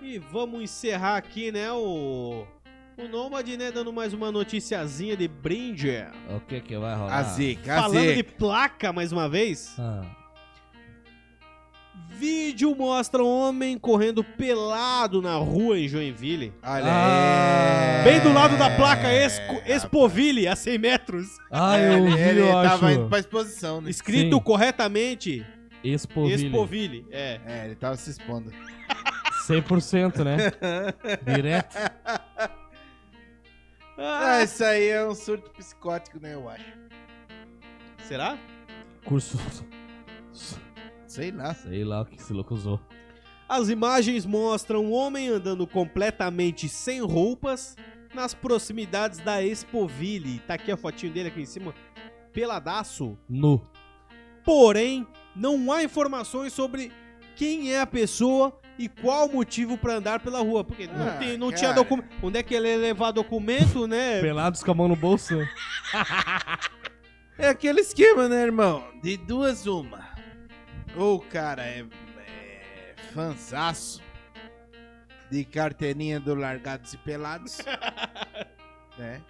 E 0.00 0.18
vamos 0.18 0.62
encerrar 0.62 1.16
aqui, 1.16 1.50
né, 1.50 1.70
o. 1.72 2.46
O 2.98 3.08
Nômade, 3.08 3.58
né, 3.58 3.70
dando 3.70 3.92
mais 3.92 4.14
uma 4.14 4.32
noticiazinha 4.32 5.14
de 5.18 5.28
brinde. 5.28 5.90
O 6.34 6.40
que 6.40 6.60
que 6.62 6.78
vai 6.78 6.94
rolar? 6.94 7.14
A 7.18 7.22
zica, 7.24 7.74
a 7.74 7.82
Falando 7.82 8.00
de 8.00 8.14
zica. 8.14 8.32
placa 8.38 8.90
mais 8.90 9.12
uma 9.12 9.28
vez. 9.28 9.76
Ah, 9.78 10.02
Vídeo 12.18 12.74
mostra 12.74 13.22
um 13.22 13.26
homem 13.28 13.76
correndo 13.78 14.24
pelado 14.24 15.20
na 15.20 15.34
rua 15.36 15.78
em 15.78 15.86
Joinville. 15.86 16.52
Olha 16.62 16.84
Ah. 16.86 17.98
aí. 17.98 18.04
Bem 18.04 18.20
do 18.20 18.32
lado 18.32 18.56
da 18.56 18.70
placa 18.74 19.08
Expo. 19.12 19.60
Expoville, 19.66 20.48
a 20.48 20.56
100 20.56 20.78
metros. 20.78 21.26
Ah, 21.50 21.76
É, 21.78 21.92
eu 21.94 22.06
ele, 22.06 22.16
vi, 22.16 22.22
ele 22.22 22.40
eu 22.40 22.52
tava 22.52 22.86
acho. 22.86 22.90
indo 23.00 23.08
pra 23.08 23.18
exposição, 23.18 23.80
né? 23.80 23.90
Escrito 23.90 24.36
Sim. 24.36 24.42
corretamente 24.42 25.44
Expoville. 25.84 26.46
Expoville. 26.46 27.06
É. 27.10 27.40
É, 27.46 27.64
ele 27.66 27.74
tava 27.74 27.96
se 27.96 28.10
expondo. 28.10 28.50
100%, 29.46 30.24
né? 30.24 30.36
Direto. 31.34 31.76
Ah, 33.98 34.42
isso 34.42 34.64
aí 34.64 34.88
é 34.88 35.04
um 35.06 35.14
surto 35.14 35.50
psicótico, 35.50 36.18
né, 36.20 36.34
eu 36.34 36.48
acho. 36.48 36.64
Será? 38.08 38.36
Curso. 39.04 39.38
Sei 41.06 41.30
lá. 41.30 41.54
Sei 41.54 41.84
lá 41.84 42.02
o 42.02 42.04
que 42.06 42.16
esse 42.16 42.32
louco 42.32 42.54
usou. 42.54 42.80
As 43.48 43.68
imagens 43.68 44.26
mostram 44.26 44.86
um 44.86 44.92
homem 44.92 45.28
andando 45.28 45.66
completamente 45.66 46.68
sem 46.68 47.00
roupas 47.00 47.76
nas 48.14 48.34
proximidades 48.34 49.18
da 49.20 49.42
Expoville. 49.42 50.40
Tá 50.40 50.54
aqui 50.54 50.72
a 50.72 50.76
fotinho 50.76 51.12
dele 51.12 51.28
aqui 51.28 51.42
em 51.42 51.46
cima. 51.46 51.72
Peladaço. 52.32 53.16
Nu. 53.28 53.64
Porém, 54.44 55.06
não 55.34 55.70
há 55.72 55.82
informações 55.84 56.52
sobre 56.52 56.90
quem 57.36 57.72
é 57.72 57.80
a 57.80 57.86
pessoa 57.86 58.58
e 58.78 58.88
qual 58.88 59.26
o 59.28 59.32
motivo 59.32 59.78
pra 59.78 59.94
andar 59.96 60.20
pela 60.20 60.40
rua. 60.40 60.64
Porque 60.64 60.86
não, 60.86 61.08
Ah, 61.08 61.12
tem, 61.12 61.36
não 61.38 61.52
tinha 61.52 61.72
documento. 61.72 62.08
Onde 62.22 62.38
é 62.38 62.42
que 62.42 62.54
ele 62.54 62.68
ia 62.68 62.76
levar 62.76 63.12
documento, 63.12 63.86
né? 63.86 64.20
Pelados 64.20 64.62
com 64.62 64.70
a 64.72 64.74
mão 64.74 64.88
no 64.88 64.96
bolso. 64.96 65.34
É 67.38 67.48
aquele 67.50 67.82
esquema, 67.82 68.28
né, 68.30 68.44
irmão? 68.44 68.82
De 69.02 69.18
duas, 69.18 69.66
uma. 69.66 70.08
Ou 70.96 71.16
o 71.16 71.20
cara 71.20 71.62
é, 71.62 71.84
é 72.26 72.94
fanzaço 73.12 74.02
de 75.30 75.44
carteirinha 75.44 76.18
do 76.18 76.34
Largados 76.34 76.92
e 76.94 76.96
Pelados. 76.98 77.58
né? 78.96 79.20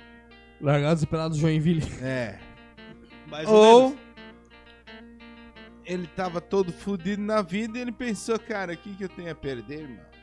Largados 0.60 1.02
e 1.02 1.06
pelados 1.06 1.38
Joinville. 1.38 1.82
É. 2.02 2.38
Mais 3.26 3.48
ou 3.48 3.54
Ou 3.54 3.98
ele 5.84 6.06
tava 6.08 6.40
todo 6.40 6.72
fudido 6.72 7.22
na 7.22 7.42
vida 7.42 7.78
e 7.78 7.80
ele 7.80 7.92
pensou, 7.92 8.38
cara, 8.38 8.72
o 8.72 8.76
que, 8.76 8.94
que 8.94 9.04
eu 9.04 9.08
tenho 9.08 9.30
a 9.30 9.34
perder, 9.34 9.82
irmão? 9.82 10.15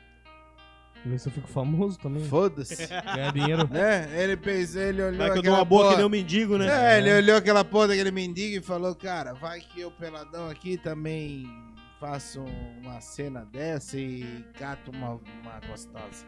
Vê 1.05 1.17
se 1.17 1.27
eu 1.27 1.33
fico 1.33 1.47
famoso 1.47 1.99
também. 1.99 2.23
Foda-se. 2.25 2.87
Ganhar 2.87 3.33
dinheiro. 3.33 3.67
né? 3.69 4.07
Ele 4.21 4.37
pensou, 4.37 4.81
ele 4.81 5.01
olhou 5.01 5.17
Vai 5.17 5.31
que 5.31 5.37
eu 5.39 5.41
dou 5.43 5.51
aquela 5.53 5.57
uma 5.59 5.65
boa 5.65 5.81
que 5.83 5.87
porra- 5.89 5.97
nem 5.97 6.05
um 6.05 6.09
mendigo, 6.09 6.57
né? 6.57 6.95
É, 6.95 6.97
ele 6.99 7.13
olhou 7.13 7.35
aquela 7.37 7.65
porra 7.65 7.89
daquele 7.89 8.11
mendigo 8.11 8.55
e 8.57 8.61
falou, 8.61 8.95
cara, 8.95 9.33
vai 9.33 9.59
que 9.59 9.81
eu 9.81 9.91
peladão 9.91 10.49
aqui 10.49 10.77
também 10.77 11.45
faço 11.99 12.43
uma 12.81 12.99
cena 13.01 13.45
dessa 13.45 13.97
e 13.97 14.45
cato 14.57 14.91
uma, 14.91 15.19
uma 15.41 15.59
gostosa. 15.67 16.25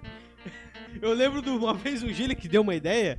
Eu 1.01 1.13
lembro 1.13 1.41
de 1.41 1.49
uma 1.49 1.73
vez 1.73 2.03
o 2.03 2.09
Gile 2.13 2.35
que 2.35 2.47
deu 2.47 2.61
uma 2.61 2.75
ideia 2.75 3.17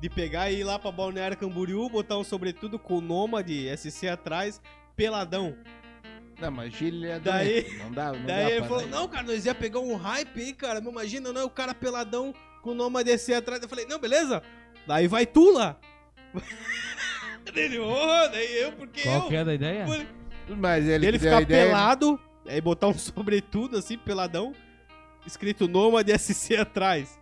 de 0.00 0.08
pegar 0.10 0.50
e 0.50 0.60
ir 0.60 0.64
lá 0.64 0.78
pra 0.78 0.90
Balneário 0.90 1.36
Camboriú, 1.36 1.88
botar 1.88 2.18
um 2.18 2.24
sobretudo 2.24 2.78
com 2.78 2.98
o 2.98 3.00
Nômade 3.00 3.66
SC 3.76 4.08
atrás, 4.08 4.60
peladão. 4.94 5.54
Não, 6.40 6.50
mas 6.50 6.72
Gil 6.74 7.04
é 7.04 7.18
Daí- 7.18 7.62
doente, 7.62 7.76
não 7.78 7.92
dá, 7.92 8.12
não 8.12 8.26
Daí 8.26 8.44
dá 8.44 8.50
ele 8.50 8.66
falou, 8.66 8.82
dar. 8.82 8.88
não, 8.88 9.08
cara, 9.08 9.22
nós 9.26 9.46
ia 9.46 9.54
pegar 9.54 9.80
um 9.80 9.96
hype 9.96 10.40
aí, 10.40 10.52
cara. 10.52 10.80
Mas 10.80 10.90
Imagina, 10.92 11.32
não, 11.32 11.46
o 11.46 11.50
cara 11.50 11.74
peladão 11.74 12.34
com 12.62 12.70
o 12.70 12.74
Nômade 12.74 13.10
SC 13.16 13.32
atrás. 13.34 13.62
Eu 13.62 13.68
falei, 13.68 13.86
não, 13.86 13.98
beleza. 13.98 14.42
Daí 14.86 15.08
vai 15.08 15.24
tu 15.26 15.50
lá. 15.52 15.76
Ele, 17.54 17.78
oh, 17.78 18.28
daí 18.30 18.58
eu, 18.58 18.72
porque 18.72 19.02
Qual 19.02 19.22
eu. 19.22 19.28
que 19.28 19.36
é 19.36 19.44
da 19.44 19.54
ideia? 19.54 19.86
Mas 20.48 20.86
ele, 20.86 21.06
Ele 21.06 21.16
a 21.16 21.20
ficar 21.20 21.42
ideia, 21.42 21.66
pelado, 21.66 22.20
aí 22.46 22.60
botar 22.60 22.88
um 22.88 22.94
sobretudo 22.98 23.78
assim, 23.78 23.96
peladão, 23.96 24.52
escrito 25.26 25.66
Nômade 25.68 26.12
SC 26.18 26.56
atrás. 26.56 27.18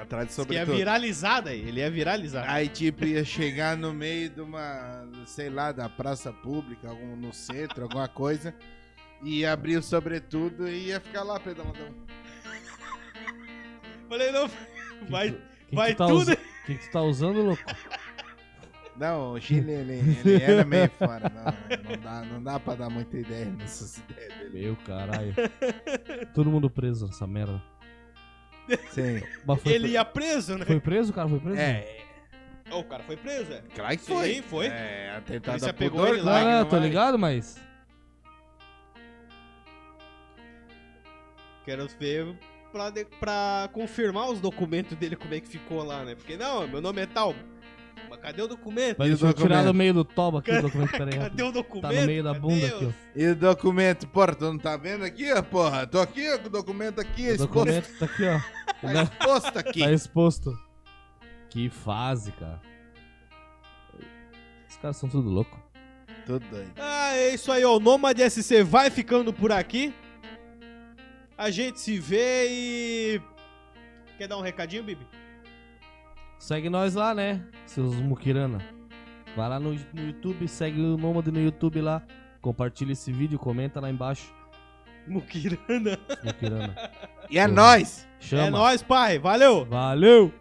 Atrás 0.00 0.28
de 0.28 0.34
Que 0.34 0.40
ia 0.40 0.44
sobretudo. 0.44 0.76
viralizar 0.76 1.40
daí, 1.40 1.60
ele 1.68 1.80
ia 1.80 1.90
viralizar. 1.90 2.44
Aí, 2.48 2.68
tipo, 2.68 3.04
ia 3.04 3.24
chegar 3.24 3.76
no 3.76 3.92
meio 3.92 4.30
de 4.30 4.40
uma, 4.40 5.06
sei 5.26 5.50
lá, 5.50 5.72
da 5.72 5.88
praça 5.88 6.32
pública, 6.32 6.88
algum, 6.88 7.16
no 7.16 7.32
centro, 7.32 7.82
alguma 7.84 8.08
coisa, 8.08 8.54
e 9.22 9.40
ia 9.40 9.52
abrir 9.52 9.76
o 9.76 9.82
sobretudo 9.82 10.68
e 10.68 10.86
ia 10.88 11.00
ficar 11.00 11.22
lá 11.24 11.38
pedaladão. 11.40 11.92
Falei, 14.08 14.32
não, 14.32 14.48
vai, 15.08 15.32
Que 15.68 15.74
vai 15.74 15.88
que 15.90 15.94
tu 15.96 15.98
tá 15.98 16.06
tudo. 16.06 16.16
usa- 16.18 16.36
que 16.66 16.74
que 16.74 16.86
tu 16.86 16.90
tá 16.92 17.02
usando, 17.02 17.42
louco? 17.42 17.62
Não, 18.98 19.34
o 19.34 19.40
Chile, 19.40 19.70
ele, 19.70 19.92
ele 20.24 20.42
era 20.42 20.64
meio 20.64 20.90
fora. 20.90 21.30
Não, 21.32 21.44
não, 21.44 22.02
dá, 22.02 22.22
não 22.24 22.42
dá 22.42 22.58
pra 22.58 22.74
dar 22.74 22.90
muita 22.90 23.16
ideia 23.16 23.44
nessas 23.44 23.98
ideias 23.98 24.34
dele. 24.38 24.60
Meu 24.64 24.76
caralho. 24.84 25.32
Todo 26.34 26.50
mundo 26.50 26.68
preso 26.68 27.06
nessa 27.06 27.24
merda. 27.24 27.62
Sim. 28.90 29.22
Mas 29.46 29.62
foi, 29.62 29.72
Ele 29.72 29.88
ia 29.88 30.04
preso, 30.04 30.56
né? 30.58 30.64
foi 30.64 30.80
preso, 30.80 31.12
cara? 31.12 31.28
Foi 31.28 31.38
preso? 31.40 31.58
É, 31.60 31.98
Ó, 32.70 32.80
o 32.80 32.84
cara 32.84 33.02
foi 33.02 33.16
preso, 33.16 33.50
é. 33.52 33.62
claro 33.74 33.96
que 33.96 34.04
Sim, 34.04 34.12
foi. 34.14 34.42
foi. 34.42 34.66
É, 34.66 35.12
A 35.14 35.16
atentado 35.18 35.44
polícia 35.52 35.70
a 35.70 35.74
pegou 35.74 36.00
pudor, 36.00 36.14
ele 36.14 36.22
lá, 36.22 36.32
claro 36.32 36.48
Ah, 36.48 36.58
não 36.60 36.64
tô 36.68 36.76
vai. 36.78 36.80
ligado, 36.86 37.18
mas. 37.18 37.56
Quero 41.64 41.86
ver 41.98 42.34
pra, 42.72 42.90
de- 42.90 43.04
pra 43.04 43.68
confirmar 43.72 44.28
os 44.30 44.40
documentos 44.40 44.96
dele, 44.96 45.16
como 45.16 45.34
é 45.34 45.40
que 45.40 45.48
ficou 45.48 45.82
lá, 45.84 46.04
né? 46.04 46.14
Porque, 46.14 46.36
não, 46.36 46.66
meu 46.66 46.80
nome 46.80 47.02
é 47.02 47.06
tal. 47.06 47.34
Mas 48.10 48.20
cadê 48.20 48.42
o 48.42 48.48
documento? 48.48 48.96
Mas 48.98 49.08
o 49.08 49.10
deixa 49.10 49.26
eu 49.26 49.32
tirar 49.34 49.64
do 49.64 49.74
meio 49.74 49.92
do 49.94 50.04
toba 50.04 50.38
aqui 50.40 50.50
o 50.50 50.62
documento. 50.62 50.90
Pera 50.92 51.04
aí. 51.12 51.18
Cadê 51.18 51.42
o 51.42 51.52
documento? 51.52 51.82
Tá 51.94 52.00
no 52.00 52.06
meio 52.06 52.22
da 52.22 52.30
Cadê 52.34 52.40
bunda 52.40 52.66
os- 52.66 52.72
aqui, 52.72 52.84
ó. 52.86 52.90
E 53.20 53.26
o 53.26 53.36
documento? 53.36 54.08
Porra, 54.08 54.34
tu 54.34 54.44
não 54.44 54.58
tá 54.58 54.76
vendo 54.76 55.04
aqui, 55.04 55.32
ó, 55.32 55.42
porra? 55.42 55.86
Tô 55.86 56.00
aqui, 56.00 56.28
ó, 56.32 56.38
com 56.38 56.46
o 56.46 56.50
documento 56.50 57.00
aqui, 57.00 57.22
O 57.28 57.34
exposto. 57.34 57.52
documento 57.54 57.98
tá 57.98 58.04
aqui, 58.06 58.24
ó. 58.24 58.40
Tá 58.80 59.02
exposto 59.02 59.58
aqui. 59.58 59.80
Tá 59.80 59.92
exposto. 59.92 60.58
Que 61.50 61.68
fase, 61.68 62.30
cara. 62.32 62.60
Os 64.68 64.76
caras 64.76 64.96
são 64.96 65.08
tudo 65.08 65.28
louco. 65.28 65.58
Tudo 66.26 66.46
doido. 66.48 66.72
Ah, 66.76 67.14
é 67.16 67.34
isso 67.34 67.50
aí, 67.50 67.64
ó. 67.64 67.76
O 67.76 67.80
Nomad 67.80 68.18
SC 68.20 68.62
vai 68.62 68.90
ficando 68.90 69.32
por 69.32 69.50
aqui. 69.50 69.94
A 71.36 71.50
gente 71.50 71.80
se 71.80 71.98
vê 71.98 72.46
e. 72.48 73.20
Quer 74.18 74.28
dar 74.28 74.36
um 74.36 74.42
recadinho, 74.42 74.82
Bibi? 74.84 75.06
Segue 76.38 76.70
nós 76.70 76.94
lá, 76.94 77.14
né? 77.14 77.42
Seus 77.66 77.94
muquirana. 77.96 78.58
Vai 79.36 79.48
lá 79.48 79.60
no, 79.60 79.72
no 79.72 80.02
YouTube, 80.02 80.48
segue 80.48 80.80
o 80.80 80.96
Nômade 80.96 81.30
no 81.30 81.40
YouTube 81.40 81.80
lá. 81.80 82.02
Compartilha 82.40 82.92
esse 82.92 83.12
vídeo, 83.12 83.38
comenta 83.38 83.80
lá 83.80 83.90
embaixo. 83.90 84.32
Mukirana. 85.06 85.98
Muquirana. 86.22 86.74
E 87.30 87.38
é 87.38 87.46
nóis! 87.46 88.08
Chama. 88.20 88.42
É 88.46 88.50
nóis, 88.50 88.82
pai. 88.82 89.18
Valeu! 89.18 89.64
Valeu! 89.64 90.32